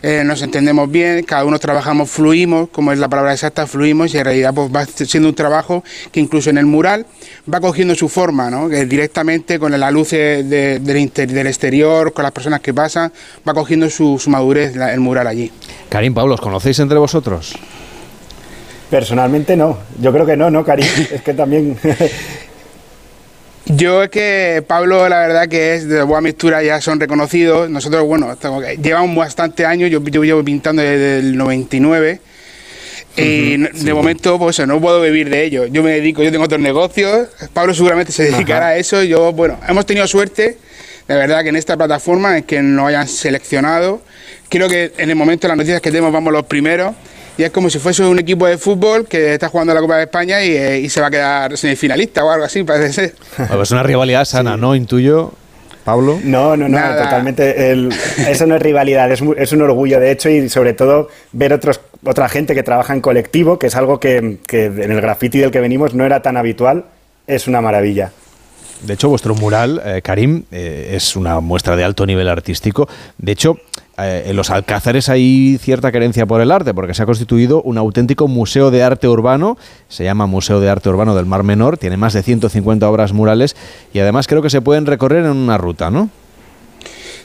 [0.00, 4.18] Eh, nos entendemos bien, cada uno trabajamos, fluimos, como es la palabra exacta, fluimos y
[4.18, 5.82] en realidad pues va siendo un trabajo
[6.12, 7.04] que incluso en el mural
[7.52, 8.68] va cogiendo su forma, ¿no?
[8.68, 13.12] que directamente con la luz de, de, del, del, exterior, con las personas que pasan,
[13.48, 15.50] va cogiendo su, su madurez la, el mural allí.
[15.88, 17.54] Karim, Pablo, ¿os conocéis entre vosotros?
[18.90, 20.86] Personalmente no, yo creo que no, ¿no, Karim?
[21.12, 21.76] es que también...
[23.68, 27.68] Yo es que Pablo, la verdad que es de Boa Mistura, ya son reconocidos.
[27.68, 28.36] Nosotros, bueno,
[28.82, 32.20] llevamos bastante años, yo, yo llevo pintando desde el 99.
[33.16, 33.56] Y sí.
[33.84, 35.66] de momento, pues no puedo vivir de ello.
[35.66, 37.28] Yo me dedico, yo tengo otros negocios.
[37.52, 38.68] Pablo seguramente se dedicará Ajá.
[38.68, 39.02] a eso.
[39.02, 40.56] Yo, bueno, hemos tenido suerte
[41.08, 44.02] de verdad que en esta plataforma es que nos hayan seleccionado.
[44.50, 46.94] Creo que en el momento de las noticias que tenemos vamos los primeros
[47.38, 50.02] y es como si fuese un equipo de fútbol que está jugando la Copa de
[50.02, 53.14] España y, eh, y se va a quedar semifinalista o algo así, parece ser.
[53.38, 54.74] Bueno, es una rivalidad sana, ¿no?
[54.74, 55.32] Intuyo.
[55.84, 56.20] Pablo.
[56.22, 57.04] No, no, no, Nada.
[57.04, 57.70] totalmente.
[57.70, 57.90] el-
[58.28, 62.28] eso no es rivalidad, es, un orgullo, de hecho, y sobre todo ver otros, otra
[62.28, 65.60] gente que trabaja en colectivo, que es algo que, que en el graffiti del que
[65.60, 66.84] venimos no era tan habitual,
[67.26, 68.10] es una maravilla.
[68.82, 72.86] De hecho, vuestro mural, eh, Karim, eh, es una muestra de alto nivel artístico.
[73.16, 73.56] De hecho,
[73.98, 77.78] eh, en los Alcázares hay cierta querencia por el arte, porque se ha constituido un
[77.78, 79.58] auténtico museo de arte urbano.
[79.88, 81.78] Se llama Museo de Arte Urbano del Mar Menor.
[81.78, 83.56] Tiene más de 150 obras murales
[83.92, 86.10] y además creo que se pueden recorrer en una ruta, ¿no?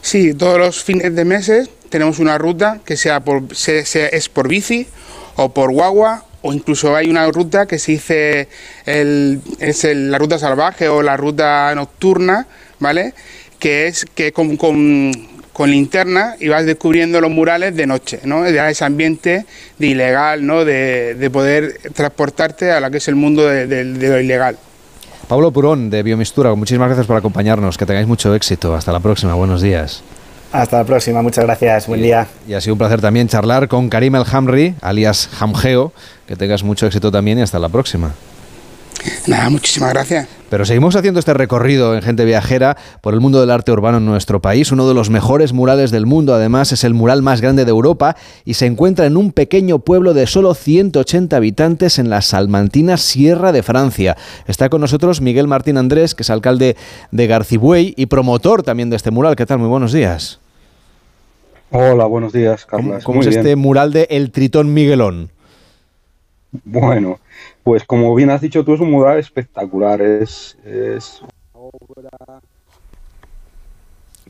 [0.01, 4.87] Sí, todos los fines de meses tenemos una ruta que sea por, es por bici
[5.35, 8.49] o por guagua o incluso hay una ruta que se dice
[8.85, 12.47] el- es el- la ruta salvaje o la ruta nocturna,
[12.79, 13.13] ¿vale?
[13.59, 18.41] Que es que con, con- con linterna y vas descubriendo los murales de noche, ¿no?
[18.43, 19.45] De ese ambiente
[19.77, 20.65] de ilegal, ¿no?
[20.65, 24.57] De, de poder transportarte a lo que es el mundo de- de- de lo ilegal.
[25.27, 27.77] Pablo Purón, de Biomistura, muchísimas gracias por acompañarnos.
[27.77, 28.75] Que tengáis mucho éxito.
[28.75, 29.33] Hasta la próxima.
[29.35, 30.03] Buenos días.
[30.51, 32.27] Hasta la próxima, muchas gracias, buen día.
[32.47, 35.93] Y ha sido un placer también charlar con Karim El Hamri, alias Hamgeo.
[36.27, 38.11] Que tengas mucho éxito también y hasta la próxima.
[39.27, 40.27] Nada, muchísimas gracias.
[40.49, 44.05] Pero seguimos haciendo este recorrido en Gente Viajera por el mundo del arte urbano en
[44.05, 44.71] nuestro país.
[44.71, 48.15] Uno de los mejores murales del mundo, además, es el mural más grande de Europa
[48.45, 53.51] y se encuentra en un pequeño pueblo de solo 180 habitantes en la salmantina Sierra
[53.51, 54.15] de Francia.
[54.47, 56.75] Está con nosotros Miguel Martín Andrés, que es alcalde
[57.11, 59.35] de Garcibuey y promotor también de este mural.
[59.35, 59.57] ¿Qué tal?
[59.59, 60.39] Muy buenos días.
[61.71, 63.03] Hola, buenos días, ¿Cómo, Carlos.
[63.03, 63.59] cómo es Muy este bien.
[63.59, 65.31] mural de El Tritón Miguelón?
[66.65, 67.19] Bueno,
[67.63, 70.01] pues como bien has dicho tú, es un mural espectacular.
[70.01, 71.21] Es, es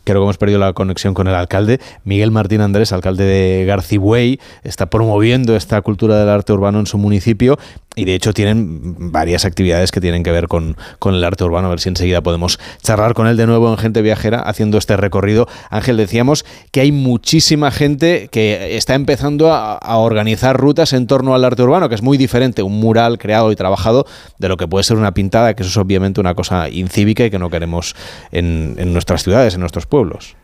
[0.04, 1.80] Creo que hemos perdido la conexión con el alcalde.
[2.04, 6.98] Miguel Martín Andrés, alcalde de Garcibuey, está promoviendo esta cultura del arte urbano en su
[6.98, 7.58] municipio
[7.96, 11.68] y de hecho tienen varias actividades que tienen que ver con, con el arte urbano.
[11.68, 14.98] A ver si enseguida podemos charlar con él de nuevo en Gente Viajera haciendo este
[14.98, 15.48] recorrido.
[15.70, 21.36] Ángel, decíamos que hay muchísima gente que está empezando a, a organizar rutas en torno
[21.36, 24.06] al arte urbano, que es muy diferente un mural creado y trabajado
[24.40, 27.30] de lo que puede ser una pintada, que eso es obviamente una cosa incívica y
[27.30, 27.96] que no queremos
[28.32, 30.36] en, en nuestras ciudades, en nuestros pueblos.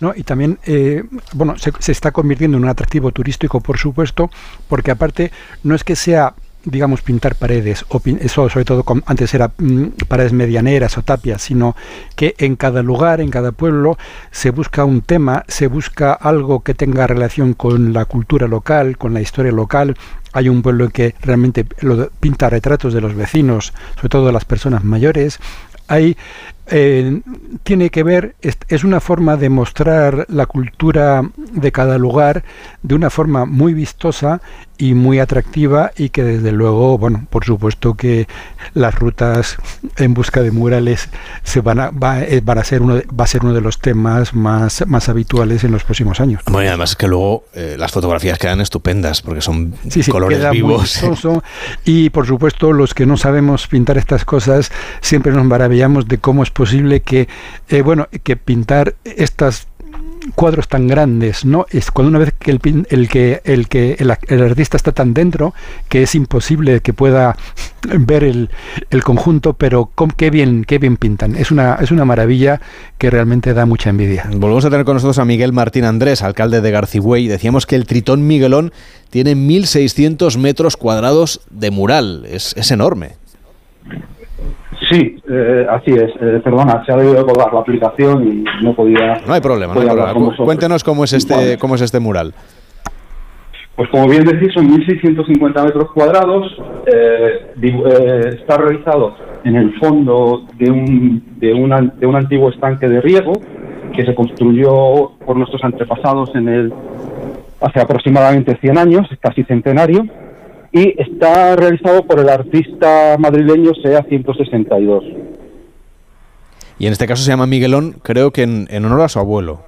[0.00, 0.14] ¿no?
[0.16, 1.04] Y también, eh,
[1.34, 4.30] bueno, se, está convirtiendo en un atractivo turístico, por supuesto,
[4.68, 5.30] porque aparte
[5.62, 6.34] no es que sea
[6.66, 11.42] digamos, pintar paredes, o pin- eso sobre todo antes era mm, paredes medianeras o tapias,
[11.42, 11.76] sino
[12.16, 13.98] que en cada lugar, en cada pueblo,
[14.30, 19.12] se busca un tema, se busca algo que tenga relación con la cultura local, con
[19.12, 19.94] la historia local.
[20.32, 24.46] Hay un pueblo que realmente lo, pinta retratos de los vecinos, sobre todo de las
[24.46, 25.40] personas mayores.
[25.86, 26.16] Hay,
[26.68, 27.20] eh,
[27.62, 32.44] tiene que ver, es, una forma de mostrar la cultura de cada lugar
[32.82, 34.40] de una forma muy vistosa
[34.76, 38.26] y muy atractiva y que desde luego, bueno, por supuesto que
[38.72, 39.56] las rutas
[39.96, 41.08] en busca de murales
[41.44, 43.60] se van a, va, eh, van a ser uno de, va a ser uno de
[43.60, 46.42] los temas más, más habituales en los próximos años.
[46.46, 50.10] Bueno, y además es que luego eh, las fotografías quedan estupendas porque son Sí, sí,
[50.10, 51.00] colores vivos.
[51.84, 54.70] Y por supuesto, los que no sabemos pintar estas cosas,
[55.00, 57.28] siempre nos maravillamos de cómo es posible que,
[57.68, 59.66] eh, bueno, que pintar estas
[60.34, 61.66] cuadros tan grandes, ¿no?
[61.70, 65.14] Es cuando una vez que el, el que el que el, el artista está tan
[65.14, 65.54] dentro
[65.88, 67.36] que es imposible que pueda
[67.82, 68.50] ver el,
[68.90, 71.36] el conjunto, pero qué bien qué bien pintan.
[71.36, 72.60] Es una es una maravilla
[72.98, 74.24] que realmente da mucha envidia.
[74.30, 77.26] Volvemos a tener con nosotros a Miguel Martín Andrés, alcalde de Garcibuey.
[77.26, 78.72] Decíamos que el Tritón Miguelón
[79.10, 82.24] tiene 1.600 metros cuadrados de mural.
[82.26, 83.12] Es, es enorme.
[84.94, 86.10] Sí, eh, así es.
[86.20, 89.20] Eh, perdona, se ha debido colgar la aplicación y no podía.
[89.26, 90.14] No hay problema, no hay problema.
[90.14, 90.44] Cu-.
[90.44, 92.32] Cuéntenos cómo es este, cómo es este mural.
[93.76, 96.46] Pues como bien decís, son 1.650 metros cuadrados.
[96.86, 102.88] eh, eh, está realizado en el fondo de un, de, una- de un antiguo estanque
[102.88, 103.32] de riego
[103.96, 106.72] que se construyó por nuestros antepasados en el,
[107.60, 110.04] hace aproximadamente 100 años, casi centenario,
[110.74, 115.04] y está realizado por el artista madrileño SEA 162.
[116.78, 119.60] Y en este caso se llama Miguelón, creo que en, en honor a su abuelo.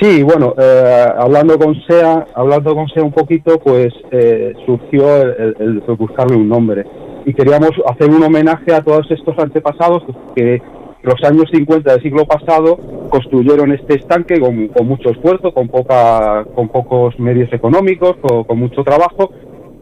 [0.00, 5.30] Sí, bueno, eh, hablando con SEA, hablando con SEA un poquito, pues eh, surgió el,
[5.58, 6.84] el- el buscarle un nombre
[7.26, 10.02] y queríamos hacer un homenaje a todos estos antepasados
[10.34, 10.62] que
[11.02, 12.78] los años 50 del siglo pasado
[13.10, 18.58] construyeron este estanque con, con mucho esfuerzo, con poca, con pocos medios económicos, con, con
[18.58, 19.30] mucho trabajo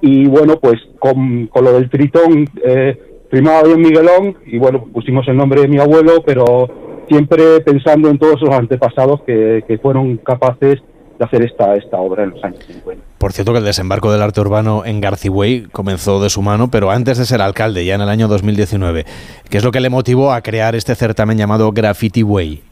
[0.07, 2.97] y bueno, pues con, con lo del tritón eh,
[3.29, 6.69] primaba bien Miguelón y bueno, pusimos el nombre de mi abuelo, pero
[7.09, 10.81] siempre pensando en todos los antepasados que, que fueron capaces
[11.19, 13.03] de hacer esta, esta obra en los años 50.
[13.19, 16.93] Por cierto que el desembarco del arte urbano en Garcyway comenzó de su mano, pero
[16.93, 19.07] antes de ser alcalde, ya en el año 2019.
[19.51, 22.63] ¿Qué es lo que le motivó a crear este certamen llamado Graffiti Way?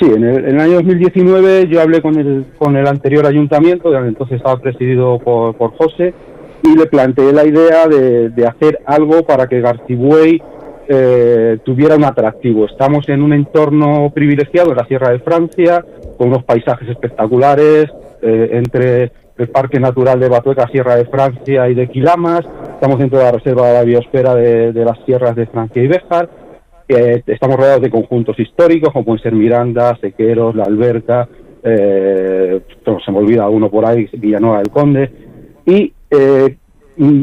[0.00, 3.96] Sí, en el, en el año 2019 yo hablé con el, con el anterior ayuntamiento,
[3.96, 6.12] entonces estaba presidido por, por José,
[6.64, 10.42] y le planteé la idea de, de hacer algo para que Garcyway
[10.88, 12.66] eh, tuviera un atractivo.
[12.66, 15.84] Estamos en un entorno privilegiado en la Sierra de Francia,
[16.18, 17.86] con unos paisajes espectaculares,
[18.22, 22.42] eh, entre el Parque Natural de Batueca, Sierra de Francia y de Quilamas,
[22.74, 25.88] estamos dentro de la Reserva de la Biosfera de, de las Sierras de Francia y
[25.88, 26.28] Béjar,
[26.88, 31.28] eh, estamos rodeados de conjuntos históricos, como pueden ser Miranda, Sequeros, La Alberca,
[31.62, 35.10] eh, se me olvida uno por ahí, Villanueva del Conde,
[35.64, 36.56] y eh,
[36.98, 37.22] mm,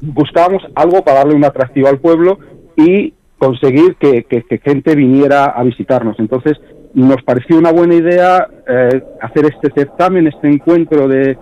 [0.00, 2.38] buscábamos algo para darle un atractivo al pueblo
[2.76, 4.24] y conseguir que,
[4.64, 6.18] gente viniera a visitarnos.
[6.20, 6.60] Entonces,
[6.94, 11.36] nos pareció una buena idea eh, hacer este certamen, este encuentro de,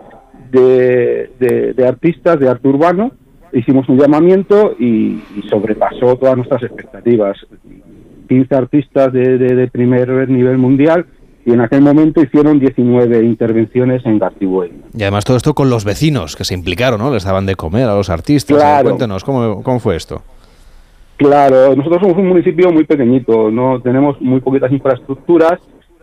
[0.51, 3.13] de artistas de arte urbano.
[3.53, 7.37] Hicimos un llamamiento y, y sobrepasó todas nuestras expectativas.
[8.29, 11.07] 15 artistas de, de, de primer nivel mundial
[11.49, 14.71] y en aquel momento hicieron 19 intervenciones en Gartibue.
[14.95, 17.11] Y además todo esto con los vecinos que se implicaron, ¿no?
[17.11, 18.59] Les daban de comer a los artistas.
[18.59, 18.85] Claro.
[18.85, 20.21] Cuéntenos, ¿cómo, ¿cómo fue esto?
[21.17, 25.59] Claro, nosotros somos un municipio muy pequeñito, no tenemos muy poquitas infraestructuras.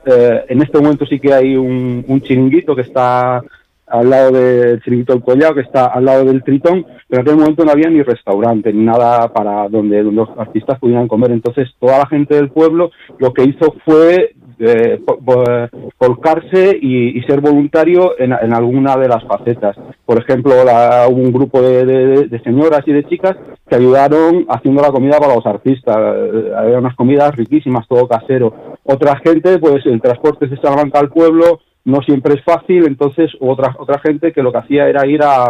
[0.06, 3.44] Eh, en este momento sí que hay un, un chiringuito que está
[3.88, 7.40] al lado del chiringuito del Collao, que está al lado del Tritón, pero en aquel
[7.40, 11.32] momento no había ni restaurante, ni nada para donde los artistas pudieran comer.
[11.32, 15.00] Entonces toda la gente del pueblo lo que hizo fue eh,
[16.82, 19.76] y, ser voluntario en, alguna de las facetas.
[20.06, 20.54] Por ejemplo,
[21.10, 23.36] hubo un grupo de, de- de señoras y de chicas
[23.68, 25.98] que ayudaron haciendo la comida para los artistas.
[25.98, 28.54] Eh, Había unas comidas riquísimas, todo casero.
[28.84, 33.76] Otra gente, pues el transporte de Salamanca al pueblo no siempre es fácil, entonces otra,
[33.78, 35.46] otra gente que lo que hacía era ir a,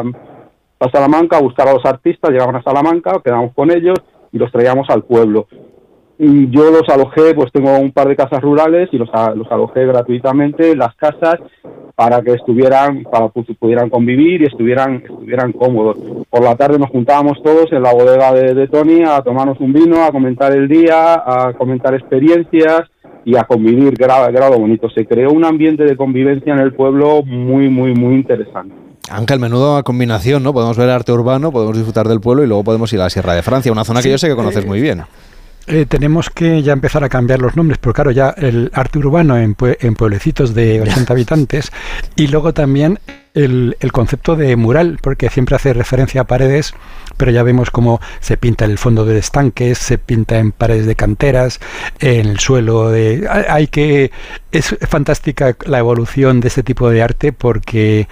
[0.80, 3.98] a Salamanca a buscar a los artistas, llegaban a Salamanca, quedamos con ellos
[4.32, 5.48] y los traíamos al pueblo.
[6.18, 9.86] Y yo los alojé, pues tengo un par de casas rurales y los, los alojé
[9.86, 11.36] gratuitamente en las casas
[11.94, 15.98] para que estuvieran, para que pudieran convivir y estuvieran, estuvieran cómodos.
[16.30, 19.74] Por la tarde nos juntábamos todos en la bodega de, de Tony a tomarnos un
[19.74, 22.90] vino, a comentar el día, a comentar experiencias
[23.26, 23.94] y a convivir,
[24.30, 24.90] era lo bonito.
[24.90, 28.74] Se creó un ambiente de convivencia en el pueblo muy, muy, muy interesante.
[29.10, 30.54] Ángel, menudo combinación, ¿no?
[30.54, 33.34] Podemos ver arte urbano, podemos disfrutar del pueblo y luego podemos ir a la Sierra
[33.34, 35.04] de Francia, una zona que yo sé que conoces eh, muy bien.
[35.68, 39.36] Eh, tenemos que ya empezar a cambiar los nombres, porque claro, ya el arte urbano
[39.38, 41.72] en, pue- en pueblecitos de 80 habitantes
[42.16, 43.00] y luego también
[43.36, 46.74] el, el concepto de mural, porque siempre hace referencia a paredes,
[47.18, 50.86] pero ya vemos cómo se pinta en el fondo de estanques, se pinta en paredes
[50.88, 51.60] de canteras,
[52.00, 53.28] en el suelo de...
[53.50, 54.12] hay- que...
[54.52, 58.08] Es fantástica la evolución de este tipo de arte porque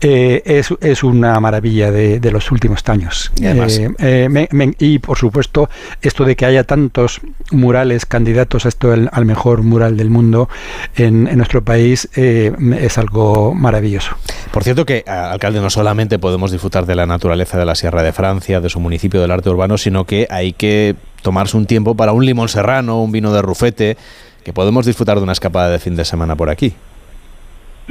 [0.00, 3.30] eh, es, es una maravilla de, de los últimos años.
[3.40, 5.70] Y además- Eh, eh, me- me- y por supuesto,
[6.02, 7.20] esto de que haya tantos
[7.52, 10.48] murales candidatos a esto el- al mejor mural del mundo
[10.96, 14.16] en, en nuestro país eh, es algo maravilloso.
[14.50, 18.02] Por cierto que, a- alcalde, no solamente podemos disfrutar de la naturaleza de la Sierra
[18.02, 21.94] de Francia, de su municipio, del arte urbano, sino que hay que tomarse un tiempo
[21.94, 23.96] para un limón serrano, un vino de rufete,
[24.44, 26.72] que podemos disfrutar de una escapada de fin de semana por aquí.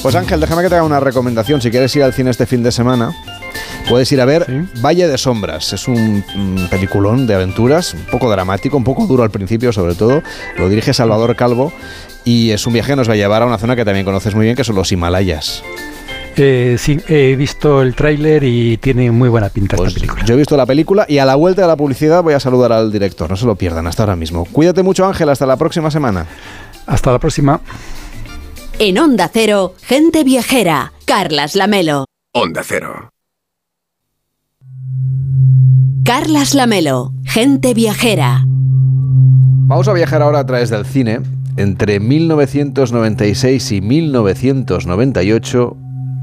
[0.02, 1.62] Pues Ángel, déjame que te haga una recomendación.
[1.62, 3.14] Si quieres ir al cine este fin de semana,
[3.88, 4.46] puedes ir a ver
[4.84, 5.72] Valle de Sombras.
[5.72, 9.94] Es un mm, peliculón de aventuras, un poco dramático, un poco duro al principio sobre
[9.94, 10.22] todo.
[10.56, 11.72] Lo dirige Salvador Calvo
[12.24, 14.34] y es un viaje que nos va a llevar a una zona que también conoces
[14.34, 15.62] muy bien, que son los Himalayas.
[16.36, 20.24] Eh, sí, he visto el tráiler y tiene muy buena pinta esta película.
[20.24, 22.72] Yo he visto la película y a la vuelta de la publicidad voy a saludar
[22.72, 23.30] al director.
[23.30, 24.44] No se lo pierdan hasta ahora mismo.
[24.44, 25.28] Cuídate mucho, Ángel.
[25.28, 26.26] Hasta la próxima semana.
[26.86, 27.60] Hasta la próxima.
[28.80, 30.92] En Onda Cero, gente viajera.
[31.04, 32.06] Carlas Lamelo.
[32.32, 33.13] Onda Cero.
[36.04, 38.44] Carlas Lamelo, gente viajera.
[38.46, 41.20] Vamos a viajar ahora a través del cine.
[41.56, 45.76] Entre 1996 y 1998,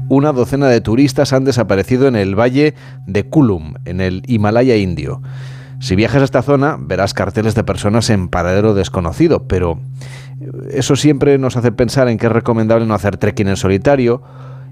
[0.08, 2.74] una docena de turistas han desaparecido en el valle
[3.06, 5.22] de Kulum, en el Himalaya indio.
[5.80, 9.80] Si viajas a esta zona, verás carteles de personas en paradero desconocido, pero
[10.70, 14.22] eso siempre nos hace pensar en que es recomendable no hacer trekking en solitario,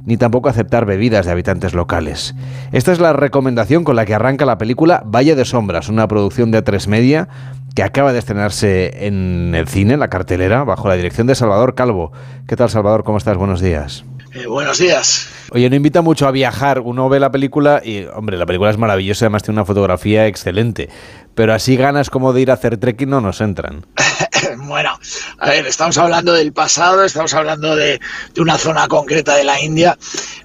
[0.04, 2.34] ni tampoco aceptar bebidas de habitantes locales.
[2.72, 6.50] Esta es la recomendación con la que arranca la película Valle de Sombras, una producción
[6.50, 7.28] de A3 Media
[7.74, 11.74] que acaba de estrenarse en el cine, en la cartelera, bajo la dirección de Salvador
[11.74, 12.12] Calvo.
[12.48, 13.04] ¿Qué tal, Salvador?
[13.04, 13.36] ¿Cómo estás?
[13.36, 14.04] Buenos días.
[14.34, 15.28] Eh, buenos días.
[15.50, 16.80] Oye, no invita mucho a viajar.
[16.80, 20.88] Uno ve la película y, hombre, la película es maravillosa, además tiene una fotografía excelente.
[21.34, 23.86] Pero así ganas como de ir a hacer trekking no nos entran.
[24.70, 24.98] bueno,
[25.38, 28.00] a ver, estamos hablando del pasado, estamos hablando de,
[28.38, 29.98] una zona concreta de la India,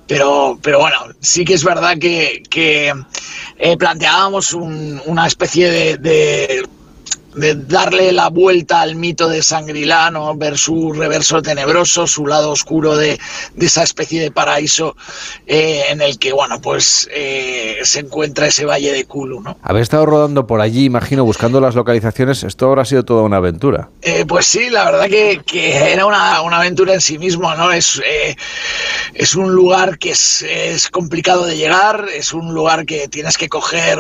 [0.08, 2.44] pero, pero bueno, sí que es verdad que,
[3.58, 6.68] eh, planteábamos una especie de
[7.36, 13.20] darle la vuelta al mito de Sangrilá, ver su reverso tenebroso, su lado oscuro de,
[13.60, 14.96] esa especie de paraíso
[15.46, 19.42] eh, en el que, bueno, pues eh, se encuentra ese valle de Kulu.
[19.42, 19.58] ¿no?
[19.62, 23.90] Haber estado rodando por allí, imagino, buscando las localizaciones, esto habrá sido toda una aventura.
[24.02, 25.42] Eh, pues sí, la verdad que,
[25.92, 27.72] era una, aventura en sí mismo, ¿no?
[27.72, 28.02] Es,
[29.14, 33.50] es un lugar que es, es, complicado de llegar, es un lugar que tienes que
[33.50, 34.00] coger,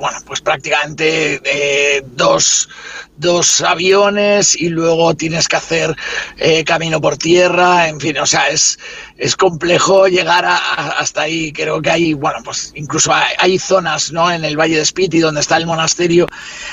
[0.00, 2.68] bueno, pues prácticamente dos
[3.16, 5.96] dos aviones y luego tienes que hacer
[6.36, 8.78] eh, camino por tierra, en fin, o sea, es,
[9.16, 11.52] es complejo llegar hasta ahí.
[11.52, 14.30] Creo que hay, bueno, pues incluso hay, zonas, ¿no?
[14.30, 16.26] En el Valle de Spiti, donde está el monasterio,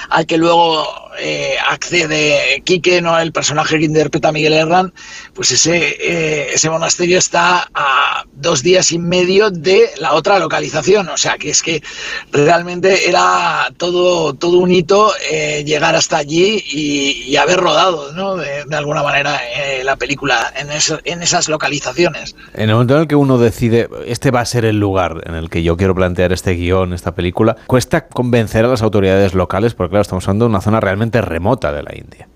[0.09, 3.17] al que luego eh, accede Quique, ¿no?
[3.19, 4.93] El personaje que interpreta Miguel Herrán,
[5.33, 11.09] pues ese, eh, ese monasterio está a dos días y medio de la otra localización.
[11.09, 11.83] O sea, que es que
[12.31, 18.35] realmente era todo, todo un hito eh, llegar hasta allí y, haber rodado, ¿no?
[18.35, 19.39] De, alguna manera
[19.83, 20.67] la película en,
[21.05, 22.35] en esas localizaciones.
[22.53, 25.35] En el momento en el que uno decide, este va a ser el lugar en
[25.35, 29.73] el que yo quiero plantear este guion, esta película, cuesta convencer a las autoridades locales,
[29.73, 32.27] porque claro, estamos hablando de una zona realmente remota de la India.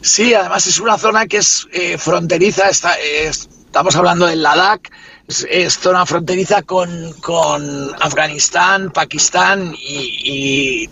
[0.00, 4.90] Sí, además es una zona que es eh, fronteriza, estamos hablando del Ladakh,
[5.26, 10.88] es, zona fronteriza con, con Afganistán, Pakistán y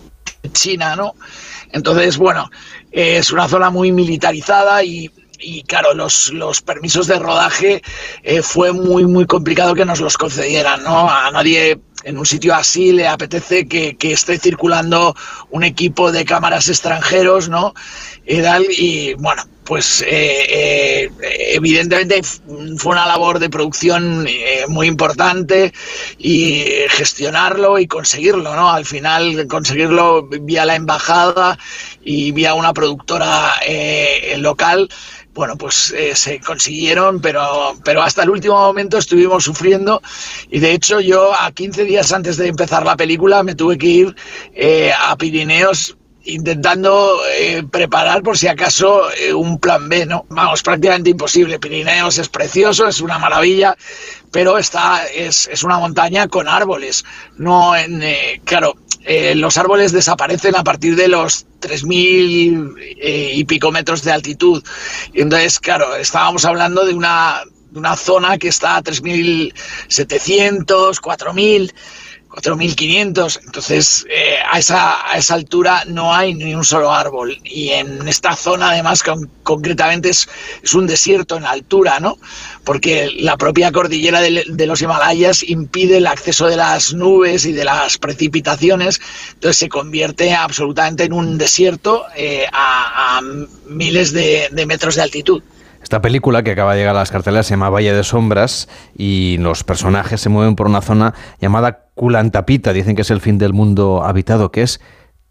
[0.53, 1.15] China, ¿no?
[1.75, 2.51] Entonces, bueno,
[2.93, 5.11] es una zona muy militarizada y
[5.45, 7.83] y claro, los, los permisos de rodaje
[8.23, 11.11] eh, fue muy, muy complicado que nos los concedieran, ¿no?
[11.11, 15.17] A nadie en un sitio así le apetece que, esté circulando
[15.51, 17.75] un equipo de cámaras extranjeros, ¿no?
[18.27, 21.11] Y, bueno, pues eh, eh,
[21.55, 22.21] evidentemente
[22.77, 24.27] fue una labor de producción
[24.69, 25.73] muy importante
[26.19, 28.71] y gestionarlo y conseguirlo, ¿no?
[28.71, 31.59] Al final conseguirlo vía la embajada
[32.03, 33.55] y vía una productora
[34.37, 34.91] local
[35.35, 40.01] bueno, pues eh, se consiguieron, pero, pero hasta el último momento estuvimos sufriendo.
[40.51, 43.87] Y de hecho yo a 15 días antes de empezar la película me tuve que
[43.87, 44.17] ir
[44.55, 49.03] eh, a Pirineos intentando eh, preparar por si acaso
[49.35, 50.27] un plan B, ¿no?
[50.31, 51.59] Vamos, prácticamente imposible.
[51.59, 53.77] Pirineos es precioso, es una maravilla,
[54.31, 57.05] pero está, es, es una montaña con árboles,
[57.37, 58.03] no en,
[58.45, 64.13] claro, eh, los árboles desaparecen a partir de los 3.000 eh, y pico metros de
[64.13, 64.65] altitud.
[65.13, 67.43] Entonces, claro, estábamos hablando de una,
[67.97, 71.75] zona que está a 3.700, 4.000
[72.35, 73.41] 4.500.
[73.45, 77.39] Entonces, eh, a, esa, a esa altura no hay ni un solo árbol.
[77.45, 79.03] Y en esta zona, además,
[79.43, 80.29] concretamente es,
[80.63, 82.19] es, un desierto en altura, ¿no?
[82.65, 87.65] Porque la propia cordillera de, los Himalayas impide el acceso de las nubes y de
[87.65, 89.01] las precipitaciones.
[89.35, 93.21] Entonces se convierte absolutamente en un desierto eh, a,
[93.67, 95.43] miles de metros de altitud.
[95.95, 98.69] Esta película que acaba de llegar a las carteleras se llama Valle de Sombras
[98.99, 102.73] y los personajes se mueven por una zona llamada Kulantapita.
[102.73, 104.81] Dicen que es el fin del mundo habitado, que es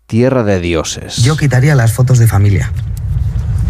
[0.05, 1.17] tierra de dioses.
[1.17, 2.71] Yo quitaría las fotos de familia.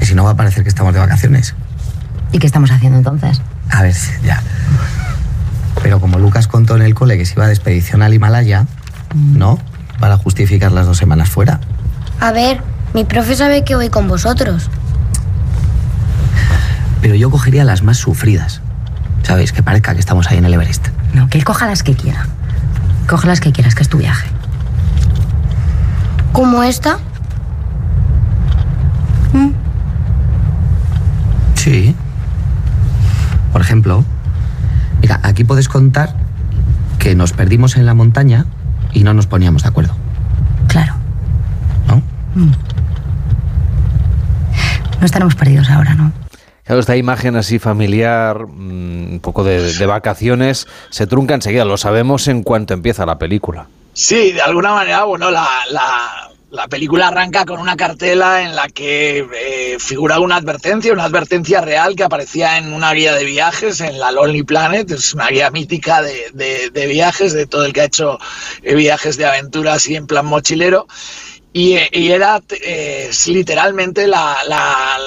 [0.01, 1.55] Y si no va a parecer que estamos de vacaciones.
[2.31, 3.41] ¿Y qué estamos haciendo entonces?
[3.71, 4.43] A ver, ya.
[5.81, 8.67] Pero como Lucas contó en el cole que se iba de expedición al Himalaya,
[9.15, 9.57] ¿no?
[9.99, 11.59] Para justificar las dos semanas fuera.
[12.19, 12.61] A ver,
[12.93, 14.69] mi profe sabe que voy con vosotros
[17.03, 18.61] pero yo cogería las más sufridas.
[19.23, 19.51] ¿Sabéis?
[19.51, 20.87] Que parezca que estamos ahí en el Everest.
[21.13, 22.27] No, que él coja las que quiera.
[23.09, 24.29] Coge las que quieras, que es tu viaje.
[26.31, 26.99] ¿Como esta?
[29.33, 29.49] ¿Mm?
[31.55, 31.93] Sí.
[33.51, 34.05] Por ejemplo,
[35.01, 36.15] mira, aquí puedes contar
[36.99, 38.45] que nos perdimos en la montaña
[38.93, 39.93] y no nos poníamos de acuerdo.
[40.69, 40.93] Claro.
[41.85, 41.97] ¿No?
[42.35, 42.51] Mm.
[45.01, 46.22] No estaremos perdidos ahora, ¿no?
[46.63, 52.27] Claro, esta imagen así familiar, mm, un poco de, vacaciones, se trunca enseguida, lo sabemos
[52.29, 53.67] en cuanto empieza la película.
[53.93, 59.27] Sí, de alguna manera, bueno, la, la, película arranca con una cartela en la que
[59.35, 63.99] eh, figura una advertencia, una advertencia real que aparecía en una guía de viajes, en
[63.99, 67.85] la Lonely Planet, es una guía mítica de, de, viajes, de todo el que ha
[67.85, 68.17] hecho
[68.63, 70.87] eh, viajes de aventuras y en plan mochilero.
[71.51, 74.97] Y, era eh, literalmente la, la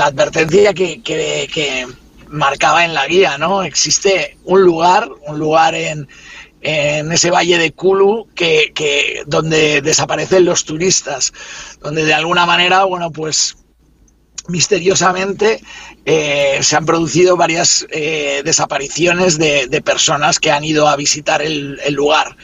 [0.00, 1.86] advertencia que,
[2.28, 3.62] marcaba en la guía, ¿no?
[3.62, 6.08] Existe un lugar, un lugar en,
[6.62, 11.32] ese valle de Kulu que, donde desaparecen los turistas,
[11.80, 13.56] donde de alguna manera, bueno, pues
[14.48, 15.60] misteriosamente
[16.04, 21.78] eh, se han producido varias eh, desapariciones de, personas que han ido a visitar el,
[21.90, 22.36] lugar.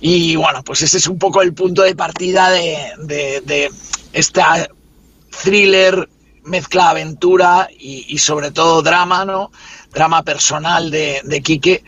[0.00, 3.70] Y bueno, pues ese es un poco el punto de partida de, de
[4.12, 4.68] esta
[5.42, 6.08] thriller
[6.48, 9.50] mezcla aventura y, sobre todo drama, ¿no?
[9.92, 11.84] Drama personal de, de Quique.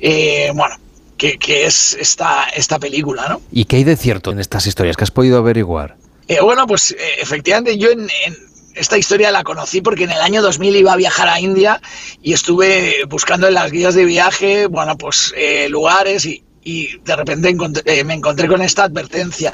[0.00, 0.76] Eh, bueno,
[1.16, 3.40] que, es esta, esta película, ¿no?
[3.50, 5.96] ¿Y qué hay de cierto en estas historias que has podido averiguar?
[6.28, 8.08] Eh, bueno, pues eh, efectivamente yo en,
[8.74, 11.80] esta historia la conocí porque en el año 2000 iba a viajar a India
[12.22, 15.34] y estuve buscando en las guías de viaje, bueno, pues
[15.68, 17.54] lugares y, y de repente
[17.84, 19.52] eh, me encontré con esta advertencia.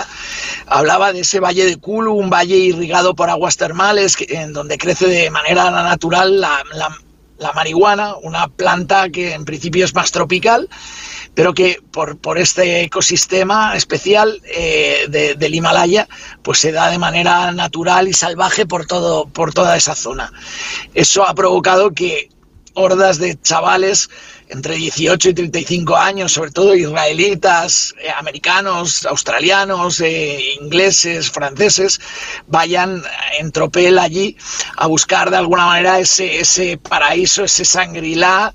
[0.66, 5.06] Hablaba de ese valle de Kulu, un valle irrigado por aguas termales, en donde crece
[5.06, 6.64] de manera natural la,
[7.54, 10.68] marihuana, una planta que en principio es más tropical,
[11.34, 16.08] pero que por, por este ecosistema especial eh, del Himalaya,
[16.42, 20.32] pues se da de manera natural y salvaje por, todo, por toda esa zona.
[20.94, 22.30] Eso ha provocado que
[22.74, 24.10] hordas de chavales
[24.48, 32.00] entre 18 y 35 años, sobre todo israelitas, eh, americanos, australianos, eh, ingleses, franceses,
[32.46, 33.02] vayan
[33.38, 34.36] en tropel allí
[34.76, 38.52] a buscar de alguna manera ese, ese paraíso, ese sangrilá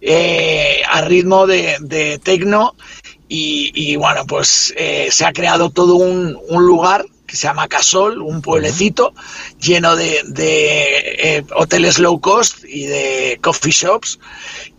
[0.00, 2.74] eh, a ritmo de, de tecno.
[3.34, 4.74] Y, bueno, pues
[5.08, 9.14] se ha creado todo un lugar que se llama Casol, un pueblecito
[9.58, 14.18] lleno de, eh, hoteles low cost y de coffee shops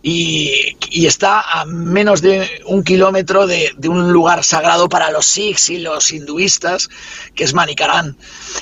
[0.02, 5.78] y, está a menos de un kilómetro de, un lugar sagrado para los sikhs y
[5.78, 6.88] los hinduistas,
[7.34, 8.16] que es Manikarán.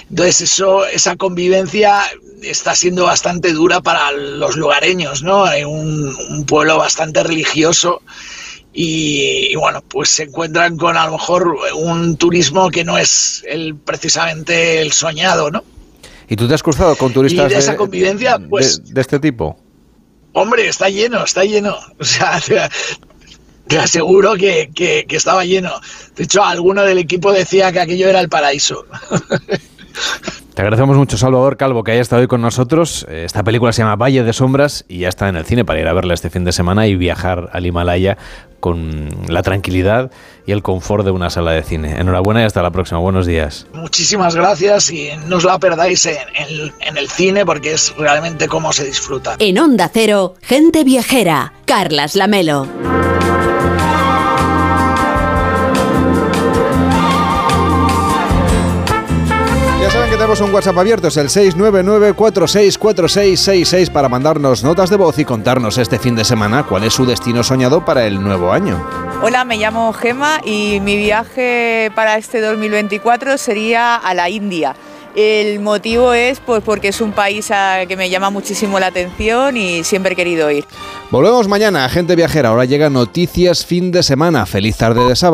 [0.09, 2.02] Entonces eso, esa convivencia
[2.40, 5.44] está siendo bastante dura para los lugareños, ¿no?
[5.44, 8.01] Hay un, un pueblo bastante religioso
[8.74, 13.77] y, bueno, pues se encuentran con a lo mejor un turismo que no es el
[13.77, 15.62] precisamente el soñado, ¿no?
[16.28, 19.59] ¿Y tú te has cruzado con turistas de, esa convivencia, pues, de, este tipo?
[20.32, 21.77] Hombre, está lleno, está lleno.
[21.99, 22.40] O sea,
[23.69, 25.70] te, aseguro que, que, estaba lleno.
[26.16, 28.86] De hecho, alguno del equipo decía que aquello era el paraíso.
[30.55, 33.07] Te agradecemos mucho, Salvador Calvo, que haya estado hoy con nosotros.
[33.11, 35.89] Esta película se llama Valle de Sombras y ya está en el cine para ir
[35.89, 38.19] a verla este fin de semana y viajar al Himalaya
[38.61, 40.11] con la tranquilidad
[40.47, 41.99] y el confort de una sala de cine.
[41.99, 43.01] Enhorabuena y hasta la próxima.
[43.01, 43.66] Buenos días.
[43.73, 46.19] Muchísimas gracias y no os la perdáis en,
[46.81, 49.37] en el cine porque es realmente cómo se disfruta.
[49.39, 52.69] En Onda Cero, gente viajera, Carlas Lamelo.
[60.23, 65.99] Tenemos un WhatsApp abierto, es el 699464666 para mandarnos notas de voz y contarnos este
[65.99, 68.81] fin de semana cuál es su destino soñado para el nuevo año.
[69.20, 74.77] Hola, me llamo Gema y mi viaje para este 2024 sería a la India.
[75.16, 79.57] El motivo es pues porque es un país a- que me llama muchísimo la atención
[79.57, 80.65] y siempre he querido ir.
[81.11, 82.49] Volvemos mañana, gente viajera.
[82.51, 84.47] Ahora llega Noticias fin de semana.
[84.47, 85.31] Feliz tarde de sábado.